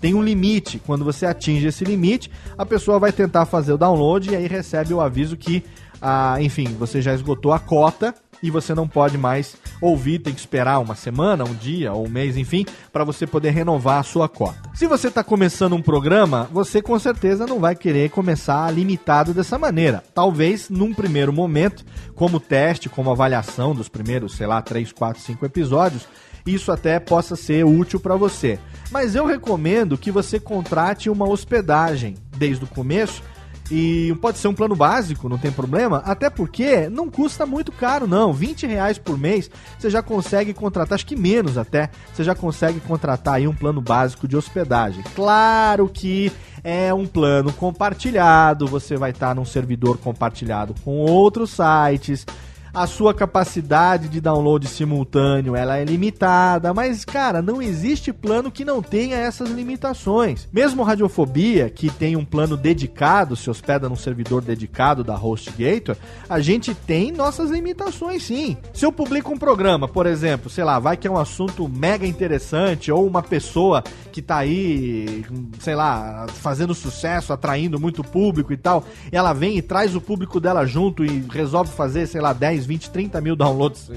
tem 0.03 0.13
um 0.13 0.21
limite. 0.21 0.81
Quando 0.85 1.05
você 1.05 1.25
atinge 1.25 1.65
esse 1.65 1.85
limite, 1.85 2.29
a 2.57 2.65
pessoa 2.65 2.99
vai 2.99 3.13
tentar 3.13 3.45
fazer 3.45 3.71
o 3.71 3.77
download 3.77 4.29
e 4.29 4.35
aí 4.35 4.47
recebe 4.47 4.93
o 4.93 4.99
aviso 4.99 5.37
que, 5.37 5.63
ah, 6.01 6.35
enfim, 6.41 6.65
você 6.77 7.01
já 7.01 7.13
esgotou 7.13 7.53
a 7.53 7.59
cota 7.59 8.13
e 8.41 8.51
você 8.51 8.75
não 8.75 8.85
pode 8.85 9.17
mais 9.17 9.55
ouvir, 9.79 10.19
tem 10.19 10.33
que 10.33 10.41
esperar 10.41 10.79
uma 10.79 10.93
semana, 10.93 11.45
um 11.45 11.53
dia 11.53 11.93
ou 11.93 12.05
um 12.05 12.09
mês, 12.09 12.35
enfim, 12.35 12.65
para 12.91 13.05
você 13.05 13.25
poder 13.25 13.51
renovar 13.51 13.99
a 13.99 14.03
sua 14.03 14.27
cota. 14.27 14.59
Se 14.73 14.87
você 14.87 15.07
está 15.07 15.23
começando 15.23 15.71
um 15.71 15.81
programa, 15.81 16.49
você 16.51 16.81
com 16.81 16.99
certeza 16.99 17.47
não 17.47 17.61
vai 17.61 17.73
querer 17.73 18.09
começar 18.09 18.69
limitado 18.71 19.33
dessa 19.33 19.57
maneira. 19.57 20.03
Talvez 20.13 20.69
num 20.69 20.93
primeiro 20.93 21.31
momento, 21.31 21.85
como 22.13 22.41
teste, 22.41 22.89
como 22.89 23.09
avaliação 23.09 23.73
dos 23.73 23.87
primeiros, 23.87 24.35
sei 24.35 24.47
lá, 24.47 24.61
3, 24.61 24.91
4, 24.91 25.21
5 25.21 25.45
episódios, 25.45 26.05
isso 26.45 26.71
até 26.71 26.99
possa 26.99 27.35
ser 27.35 27.65
útil 27.65 27.99
para 27.99 28.15
você. 28.15 28.59
Mas 28.91 29.15
eu 29.15 29.25
recomendo 29.25 29.97
que 29.97 30.11
você 30.11 30.39
contrate 30.39 31.09
uma 31.09 31.27
hospedagem 31.27 32.15
desde 32.37 32.63
o 32.63 32.67
começo 32.67 33.23
e 33.71 34.15
pode 34.21 34.37
ser 34.37 34.47
um 34.49 34.53
plano 34.53 34.75
básico, 34.75 35.29
não 35.29 35.37
tem 35.37 35.51
problema, 35.51 35.97
até 36.05 36.29
porque 36.29 36.89
não 36.89 37.09
custa 37.09 37.45
muito 37.45 37.71
caro, 37.71 38.05
não. 38.05 38.33
20 38.33 38.67
reais 38.67 38.97
por 38.97 39.17
mês 39.17 39.49
você 39.79 39.89
já 39.89 40.01
consegue 40.01 40.53
contratar, 40.53 40.95
acho 40.95 41.05
que 41.05 41.15
menos 41.15 41.57
até, 41.57 41.89
você 42.13 42.23
já 42.23 42.35
consegue 42.35 42.79
contratar 42.81 43.35
aí 43.35 43.47
um 43.47 43.55
plano 43.55 43.81
básico 43.81 44.27
de 44.27 44.35
hospedagem. 44.35 45.03
Claro 45.15 45.89
que 45.91 46.31
é 46.63 46.93
um 46.93 47.05
plano 47.05 47.51
compartilhado, 47.53 48.67
você 48.67 48.97
vai 48.97 49.11
estar 49.11 49.33
num 49.33 49.45
servidor 49.45 49.97
compartilhado 49.97 50.75
com 50.83 50.97
outros 50.99 51.51
sites 51.51 52.25
a 52.73 52.87
sua 52.87 53.13
capacidade 53.13 54.09
de 54.09 54.19
download 54.19 54.67
simultâneo 54.67 55.55
ela 55.55 55.77
é 55.77 55.85
limitada, 55.85 56.73
mas 56.73 57.05
cara, 57.05 57.41
não 57.41 57.61
existe 57.61 58.11
plano 58.11 58.51
que 58.51 58.65
não 58.65 58.81
tenha 58.81 59.15
essas 59.15 59.49
limitações. 59.49 60.47
Mesmo 60.51 60.81
Radiofobia, 60.81 61.69
que 61.69 61.91
tem 61.91 62.15
um 62.15 62.25
plano 62.25 62.57
dedicado, 62.57 63.35
se 63.35 63.49
hospeda 63.49 63.87
num 63.87 63.95
servidor 63.95 64.41
dedicado 64.41 65.03
da 65.03 65.15
HostGator, 65.15 65.95
a 66.27 66.39
gente 66.39 66.73
tem 66.73 67.11
nossas 67.11 67.51
limitações 67.51 68.23
sim. 68.23 68.57
Se 68.73 68.85
eu 68.85 68.91
publico 68.91 69.31
um 69.31 69.37
programa, 69.37 69.87
por 69.87 70.07
exemplo, 70.07 70.49
sei 70.49 70.63
lá, 70.63 70.79
vai 70.79 70.97
que 70.97 71.07
é 71.07 71.11
um 71.11 71.17
assunto 71.17 71.69
mega 71.69 72.07
interessante 72.07 72.91
ou 72.91 73.05
uma 73.05 73.21
pessoa 73.21 73.83
que 74.11 74.21
tá 74.21 74.37
aí, 74.37 75.25
sei 75.59 75.75
lá, 75.75 76.25
fazendo 76.27 76.73
sucesso, 76.73 77.33
atraindo 77.33 77.79
muito 77.79 78.03
público 78.03 78.51
e 78.51 78.57
tal, 78.57 78.83
ela 79.11 79.33
vem 79.33 79.57
e 79.57 79.61
traz 79.61 79.95
o 79.95 80.01
público 80.01 80.39
dela 80.39 80.65
junto 80.65 81.05
e 81.05 81.23
resolve 81.31 81.71
fazer, 81.71 82.07
sei 82.07 82.21
lá, 82.21 82.33
10 82.33 82.62
10, 82.63 82.65
20, 82.65 82.89
30 82.89 83.21
mil 83.21 83.35
downloads, 83.35 83.89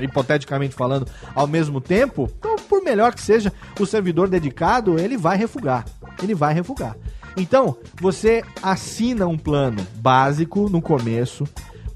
hipoteticamente 0.00 0.74
falando, 0.74 1.06
ao 1.34 1.46
mesmo 1.46 1.80
tempo, 1.80 2.30
então, 2.38 2.56
por 2.56 2.82
melhor 2.82 3.14
que 3.14 3.20
seja 3.20 3.52
o 3.78 3.86
servidor 3.86 4.28
dedicado, 4.28 4.98
ele 4.98 5.16
vai 5.16 5.36
refugar. 5.36 5.84
Ele 6.22 6.34
vai 6.34 6.54
refugar. 6.54 6.96
Então, 7.36 7.76
você 8.00 8.42
assina 8.62 9.26
um 9.26 9.36
plano 9.36 9.84
básico 9.96 10.68
no 10.68 10.80
começo. 10.80 11.44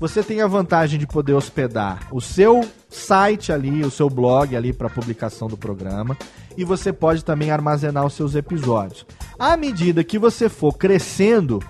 Você 0.01 0.23
tem 0.23 0.41
a 0.41 0.47
vantagem 0.47 0.99
de 0.99 1.07
poder 1.07 1.35
hospedar 1.35 2.09
o 2.13 2.21
seu 2.21 2.65
site 2.89 3.53
ali, 3.53 3.85
o 3.85 3.91
seu 3.91 4.09
blog 4.09 4.57
ali 4.57 4.73
para 4.73 4.89
publicação 4.89 5.49
do 5.49 5.57
programa, 5.57 6.17
e 6.57 6.65
você 6.65 6.93
pode 6.93 7.25
também 7.25 7.51
armazenar 7.51 8.05
os 8.07 8.15
seus 8.15 8.35
episódios. 8.35 9.07
À 9.39 9.57
medida 9.57 10.05
que 10.05 10.19
você 10.19 10.49
for 10.49 10.73
crescendo 10.73 11.61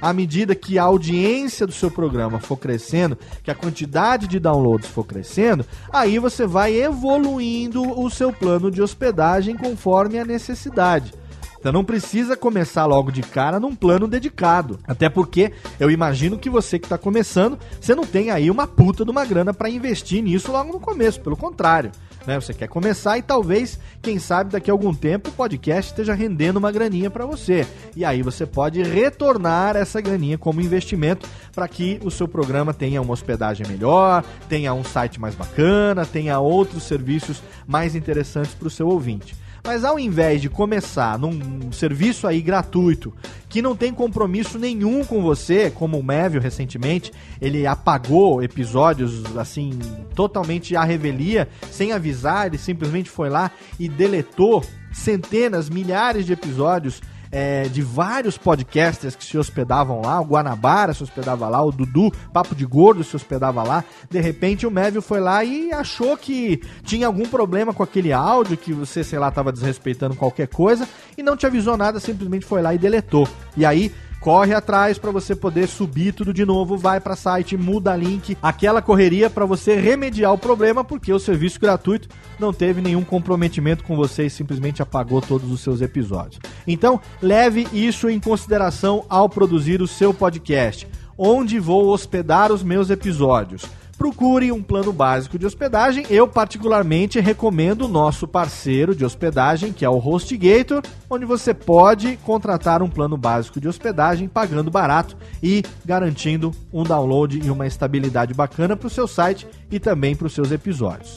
à 0.00 0.12
medida 0.12 0.54
que 0.54 0.78
a 0.78 0.84
audiência 0.84 1.66
do 1.66 1.72
seu 1.72 1.90
programa 1.90 2.38
for 2.40 2.56
crescendo, 2.56 3.18
que 3.42 3.50
a 3.50 3.54
quantidade 3.54 4.26
de 4.26 4.38
downloads 4.38 4.88
for 4.88 5.04
crescendo, 5.04 5.64
aí 5.92 6.18
você 6.18 6.46
vai 6.46 6.74
evoluindo 6.74 7.82
o 7.82 8.10
seu 8.10 8.32
plano 8.32 8.70
de 8.70 8.82
hospedagem 8.82 9.56
conforme 9.56 10.18
a 10.18 10.24
necessidade. 10.24 11.12
Então 11.60 11.72
não 11.72 11.84
precisa 11.84 12.38
começar 12.38 12.86
logo 12.86 13.12
de 13.12 13.20
cara 13.20 13.60
num 13.60 13.74
plano 13.74 14.08
dedicado. 14.08 14.78
Até 14.88 15.10
porque 15.10 15.52
eu 15.78 15.90
imagino 15.90 16.38
que 16.38 16.48
você 16.48 16.78
que 16.78 16.86
está 16.86 16.96
começando, 16.96 17.58
você 17.78 17.94
não 17.94 18.06
tem 18.06 18.30
aí 18.30 18.50
uma 18.50 18.66
puta 18.66 19.04
de 19.04 19.10
uma 19.10 19.26
grana 19.26 19.52
para 19.52 19.68
investir 19.68 20.22
nisso 20.22 20.50
logo 20.50 20.72
no 20.72 20.80
começo. 20.80 21.20
Pelo 21.20 21.36
contrário, 21.36 21.92
né? 22.26 22.40
Você 22.40 22.54
quer 22.54 22.68
começar 22.68 23.18
e 23.18 23.22
talvez, 23.22 23.78
quem 24.02 24.18
sabe, 24.18 24.50
daqui 24.50 24.70
a 24.70 24.74
algum 24.74 24.94
tempo 24.94 25.30
o 25.30 25.32
podcast 25.32 25.90
esteja 25.90 26.14
rendendo 26.14 26.58
uma 26.58 26.72
graninha 26.72 27.10
para 27.10 27.26
você. 27.26 27.66
E 27.96 28.04
aí 28.04 28.22
você 28.22 28.46
pode 28.46 28.82
retornar 28.82 29.76
essa 29.76 30.00
graninha 30.00 30.38
como 30.38 30.60
investimento 30.60 31.28
para 31.52 31.68
que 31.68 32.00
o 32.04 32.10
seu 32.10 32.28
programa 32.28 32.72
tenha 32.72 33.00
uma 33.00 33.12
hospedagem 33.12 33.66
melhor, 33.66 34.24
tenha 34.48 34.72
um 34.74 34.84
site 34.84 35.20
mais 35.20 35.34
bacana, 35.34 36.06
tenha 36.06 36.38
outros 36.38 36.84
serviços 36.84 37.42
mais 37.66 37.94
interessantes 37.94 38.54
para 38.54 38.68
o 38.68 38.70
seu 38.70 38.88
ouvinte. 38.88 39.34
Mas 39.64 39.84
ao 39.84 39.98
invés 39.98 40.40
de 40.40 40.48
começar 40.48 41.18
num 41.18 41.70
serviço 41.70 42.26
aí 42.26 42.40
gratuito, 42.40 43.12
que 43.48 43.60
não 43.60 43.76
tem 43.76 43.92
compromisso 43.92 44.58
nenhum 44.58 45.04
com 45.04 45.22
você, 45.22 45.70
como 45.70 45.98
o 45.98 46.02
Mévio 46.02 46.40
recentemente, 46.40 47.12
ele 47.40 47.66
apagou 47.66 48.42
episódios 48.42 49.36
assim, 49.36 49.78
totalmente 50.14 50.74
à 50.76 50.84
revelia, 50.84 51.48
sem 51.70 51.92
avisar, 51.92 52.46
ele 52.46 52.58
simplesmente 52.58 53.10
foi 53.10 53.28
lá 53.28 53.50
e 53.78 53.88
deletou 53.88 54.64
centenas, 54.92 55.68
milhares 55.68 56.26
de 56.26 56.32
episódios 56.32 57.00
é, 57.30 57.64
de 57.64 57.82
vários 57.82 58.36
podcasters 58.36 59.14
que 59.14 59.24
se 59.24 59.38
hospedavam 59.38 60.00
lá. 60.00 60.20
O 60.20 60.24
Guanabara 60.24 60.92
se 60.92 61.02
hospedava 61.02 61.48
lá, 61.48 61.62
o 61.62 61.70
Dudu, 61.70 62.12
Papo 62.32 62.54
de 62.54 62.66
Gordo 62.66 63.04
se 63.04 63.14
hospedava 63.14 63.62
lá. 63.62 63.84
De 64.08 64.20
repente 64.20 64.66
o 64.66 64.70
Mévio 64.70 65.00
foi 65.00 65.20
lá 65.20 65.44
e 65.44 65.72
achou 65.72 66.16
que 66.16 66.60
tinha 66.82 67.06
algum 67.06 67.26
problema 67.26 67.72
com 67.72 67.82
aquele 67.82 68.12
áudio, 68.12 68.56
que 68.56 68.72
você, 68.72 69.04
sei 69.04 69.18
lá, 69.18 69.28
estava 69.28 69.52
desrespeitando 69.52 70.16
qualquer 70.16 70.48
coisa 70.48 70.88
e 71.16 71.22
não 71.22 71.36
te 71.36 71.46
avisou 71.46 71.76
nada, 71.76 72.00
simplesmente 72.00 72.46
foi 72.46 72.62
lá 72.62 72.74
e 72.74 72.78
deletou. 72.78 73.28
E 73.56 73.64
aí 73.64 73.92
corre 74.20 74.54
atrás 74.54 74.98
para 74.98 75.10
você 75.10 75.34
poder 75.34 75.66
subir 75.66 76.12
tudo 76.12 76.32
de 76.32 76.44
novo, 76.44 76.76
vai 76.76 77.00
para 77.00 77.16
site, 77.16 77.56
muda 77.56 77.96
link, 77.96 78.36
aquela 78.42 78.82
correria 78.82 79.30
para 79.30 79.46
você 79.46 79.74
remediar 79.74 80.32
o 80.32 80.38
problema, 80.38 80.84
porque 80.84 81.12
o 81.12 81.18
serviço 81.18 81.58
gratuito 81.58 82.08
não 82.38 82.52
teve 82.52 82.80
nenhum 82.80 83.02
comprometimento 83.02 83.82
com 83.82 83.96
você 83.96 84.26
e 84.26 84.30
simplesmente 84.30 84.82
apagou 84.82 85.20
todos 85.20 85.50
os 85.50 85.60
seus 85.60 85.80
episódios. 85.80 86.40
Então, 86.66 87.00
leve 87.20 87.66
isso 87.72 88.08
em 88.08 88.20
consideração 88.20 89.04
ao 89.08 89.28
produzir 89.28 89.80
o 89.80 89.88
seu 89.88 90.12
podcast. 90.12 90.86
Onde 91.16 91.58
vou 91.58 91.88
hospedar 91.88 92.52
os 92.52 92.62
meus 92.62 92.90
episódios? 92.90 93.64
Procure 94.00 94.50
um 94.50 94.62
plano 94.62 94.94
básico 94.94 95.38
de 95.38 95.44
hospedagem. 95.44 96.06
Eu, 96.08 96.26
particularmente, 96.26 97.20
recomendo 97.20 97.82
o 97.82 97.88
nosso 97.88 98.26
parceiro 98.26 98.96
de 98.96 99.04
hospedagem, 99.04 99.74
que 99.74 99.84
é 99.84 99.90
o 99.90 99.98
HostGator, 99.98 100.80
onde 101.10 101.26
você 101.26 101.52
pode 101.52 102.16
contratar 102.24 102.82
um 102.82 102.88
plano 102.88 103.18
básico 103.18 103.60
de 103.60 103.68
hospedagem 103.68 104.26
pagando 104.26 104.70
barato 104.70 105.18
e 105.42 105.62
garantindo 105.84 106.50
um 106.72 106.82
download 106.82 107.42
e 107.44 107.50
uma 107.50 107.66
estabilidade 107.66 108.32
bacana 108.32 108.74
para 108.74 108.86
o 108.86 108.90
seu 108.90 109.06
site 109.06 109.46
e 109.70 109.78
também 109.78 110.16
para 110.16 110.28
os 110.28 110.32
seus 110.32 110.50
episódios. 110.50 111.12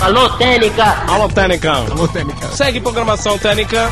Alô, 0.00 0.30
Técnica! 0.38 0.84
Alô, 1.06 1.28
Técnica! 1.28 1.72
Alô, 1.72 2.08
Técnica! 2.08 2.48
Segue 2.48 2.80
programação 2.80 3.36
Técnica! 3.36 3.90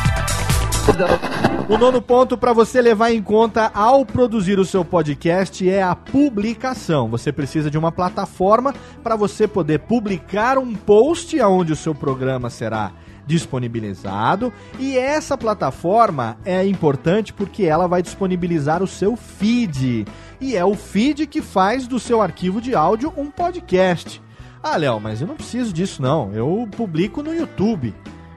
O 1.69 1.77
nono 1.77 2.01
ponto 2.01 2.37
para 2.37 2.51
você 2.51 2.81
levar 2.81 3.11
em 3.11 3.23
conta 3.23 3.71
ao 3.73 4.05
produzir 4.05 4.59
o 4.59 4.65
seu 4.65 4.83
podcast 4.83 5.67
é 5.67 5.81
a 5.81 5.95
publicação. 5.95 7.07
Você 7.07 7.31
precisa 7.31 7.71
de 7.71 7.77
uma 7.77 7.89
plataforma 7.89 8.73
para 9.01 9.15
você 9.15 9.47
poder 9.47 9.79
publicar 9.79 10.57
um 10.57 10.75
post 10.75 11.39
aonde 11.39 11.71
o 11.71 11.75
seu 11.75 11.95
programa 11.95 12.49
será 12.49 12.91
disponibilizado 13.25 14.51
e 14.77 14.97
essa 14.97 15.37
plataforma 15.37 16.37
é 16.43 16.65
importante 16.65 17.31
porque 17.31 17.63
ela 17.63 17.87
vai 17.87 18.01
disponibilizar 18.01 18.83
o 18.83 18.87
seu 18.87 19.15
feed 19.15 20.05
e 20.41 20.57
é 20.57 20.65
o 20.65 20.75
feed 20.75 21.25
que 21.27 21.41
faz 21.41 21.87
do 21.87 21.97
seu 21.97 22.21
arquivo 22.21 22.59
de 22.59 22.75
áudio 22.75 23.13
um 23.15 23.31
podcast. 23.31 24.21
Ah, 24.61 24.75
Léo, 24.75 24.99
mas 24.99 25.21
eu 25.21 25.27
não 25.27 25.35
preciso 25.35 25.71
disso 25.71 26.01
não. 26.01 26.33
Eu 26.33 26.67
publico 26.75 27.23
no 27.23 27.33
YouTube. 27.33 27.95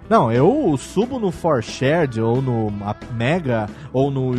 Não, 0.08 0.30
eu 0.30 0.76
subo 0.78 1.18
no 1.18 1.32
ForShared 1.32 2.20
ou 2.20 2.40
no 2.40 2.72
Mega 3.12 3.68
ou 3.92 4.10
no 4.10 4.34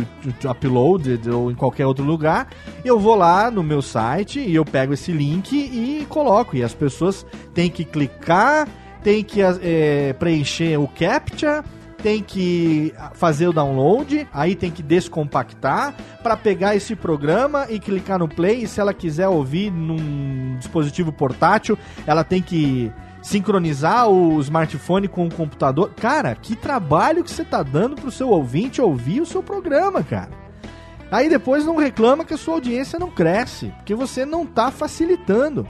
Uploaded 0.48 1.28
ou 1.30 1.50
em 1.50 1.54
qualquer 1.54 1.86
outro 1.86 2.04
lugar. 2.04 2.48
Eu 2.82 2.98
vou 2.98 3.14
lá 3.14 3.50
no 3.50 3.62
meu 3.62 3.82
site 3.82 4.40
e 4.40 4.54
eu 4.54 4.64
pego 4.64 4.94
esse 4.94 5.12
link 5.12 5.52
e 5.52 6.06
coloco. 6.06 6.56
E 6.56 6.62
as 6.62 6.72
pessoas 6.72 7.26
têm 7.52 7.68
que 7.68 7.84
clicar, 7.84 8.66
têm 9.02 9.22
que 9.22 9.40
é, 9.42 10.14
preencher 10.14 10.78
o 10.78 10.88
CAPTCHA, 10.88 11.62
tem 12.02 12.22
que 12.22 12.94
fazer 13.12 13.48
o 13.48 13.52
download, 13.52 14.26
aí 14.32 14.54
tem 14.54 14.70
que 14.70 14.82
descompactar 14.82 15.94
para 16.22 16.36
pegar 16.36 16.76
esse 16.76 16.94
programa 16.96 17.66
e 17.68 17.78
clicar 17.78 18.18
no 18.18 18.28
play. 18.28 18.62
E 18.62 18.68
se 18.68 18.80
ela 18.80 18.94
quiser 18.94 19.28
ouvir 19.28 19.70
num 19.70 20.56
dispositivo 20.56 21.12
portátil, 21.12 21.76
ela 22.06 22.24
tem 22.24 22.40
que 22.40 22.90
sincronizar 23.22 24.08
o 24.08 24.40
smartphone 24.40 25.08
com 25.08 25.26
o 25.26 25.34
computador. 25.34 25.92
Cara, 25.94 26.34
que 26.34 26.56
trabalho 26.56 27.24
que 27.24 27.30
você 27.30 27.44
tá 27.44 27.62
dando 27.62 27.96
pro 27.96 28.10
seu 28.10 28.30
ouvinte 28.30 28.80
ouvir 28.80 29.20
o 29.20 29.26
seu 29.26 29.42
programa, 29.42 30.02
cara. 30.02 30.30
Aí 31.10 31.28
depois 31.28 31.64
não 31.64 31.76
reclama 31.76 32.24
que 32.24 32.34
a 32.34 32.38
sua 32.38 32.54
audiência 32.54 32.98
não 32.98 33.10
cresce, 33.10 33.72
porque 33.78 33.94
você 33.94 34.26
não 34.26 34.44
tá 34.44 34.70
facilitando. 34.70 35.66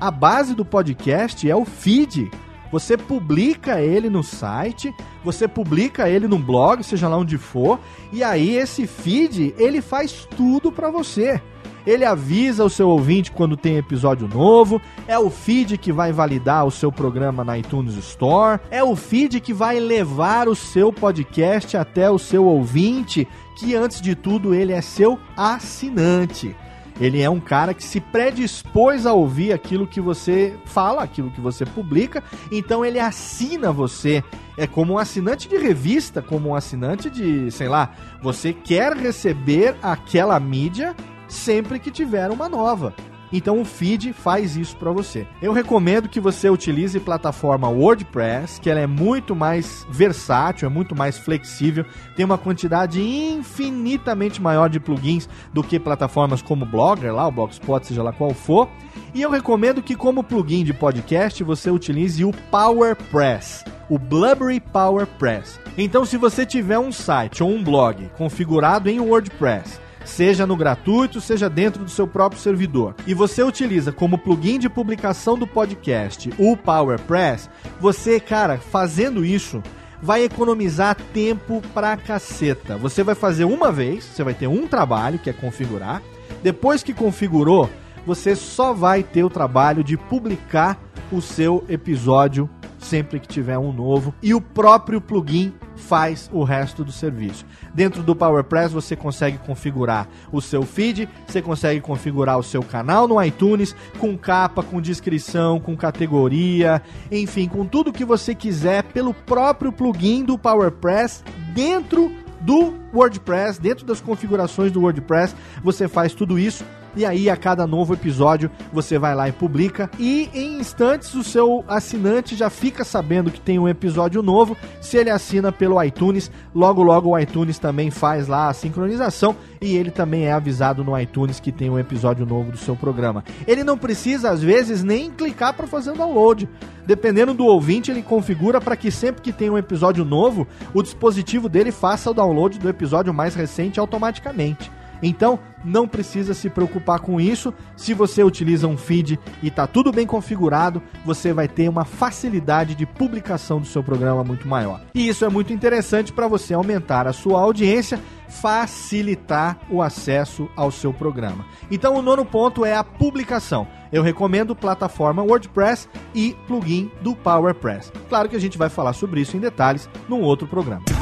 A 0.00 0.10
base 0.10 0.54
do 0.54 0.64
podcast 0.64 1.48
é 1.48 1.54
o 1.54 1.64
feed. 1.64 2.30
Você 2.72 2.96
publica 2.96 3.80
ele 3.80 4.10
no 4.10 4.24
site, 4.24 4.92
você 5.22 5.46
publica 5.46 6.08
ele 6.08 6.26
no 6.26 6.38
blog, 6.38 6.82
seja 6.82 7.08
lá 7.08 7.16
onde 7.16 7.38
for, 7.38 7.78
e 8.12 8.24
aí 8.24 8.56
esse 8.56 8.84
feed 8.84 9.54
ele 9.56 9.80
faz 9.80 10.26
tudo 10.36 10.72
para 10.72 10.90
você. 10.90 11.40
Ele 11.86 12.04
avisa 12.04 12.64
o 12.64 12.70
seu 12.70 12.88
ouvinte 12.88 13.30
quando 13.30 13.56
tem 13.56 13.76
episódio 13.76 14.28
novo, 14.28 14.80
é 15.06 15.18
o 15.18 15.30
feed 15.30 15.78
que 15.78 15.92
vai 15.92 16.12
validar 16.12 16.64
o 16.64 16.70
seu 16.70 16.90
programa 16.90 17.44
na 17.44 17.58
iTunes 17.58 17.94
Store, 17.96 18.60
é 18.70 18.82
o 18.82 18.96
feed 18.96 19.40
que 19.40 19.52
vai 19.52 19.78
levar 19.78 20.48
o 20.48 20.54
seu 20.54 20.92
podcast 20.92 21.76
até 21.76 22.10
o 22.10 22.18
seu 22.18 22.44
ouvinte, 22.46 23.28
que 23.56 23.74
antes 23.74 24.00
de 24.00 24.14
tudo 24.14 24.54
ele 24.54 24.72
é 24.72 24.80
seu 24.80 25.18
assinante. 25.36 26.56
Ele 27.00 27.20
é 27.20 27.28
um 27.28 27.40
cara 27.40 27.74
que 27.74 27.82
se 27.82 28.00
predispôs 28.00 29.04
a 29.04 29.12
ouvir 29.12 29.52
aquilo 29.52 29.86
que 29.86 30.00
você 30.00 30.56
fala, 30.64 31.02
aquilo 31.02 31.30
que 31.30 31.40
você 31.40 31.66
publica, 31.66 32.22
então 32.52 32.84
ele 32.84 33.00
assina 33.00 33.72
você. 33.72 34.22
É 34.56 34.66
como 34.68 34.92
um 34.92 34.98
assinante 34.98 35.48
de 35.48 35.56
revista, 35.56 36.22
como 36.22 36.50
um 36.50 36.54
assinante 36.54 37.10
de, 37.10 37.50
sei 37.50 37.68
lá, 37.68 37.90
você 38.22 38.52
quer 38.52 38.96
receber 38.96 39.74
aquela 39.82 40.38
mídia 40.38 40.94
sempre 41.34 41.78
que 41.78 41.90
tiver 41.90 42.30
uma 42.30 42.48
nova. 42.48 42.94
Então 43.34 43.60
o 43.60 43.64
feed 43.64 44.12
faz 44.12 44.56
isso 44.56 44.76
para 44.76 44.92
você. 44.92 45.26
Eu 45.42 45.52
recomendo 45.52 46.08
que 46.08 46.20
você 46.20 46.48
utilize 46.48 47.00
plataforma 47.00 47.68
WordPress, 47.68 48.60
que 48.60 48.70
ela 48.70 48.78
é 48.78 48.86
muito 48.86 49.34
mais 49.34 49.84
versátil, 49.90 50.66
é 50.66 50.70
muito 50.70 50.94
mais 50.94 51.18
flexível, 51.18 51.84
tem 52.14 52.24
uma 52.24 52.38
quantidade 52.38 53.02
infinitamente 53.02 54.40
maior 54.40 54.70
de 54.70 54.78
plugins 54.78 55.28
do 55.52 55.64
que 55.64 55.80
plataformas 55.80 56.42
como 56.42 56.64
Blogger, 56.64 57.12
lá 57.12 57.26
o 57.26 57.32
Blogspot, 57.32 57.84
seja 57.84 58.04
lá 58.04 58.12
qual 58.12 58.32
for. 58.32 58.68
E 59.12 59.20
eu 59.20 59.30
recomendo 59.30 59.82
que 59.82 59.96
como 59.96 60.22
plugin 60.22 60.62
de 60.62 60.72
podcast 60.72 61.42
você 61.42 61.72
utilize 61.72 62.24
o 62.24 62.30
PowerPress, 62.52 63.64
o 63.90 63.98
Blubbery 63.98 64.60
PowerPress. 64.60 65.58
Então 65.76 66.04
se 66.04 66.16
você 66.16 66.46
tiver 66.46 66.78
um 66.78 66.92
site 66.92 67.42
ou 67.42 67.50
um 67.50 67.64
blog 67.64 68.08
configurado 68.16 68.88
em 68.88 69.00
WordPress 69.00 69.82
seja 70.04 70.46
no 70.46 70.56
gratuito, 70.56 71.20
seja 71.20 71.48
dentro 71.48 71.84
do 71.84 71.90
seu 71.90 72.06
próprio 72.06 72.40
servidor, 72.40 72.94
e 73.06 73.14
você 73.14 73.42
utiliza 73.42 73.92
como 73.92 74.18
plugin 74.18 74.58
de 74.58 74.68
publicação 74.68 75.38
do 75.38 75.46
podcast 75.46 76.30
o 76.38 76.56
PowerPress, 76.56 77.48
você, 77.80 78.20
cara, 78.20 78.58
fazendo 78.58 79.24
isso, 79.24 79.62
vai 80.02 80.22
economizar 80.22 80.96
tempo 81.12 81.62
pra 81.72 81.96
caceta. 81.96 82.76
Você 82.76 83.02
vai 83.02 83.14
fazer 83.14 83.44
uma 83.44 83.72
vez, 83.72 84.04
você 84.04 84.22
vai 84.22 84.34
ter 84.34 84.46
um 84.46 84.66
trabalho 84.66 85.18
que 85.18 85.30
é 85.30 85.32
configurar. 85.32 86.02
Depois 86.42 86.82
que 86.82 86.92
configurou, 86.92 87.70
você 88.06 88.36
só 88.36 88.74
vai 88.74 89.02
ter 89.02 89.24
o 89.24 89.30
trabalho 89.30 89.82
de 89.82 89.96
publicar 89.96 90.78
o 91.10 91.22
seu 91.22 91.64
episódio 91.68 92.50
sempre 92.84 93.18
que 93.18 93.26
tiver 93.26 93.58
um 93.58 93.72
novo 93.72 94.14
e 94.22 94.34
o 94.34 94.40
próprio 94.40 95.00
plugin 95.00 95.52
faz 95.74 96.30
o 96.32 96.44
resto 96.44 96.84
do 96.84 96.92
serviço. 96.92 97.44
Dentro 97.74 98.02
do 98.02 98.14
PowerPress 98.14 98.72
você 98.72 98.94
consegue 98.94 99.38
configurar 99.38 100.06
o 100.30 100.40
seu 100.40 100.62
feed, 100.62 101.08
você 101.26 101.42
consegue 101.42 101.80
configurar 101.80 102.38
o 102.38 102.42
seu 102.42 102.62
canal 102.62 103.08
no 103.08 103.20
iTunes 103.22 103.74
com 103.98 104.16
capa, 104.16 104.62
com 104.62 104.80
descrição, 104.80 105.58
com 105.58 105.76
categoria, 105.76 106.80
enfim, 107.10 107.48
com 107.48 107.64
tudo 107.64 107.92
que 107.92 108.04
você 108.04 108.34
quiser 108.34 108.84
pelo 108.84 109.14
próprio 109.14 109.72
plugin 109.72 110.24
do 110.24 110.38
PowerPress 110.38 111.24
dentro 111.54 112.12
do 112.40 112.74
WordPress, 112.92 113.58
dentro 113.60 113.86
das 113.86 114.00
configurações 114.00 114.70
do 114.70 114.82
WordPress, 114.82 115.34
você 115.62 115.88
faz 115.88 116.12
tudo 116.12 116.38
isso 116.38 116.64
e 116.96 117.04
aí, 117.04 117.28
a 117.28 117.36
cada 117.36 117.66
novo 117.66 117.94
episódio, 117.94 118.50
você 118.72 118.98
vai 118.98 119.14
lá 119.14 119.28
e 119.28 119.32
publica. 119.32 119.90
E 119.98 120.30
em 120.32 120.60
instantes, 120.60 121.14
o 121.14 121.24
seu 121.24 121.64
assinante 121.66 122.36
já 122.36 122.48
fica 122.48 122.84
sabendo 122.84 123.30
que 123.30 123.40
tem 123.40 123.58
um 123.58 123.68
episódio 123.68 124.22
novo. 124.22 124.56
Se 124.80 124.96
ele 124.96 125.10
assina 125.10 125.50
pelo 125.50 125.82
iTunes, 125.82 126.30
logo 126.54 126.82
logo 126.82 127.10
o 127.10 127.18
iTunes 127.18 127.58
também 127.58 127.90
faz 127.90 128.28
lá 128.28 128.48
a 128.48 128.54
sincronização. 128.54 129.34
E 129.60 129.76
ele 129.76 129.90
também 129.90 130.26
é 130.26 130.32
avisado 130.32 130.84
no 130.84 130.98
iTunes 130.98 131.40
que 131.40 131.50
tem 131.50 131.70
um 131.70 131.78
episódio 131.78 132.24
novo 132.24 132.52
do 132.52 132.58
seu 132.58 132.76
programa. 132.76 133.24
Ele 133.46 133.64
não 133.64 133.78
precisa, 133.78 134.30
às 134.30 134.42
vezes, 134.42 134.84
nem 134.84 135.10
clicar 135.10 135.54
para 135.54 135.66
fazer 135.66 135.90
o 135.90 135.96
download. 135.96 136.48
Dependendo 136.86 137.32
do 137.32 137.46
ouvinte, 137.46 137.90
ele 137.90 138.02
configura 138.02 138.60
para 138.60 138.76
que 138.76 138.90
sempre 138.90 139.22
que 139.22 139.32
tem 139.32 139.48
um 139.48 139.58
episódio 139.58 140.04
novo, 140.04 140.46
o 140.72 140.82
dispositivo 140.82 141.48
dele 141.48 141.72
faça 141.72 142.10
o 142.10 142.14
download 142.14 142.58
do 142.58 142.68
episódio 142.68 143.12
mais 143.12 143.34
recente 143.34 143.80
automaticamente. 143.80 144.70
Então, 145.06 145.38
não 145.64 145.88
precisa 145.88 146.34
se 146.34 146.48
preocupar 146.48 147.00
com 147.00 147.20
isso. 147.20 147.52
Se 147.76 147.94
você 147.94 148.22
utiliza 148.22 148.66
um 148.66 148.76
feed 148.76 149.18
e 149.42 149.48
está 149.48 149.66
tudo 149.66 149.92
bem 149.92 150.06
configurado, 150.06 150.82
você 151.04 151.32
vai 151.32 151.48
ter 151.48 151.68
uma 151.68 151.84
facilidade 151.84 152.74
de 152.74 152.86
publicação 152.86 153.60
do 153.60 153.66
seu 153.66 153.82
programa 153.82 154.24
muito 154.24 154.48
maior. 154.48 154.80
E 154.94 155.08
isso 155.08 155.24
é 155.24 155.28
muito 155.28 155.52
interessante 155.52 156.12
para 156.12 156.28
você 156.28 156.54
aumentar 156.54 157.06
a 157.06 157.12
sua 157.12 157.40
audiência, 157.40 158.00
facilitar 158.28 159.58
o 159.70 159.82
acesso 159.82 160.48
ao 160.56 160.70
seu 160.70 160.92
programa. 160.92 161.44
Então, 161.70 161.94
o 161.96 162.02
nono 162.02 162.24
ponto 162.24 162.64
é 162.64 162.74
a 162.74 162.84
publicação. 162.84 163.66
Eu 163.92 164.02
recomendo 164.02 164.56
plataforma 164.56 165.22
WordPress 165.22 165.88
e 166.14 166.36
plugin 166.46 166.90
do 167.00 167.14
PowerPress. 167.14 167.92
Claro 168.08 168.28
que 168.28 168.36
a 168.36 168.40
gente 168.40 168.58
vai 168.58 168.68
falar 168.68 168.92
sobre 168.92 169.20
isso 169.20 169.36
em 169.36 169.40
detalhes 169.40 169.88
num 170.08 170.20
outro 170.20 170.46
programa. 170.46 170.93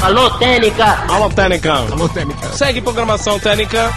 Alô, 0.00 0.30
Técnica! 0.38 1.12
Alô, 1.12 1.28
Técnica! 1.28 1.74
Alô, 1.74 2.08
Técnica! 2.08 2.48
Segue 2.52 2.80
programação 2.80 3.38
Técnica. 3.38 3.90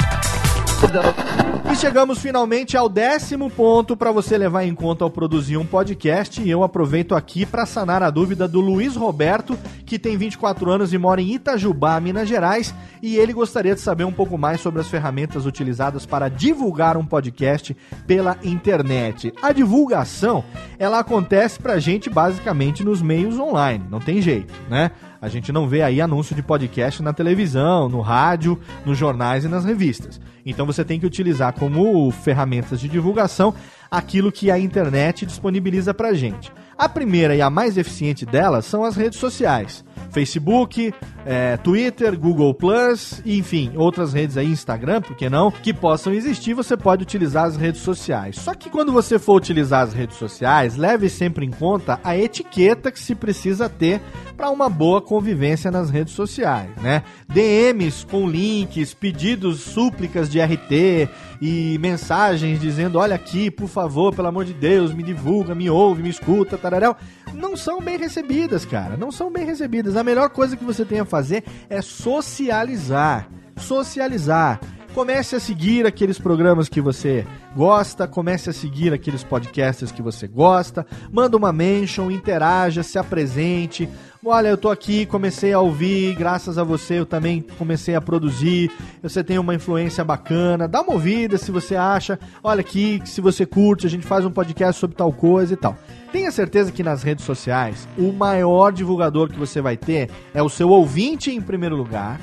E 1.71 1.75
chegamos 1.75 2.19
finalmente 2.19 2.75
ao 2.75 2.89
décimo 2.89 3.49
ponto 3.51 3.95
para 3.95 4.11
você 4.11 4.35
levar 4.35 4.65
em 4.65 4.73
conta 4.73 5.05
ao 5.05 5.11
produzir 5.11 5.57
um 5.57 5.65
podcast. 5.65 6.41
E 6.41 6.49
eu 6.49 6.63
aproveito 6.63 7.13
aqui 7.13 7.45
para 7.45 7.67
sanar 7.67 8.01
a 8.01 8.09
dúvida 8.09 8.47
do 8.47 8.59
Luiz 8.59 8.95
Roberto, 8.95 9.57
que 9.85 9.99
tem 9.99 10.17
24 10.17 10.69
anos 10.71 10.91
e 10.91 10.97
mora 10.97 11.21
em 11.21 11.35
Itajubá, 11.35 11.99
Minas 11.99 12.27
Gerais. 12.27 12.73
E 13.01 13.15
ele 13.15 13.31
gostaria 13.31 13.75
de 13.75 13.79
saber 13.79 14.03
um 14.03 14.11
pouco 14.11 14.37
mais 14.39 14.59
sobre 14.59 14.81
as 14.81 14.87
ferramentas 14.87 15.45
utilizadas 15.45 16.05
para 16.05 16.29
divulgar 16.29 16.97
um 16.97 17.05
podcast 17.05 17.77
pela 18.07 18.37
internet. 18.43 19.31
A 19.41 19.53
divulgação, 19.53 20.43
ela 20.79 20.99
acontece 20.99 21.59
para 21.59 21.79
gente 21.79 22.09
basicamente 22.09 22.83
nos 22.83 23.01
meios 23.03 23.39
online, 23.39 23.85
não 23.89 23.99
tem 23.99 24.19
jeito, 24.21 24.53
né? 24.67 24.91
A 25.22 25.30
gente 25.30 25.51
não 25.51 25.67
vê 25.67 25.84
aí 25.84 26.01
anúncio 26.01 26.36
de 26.36 26.41
podcast 26.41 27.03
na 27.03 27.13
televisão, 27.13 27.88
no 27.88 28.01
rádio, 28.01 28.59
nos 28.84 28.97
jornais 28.97 29.45
e 29.45 29.47
nas 29.47 29.63
revistas. 29.63 30.19
Então 30.43 30.65
você 30.65 30.84
tem 30.84 30.99
que 30.99 31.05
utilizar 31.05 31.53
como 31.53 32.09
ferramentas 32.09 32.80
de 32.80 32.89
divulgação 32.89 33.53
aquilo 33.91 34.31
que 34.31 34.49
a 34.49 34.57
internet 34.57 35.25
disponibiliza 35.25 35.93
pra 35.93 36.13
gente. 36.13 36.49
A 36.77 36.87
primeira 36.87 37.35
e 37.35 37.41
a 37.41 37.49
mais 37.49 37.77
eficiente 37.77 38.25
delas 38.25 38.65
são 38.65 38.83
as 38.83 38.95
redes 38.95 39.19
sociais. 39.19 39.83
Facebook, 40.09 40.93
é, 41.25 41.55
Twitter, 41.57 42.17
Google 42.17 42.53
Plus, 42.53 43.21
enfim, 43.25 43.73
outras 43.75 44.13
redes 44.13 44.35
aí, 44.35 44.47
Instagram, 44.47 45.01
por 45.01 45.15
que 45.15 45.29
não, 45.29 45.51
que 45.51 45.73
possam 45.73 46.11
existir, 46.13 46.53
você 46.53 46.75
pode 46.75 47.03
utilizar 47.03 47.45
as 47.45 47.55
redes 47.55 47.81
sociais. 47.81 48.37
Só 48.37 48.53
que 48.53 48.69
quando 48.69 48.91
você 48.91 49.19
for 49.19 49.35
utilizar 49.35 49.83
as 49.83 49.93
redes 49.93 50.17
sociais, 50.17 50.75
leve 50.75 51.07
sempre 51.07 51.45
em 51.45 51.51
conta 51.51 51.99
a 52.03 52.17
etiqueta 52.17 52.91
que 52.91 52.99
se 52.99 53.13
precisa 53.13 53.69
ter 53.69 54.01
para 54.35 54.49
uma 54.49 54.67
boa 54.69 55.01
convivência 55.01 55.69
nas 55.69 55.89
redes 55.89 56.13
sociais, 56.13 56.69
né? 56.81 57.03
DMs 57.29 58.05
com 58.05 58.27
links, 58.27 58.93
pedidos, 58.93 59.59
súplicas 59.59 60.29
de 60.29 60.41
RT 60.41 61.07
e 61.39 61.77
mensagens 61.79 62.59
dizendo: 62.59 62.97
olha 62.97 63.15
aqui, 63.15 63.51
por 63.51 63.67
favor, 63.67 63.80
pelo 64.15 64.27
amor 64.27 64.45
de 64.45 64.53
Deus, 64.53 64.93
me 64.93 65.03
divulga, 65.03 65.55
me 65.55 65.69
ouve, 65.69 66.03
me 66.03 66.09
escuta, 66.09 66.57
tararel, 66.57 66.95
não 67.34 67.55
são 67.55 67.82
bem 67.82 67.97
recebidas, 67.97 68.65
cara. 68.65 68.97
Não 68.97 69.11
são 69.11 69.32
bem 69.32 69.45
recebidas. 69.45 69.95
A 69.95 70.03
melhor 70.03 70.29
coisa 70.29 70.57
que 70.57 70.63
você 70.63 70.84
tem 70.86 70.99
a 70.99 71.05
fazer 71.05 71.43
é 71.69 71.82
socializar. 71.82 73.29
Socializar. 73.57 74.59
Comece 74.93 75.37
a 75.37 75.39
seguir 75.39 75.85
aqueles 75.85 76.19
programas 76.19 76.67
que 76.67 76.81
você 76.81 77.25
gosta, 77.55 78.05
comece 78.09 78.49
a 78.49 78.53
seguir 78.53 78.91
aqueles 78.91 79.23
podcasts 79.23 79.89
que 79.89 80.01
você 80.01 80.27
gosta, 80.27 80.85
manda 81.09 81.37
uma 81.37 81.53
mention, 81.53 82.11
interaja, 82.11 82.83
se 82.83 82.99
apresente. 82.99 83.87
Olha, 84.23 84.49
eu 84.49 84.57
tô 84.57 84.69
aqui, 84.69 85.05
comecei 85.05 85.53
a 85.53 85.61
ouvir, 85.61 86.13
graças 86.15 86.57
a 86.57 86.63
você 86.63 86.99
eu 86.99 87.05
também 87.05 87.41
comecei 87.57 87.95
a 87.95 88.01
produzir. 88.01 88.69
Você 89.01 89.23
tem 89.23 89.39
uma 89.39 89.55
influência 89.55 90.03
bacana, 90.03 90.67
dá 90.67 90.81
uma 90.81 90.91
ouvida 90.91 91.37
se 91.37 91.51
você 91.51 91.77
acha. 91.77 92.19
Olha 92.43 92.59
aqui, 92.59 93.01
se 93.05 93.21
você 93.21 93.45
curte, 93.45 93.87
a 93.87 93.89
gente 93.89 94.05
faz 94.05 94.25
um 94.25 94.31
podcast 94.31 94.77
sobre 94.77 94.97
tal 94.97 95.13
coisa 95.13 95.53
e 95.53 95.57
tal. 95.57 95.77
Tenha 96.11 96.29
certeza 96.31 96.69
que 96.69 96.83
nas 96.83 97.01
redes 97.01 97.23
sociais, 97.23 97.87
o 97.97 98.11
maior 98.11 98.73
divulgador 98.73 99.29
que 99.29 99.39
você 99.39 99.61
vai 99.61 99.77
ter 99.77 100.09
é 100.33 100.43
o 100.43 100.49
seu 100.49 100.69
ouvinte 100.69 101.31
em 101.31 101.39
primeiro 101.39 101.77
lugar 101.77 102.19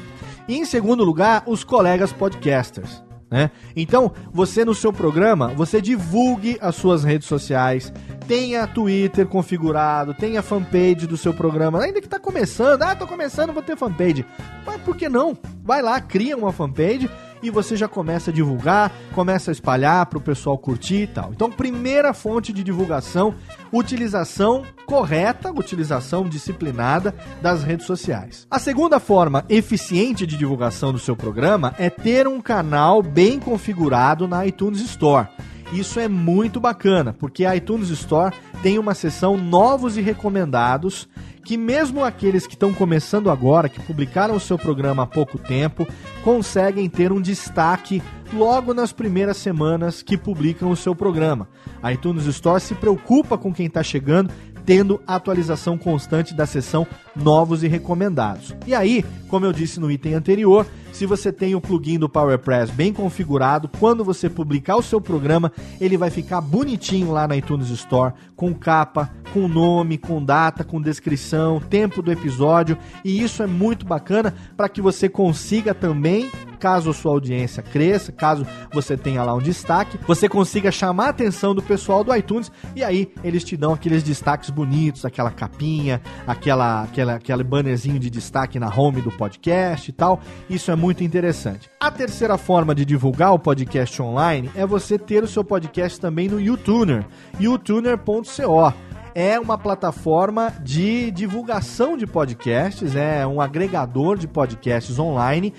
e 0.49 0.57
em 0.57 0.65
segundo 0.65 1.05
lugar, 1.05 1.43
os 1.47 1.63
colegas 1.63 2.13
podcasters. 2.13 3.03
Né? 3.31 3.51
Então, 3.77 4.11
você 4.33 4.65
no 4.65 4.75
seu 4.75 4.91
programa, 4.91 5.49
você 5.49 5.83
divulgue 5.83 6.57
as 6.63 6.75
suas 6.75 7.05
redes 7.05 7.29
sociais, 7.29 7.93
tenha 8.27 8.67
Twitter 8.67 9.27
configurado, 9.27 10.15
tenha 10.15 10.43
fanpage 10.43 11.07
do 11.07 11.17
seu 11.17 11.35
programa, 11.35 11.83
ainda 11.83 12.01
que 12.01 12.07
está 12.07 12.19
começando, 12.19 12.83
ah, 12.83 12.97
tô 12.97 13.07
começando, 13.07 13.53
vou 13.53 13.63
ter 13.63 13.77
fanpage. 13.77 14.25
Mas 14.65 14.81
por 14.81 14.97
que 14.97 15.09
não? 15.09 15.37
Vai 15.63 15.83
lá, 15.83 16.01
cria 16.01 16.37
uma 16.37 16.53
fanpage 16.53 17.11
e 17.43 17.51
você 17.51 17.77
já 17.77 17.89
começa 17.89 18.31
a 18.31 18.35
divulgar, 18.35 18.93
começa 19.15 19.51
a 19.51 19.53
espalhar 19.53 20.07
para 20.07 20.19
o 20.19 20.23
pessoal 20.23 20.57
curtir 20.59 21.03
e 21.03 21.07
tal. 21.07 21.31
Então, 21.33 21.51
primeira 21.51 22.13
fonte 22.13 22.53
de 22.53 22.63
divulgação, 22.63 23.35
utilização 23.73 24.65
correta, 24.87 25.51
utilização 25.51 26.29
disciplinada 26.29 27.15
das 27.43 27.63
redes 27.63 27.87
sociais. 27.87 28.47
A 28.51 28.59
segunda 28.59 28.99
forma 28.99 29.45
eficiente 29.49 30.27
de 30.27 30.37
divulgação 30.37 30.93
do 30.93 30.99
seu 30.99 31.15
programa 31.15 31.75
é 31.79 31.91
ter 31.91 32.27
um 32.27 32.41
canal 32.41 33.03
bem 33.03 33.39
configurado 33.39 34.27
na 34.27 34.47
iTunes 34.47 34.81
Store. 34.81 35.29
Isso 35.73 36.01
é 36.01 36.09
muito 36.09 36.59
bacana, 36.59 37.13
porque 37.13 37.45
a 37.45 37.55
iTunes 37.55 37.91
Store 37.91 38.35
tem 38.63 38.79
uma 38.79 38.95
seção 38.95 39.37
novos 39.37 39.97
e 39.97 40.01
recomendados 40.01 41.09
que 41.45 41.57
mesmo 41.57 42.05
aqueles 42.05 42.47
que 42.47 42.55
estão 42.55 42.75
começando 42.75 43.31
agora, 43.31 43.69
que 43.69 43.81
publicaram 43.81 44.37
o 44.37 44.41
seu 44.41 44.59
programa 44.59 45.05
há 45.05 45.07
pouco 45.07 45.39
tempo, 45.39 45.87
conseguem 46.23 46.89
ter 46.91 47.11
um 47.11 47.21
destaque 47.21 48.03
logo 48.35 48.75
nas 48.75 48.93
primeiras 48.93 49.39
semanas 49.39 50.03
que 50.03 50.19
publicam 50.19 50.71
o 50.71 50.77
seu 50.77 50.95
programa. 50.95 51.49
A 51.83 51.93
iTunes 51.93 52.27
Store 52.27 52.61
se 52.61 52.75
preocupa 52.75 53.39
com 53.39 53.53
quem 53.53 53.67
está 53.67 53.83
chegando 53.83 54.31
tendo 54.69 55.01
atualização 55.07 55.79
constante 55.79 56.35
da 56.35 56.45
seção 56.45 56.87
novos 57.19 57.63
e 57.63 57.69
recomendados. 57.69 58.55
E 58.67 58.75
aí, 58.75 59.05
como 59.29 59.45
eu 59.45 59.53
disse 59.53 59.79
no 59.81 59.91
item 59.91 60.15
anterior, 60.15 60.67
se 60.93 61.07
você 61.07 61.31
tem 61.31 61.55
o 61.55 61.61
plugin 61.61 61.99
do 61.99 62.09
PowerPress 62.09 62.73
bem 62.73 62.93
configurado, 62.93 63.71
quando 63.79 64.05
você 64.05 64.29
publicar 64.29 64.77
o 64.77 64.83
seu 64.83 65.01
programa, 65.01 65.53
ele 65.81 65.97
vai 65.97 66.11
ficar 66.11 66.41
bonitinho 66.41 67.13
lá 67.13 67.29
na 67.29 67.37
iTunes 67.37 67.71
Store, 67.71 68.15
com 68.35 68.55
capa, 68.55 69.11
com 69.33 69.47
nome, 69.47 69.99
com 69.99 70.25
data, 70.25 70.65
com 70.65 70.81
descrição, 70.81 71.61
tempo 71.61 72.03
do 72.03 72.11
episódio, 72.11 72.77
e 73.05 73.23
isso 73.23 73.43
é 73.43 73.47
muito 73.47 73.87
bacana 73.87 74.35
para 74.57 74.69
que 74.69 74.81
você 74.81 75.09
consiga 75.09 75.75
também 75.75 76.29
caso 76.59 76.93
sua 76.93 77.13
audiência 77.13 77.63
cresça, 77.63 78.13
caso 78.13 78.47
você 78.73 78.97
tenha 78.97 79.23
lá 79.23 79.35
um 79.35 79.39
destaque, 79.39 79.99
você 80.07 80.29
consiga 80.29 80.71
chamar 80.73 81.07
a 81.07 81.11
atenção 81.11 81.55
do 81.55 81.63
pessoal 81.63 82.03
do 82.03 82.15
iTunes 82.15 82.51
e 82.75 82.83
aí 82.83 83.13
eles 83.23 83.45
te 83.45 83.57
dão 83.57 83.73
aqueles 83.73 84.03
destaques 84.03 84.51
bonitos, 84.51 85.05
aquela 85.05 85.31
capinha, 85.31 86.03
aquela, 86.27 86.83
aquela, 86.83 87.08
aquele 87.15 87.45
bannerzinho 87.45 87.99
de 87.99 88.11
destaque 88.11 88.59
na 88.59 88.69
home 88.69 89.01
do 89.01 89.11
podcast 89.11 89.91
e 89.91 89.93
tal. 89.93 90.21
Isso 90.49 90.71
é 90.71 90.77
muito 90.77 91.03
interessante. 91.05 91.71
A 91.81 91.91
terceira 91.91 92.39
forma 92.39 92.75
de 92.75 92.85
divulgar 92.85 93.33
o 93.33 93.39
podcast 93.39 94.01
online 94.01 94.51
é 94.55 94.67
você 94.67 94.99
ter 94.99 95.23
o 95.23 95.29
seu 95.29 95.45
podcast 95.45 96.01
também 96.01 96.29
no 96.29 96.41
YouTuner, 96.41 97.07
youtuner.co 97.41 98.73
é 99.15 99.41
uma 99.41 99.59
plataforma 99.59 100.53
de 100.63 101.11
divulgação 101.11 101.97
de 101.97 102.07
podcasts, 102.07 102.95
é 102.95 103.27
um 103.27 103.41
agregador 103.41 104.17
de 104.17 104.29
podcasts 104.29 104.97
online 104.97 105.53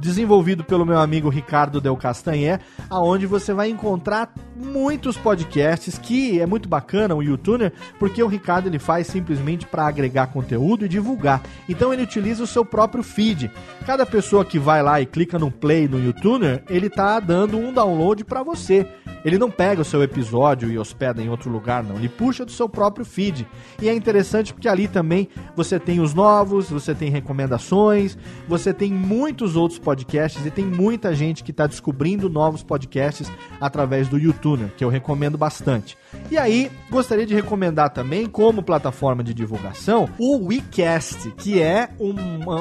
desenvolvido 0.00 0.64
pelo 0.64 0.86
meu 0.86 0.98
amigo 0.98 1.28
Ricardo 1.28 1.80
Del 1.80 1.96
Castanher, 1.96 2.60
aonde 2.88 3.26
você 3.26 3.52
vai 3.52 3.68
encontrar 3.68 4.32
muitos 4.56 5.16
podcasts 5.16 5.98
que 5.98 6.40
é 6.40 6.46
muito 6.46 6.68
bacana 6.68 7.14
o 7.14 7.22
YouTuner, 7.22 7.72
porque 7.98 8.22
o 8.22 8.26
Ricardo 8.26 8.66
ele 8.66 8.78
faz 8.78 9.06
simplesmente 9.06 9.66
para 9.66 9.86
agregar 9.86 10.28
conteúdo 10.28 10.84
e 10.84 10.88
divulgar. 10.88 11.42
Então 11.68 11.92
ele 11.92 12.02
utiliza 12.02 12.42
o 12.42 12.46
seu 12.46 12.64
próprio 12.64 13.02
feed. 13.02 13.50
Cada 13.86 14.04
pessoa 14.04 14.44
que 14.44 14.58
vai 14.58 14.82
lá 14.82 15.00
e 15.00 15.06
clica 15.06 15.38
no 15.38 15.50
play 15.50 15.88
no 15.88 15.98
YouTuner, 16.02 16.62
ele 16.68 16.90
tá 16.90 17.20
dando 17.20 17.58
um 17.58 17.72
download 17.72 18.24
para 18.24 18.42
você. 18.42 18.86
Ele 19.24 19.38
não 19.38 19.50
pega 19.50 19.82
o 19.82 19.84
seu 19.84 20.02
episódio 20.02 20.70
e 20.70 20.78
hospeda 20.78 21.20
em 21.20 21.28
outro 21.28 21.50
lugar, 21.50 21.82
não. 21.82 21.96
Ele 21.96 22.08
puxa 22.08 22.44
do 22.44 22.52
seu 22.52 22.68
próprio 22.68 23.04
feed. 23.04 23.46
E 23.80 23.88
é 23.88 23.94
interessante 23.94 24.52
porque 24.52 24.68
ali 24.68 24.86
também 24.86 25.28
você 25.56 25.78
tem 25.78 26.00
os 26.00 26.14
novos, 26.14 26.70
você 26.70 26.94
tem 26.94 27.10
recomendações, 27.10 28.16
você 28.46 28.72
tem 28.72 28.92
muitos 28.92 29.56
outros 29.56 29.78
podcasts 29.88 30.44
e 30.44 30.50
tem 30.50 30.66
muita 30.66 31.14
gente 31.14 31.42
que 31.42 31.50
está 31.50 31.66
descobrindo 31.66 32.28
novos 32.28 32.62
podcasts 32.62 33.32
através 33.58 34.06
do 34.06 34.18
YouTuner, 34.18 34.70
que 34.76 34.84
eu 34.84 34.90
recomendo 34.90 35.38
bastante. 35.38 35.96
E 36.30 36.36
aí, 36.36 36.70
gostaria 36.90 37.24
de 37.24 37.34
recomendar 37.34 37.88
também, 37.88 38.26
como 38.26 38.62
plataforma 38.62 39.24
de 39.24 39.32
divulgação, 39.32 40.06
o 40.18 40.48
WeCast, 40.48 41.30
que 41.38 41.62
é 41.62 41.88
um, 41.98 42.12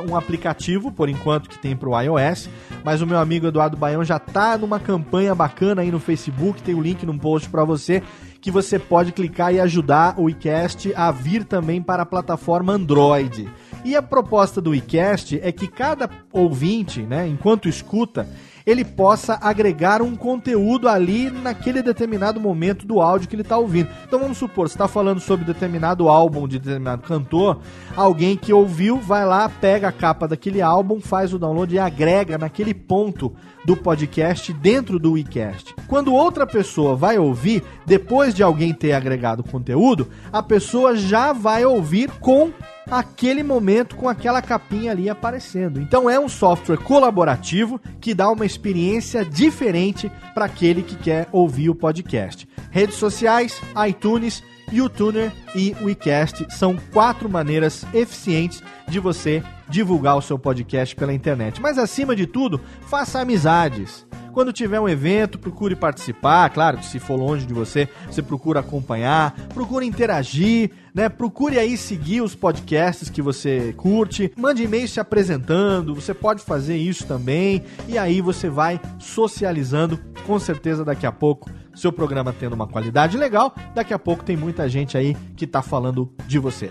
um 0.09 0.15
aplicativo, 0.15 0.89
por 0.89 1.09
enquanto, 1.09 1.49
que 1.49 1.59
tem 1.59 1.75
para 1.75 1.89
o 1.89 2.01
iOS, 2.01 2.49
mas 2.81 3.01
o 3.01 3.05
meu 3.05 3.19
amigo 3.19 3.47
Eduardo 3.47 3.75
Baião 3.75 4.05
já 4.05 4.15
está 4.15 4.57
numa 4.57 4.79
campanha 4.79 5.35
bacana 5.35 5.81
aí 5.81 5.91
no 5.91 5.99
Facebook, 5.99 6.63
tem 6.63 6.75
o 6.75 6.77
um 6.77 6.81
link 6.81 7.05
no 7.05 7.19
post 7.19 7.49
para 7.49 7.65
você, 7.65 8.01
que 8.39 8.49
você 8.49 8.79
pode 8.79 9.11
clicar 9.11 9.53
e 9.53 9.59
ajudar 9.59 10.17
o 10.17 10.23
WeCast 10.23 10.93
a 10.95 11.11
vir 11.11 11.43
também 11.43 11.81
para 11.81 12.03
a 12.03 12.05
plataforma 12.05 12.71
Android. 12.71 13.49
E 13.83 13.95
a 13.95 14.01
proposta 14.01 14.59
do 14.61 14.75
iCast 14.75 15.39
é 15.41 15.51
que 15.51 15.67
cada 15.67 16.09
ouvinte, 16.31 17.01
né, 17.01 17.27
enquanto 17.27 17.69
escuta, 17.69 18.27
ele 18.67 18.83
possa 18.83 19.39
agregar 19.41 20.01
um 20.01 20.13
conteúdo 20.13 20.89
ali 20.89 21.29
naquele 21.29 21.81
determinado 21.81 22.37
momento 22.37 22.85
do 22.85 23.01
áudio 23.01 23.29
que 23.29 23.33
ele 23.33 23.41
está 23.41 23.57
ouvindo. 23.57 23.87
Então 24.05 24.19
vamos 24.19 24.37
supor, 24.37 24.67
você 24.67 24.75
está 24.75 24.89
falando 24.89 25.21
sobre 25.21 25.45
determinado 25.45 26.09
álbum 26.09 26.45
de 26.45 26.59
determinado 26.59 27.01
cantor, 27.03 27.61
alguém 27.95 28.35
que 28.35 28.51
ouviu 28.51 28.97
vai 28.97 29.25
lá, 29.25 29.47
pega 29.47 29.87
a 29.87 29.91
capa 29.93 30.27
daquele 30.27 30.61
álbum, 30.61 30.99
faz 30.99 31.33
o 31.33 31.39
download 31.39 31.73
e 31.73 31.79
agrega 31.79 32.37
naquele 32.37 32.73
ponto 32.73 33.33
do 33.63 33.77
podcast 33.77 34.51
dentro 34.51 34.99
do 34.99 35.13
WeCast. 35.13 35.73
Quando 35.87 36.13
outra 36.13 36.45
pessoa 36.45 36.93
vai 36.93 37.17
ouvir, 37.17 37.63
depois 37.85 38.33
de 38.33 38.43
alguém 38.43 38.73
ter 38.73 38.91
agregado 38.91 39.43
conteúdo, 39.43 40.09
a 40.29 40.43
pessoa 40.43 40.93
já 40.97 41.31
vai 41.31 41.63
ouvir 41.63 42.11
com 42.19 42.51
aquele 42.89 43.43
momento 43.43 43.95
com 43.95 44.07
aquela 44.07 44.41
capinha 44.41 44.91
ali 44.91 45.09
aparecendo. 45.09 45.81
Então 45.81 46.09
é 46.09 46.19
um 46.19 46.29
software 46.29 46.77
colaborativo 46.77 47.79
que 47.99 48.13
dá 48.13 48.29
uma 48.29 48.45
experiência 48.45 49.25
diferente 49.25 50.11
para 50.33 50.45
aquele 50.45 50.81
que 50.81 50.95
quer 50.95 51.27
ouvir 51.31 51.69
o 51.69 51.75
podcast. 51.75 52.47
Redes 52.71 52.95
sociais, 52.95 53.61
iTunes, 53.87 54.43
YouTuner 54.71 55.31
e 55.55 55.75
WeCast 55.81 56.47
são 56.49 56.77
quatro 56.91 57.29
maneiras 57.29 57.85
eficientes 57.93 58.61
de 58.87 58.99
você 58.99 59.43
divulgar 59.69 60.17
o 60.17 60.21
seu 60.21 60.37
podcast 60.37 60.95
pela 60.95 61.13
internet. 61.13 61.61
Mas 61.61 61.77
acima 61.77 62.15
de 62.15 62.25
tudo, 62.25 62.59
faça 62.81 63.19
amizades. 63.19 64.05
Quando 64.37 64.53
tiver 64.53 64.79
um 64.79 64.87
evento, 64.87 65.39
procure 65.39 65.75
participar. 65.75 66.47
Claro 66.51 66.77
que 66.77 66.85
se 66.85 66.99
for 66.99 67.15
longe 67.15 67.43
de 67.43 67.55
você, 67.55 67.89
você 68.05 68.21
procura 68.21 68.59
acompanhar, 68.59 69.33
procure 69.51 69.83
interagir, 69.83 70.69
né? 70.93 71.09
Procure 71.09 71.57
aí 71.57 71.75
seguir 71.75 72.21
os 72.21 72.35
podcasts 72.35 73.09
que 73.09 73.19
você 73.19 73.73
curte. 73.75 74.31
Mande 74.37 74.61
e-mail 74.61 74.87
se 74.87 74.99
apresentando. 74.99 75.95
Você 75.95 76.13
pode 76.13 76.43
fazer 76.43 76.77
isso 76.77 77.07
também. 77.07 77.63
E 77.87 77.97
aí 77.97 78.21
você 78.21 78.47
vai 78.47 78.79
socializando. 78.99 79.99
Com 80.27 80.37
certeza 80.37 80.85
daqui 80.85 81.07
a 81.07 81.11
pouco 81.11 81.49
seu 81.77 81.91
programa 81.91 82.33
tendo 82.37 82.53
uma 82.53 82.67
qualidade 82.67 83.17
legal, 83.17 83.53
daqui 83.73 83.93
a 83.93 83.99
pouco 83.99 84.23
tem 84.23 84.35
muita 84.35 84.67
gente 84.67 84.97
aí 84.97 85.15
que 85.35 85.45
tá 85.45 85.61
falando 85.61 86.11
de 86.25 86.39
você. 86.39 86.69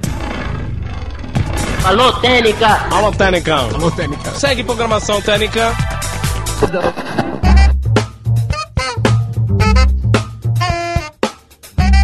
Alô, 1.84 2.12
Técnica! 2.14 2.66
Alô, 2.92 3.12
Técnica! 3.12 3.54
Alô, 3.54 3.90
Técnica! 3.92 4.30
Segue 4.32 4.64
programação 4.64 5.22
Técnica! 5.22 5.72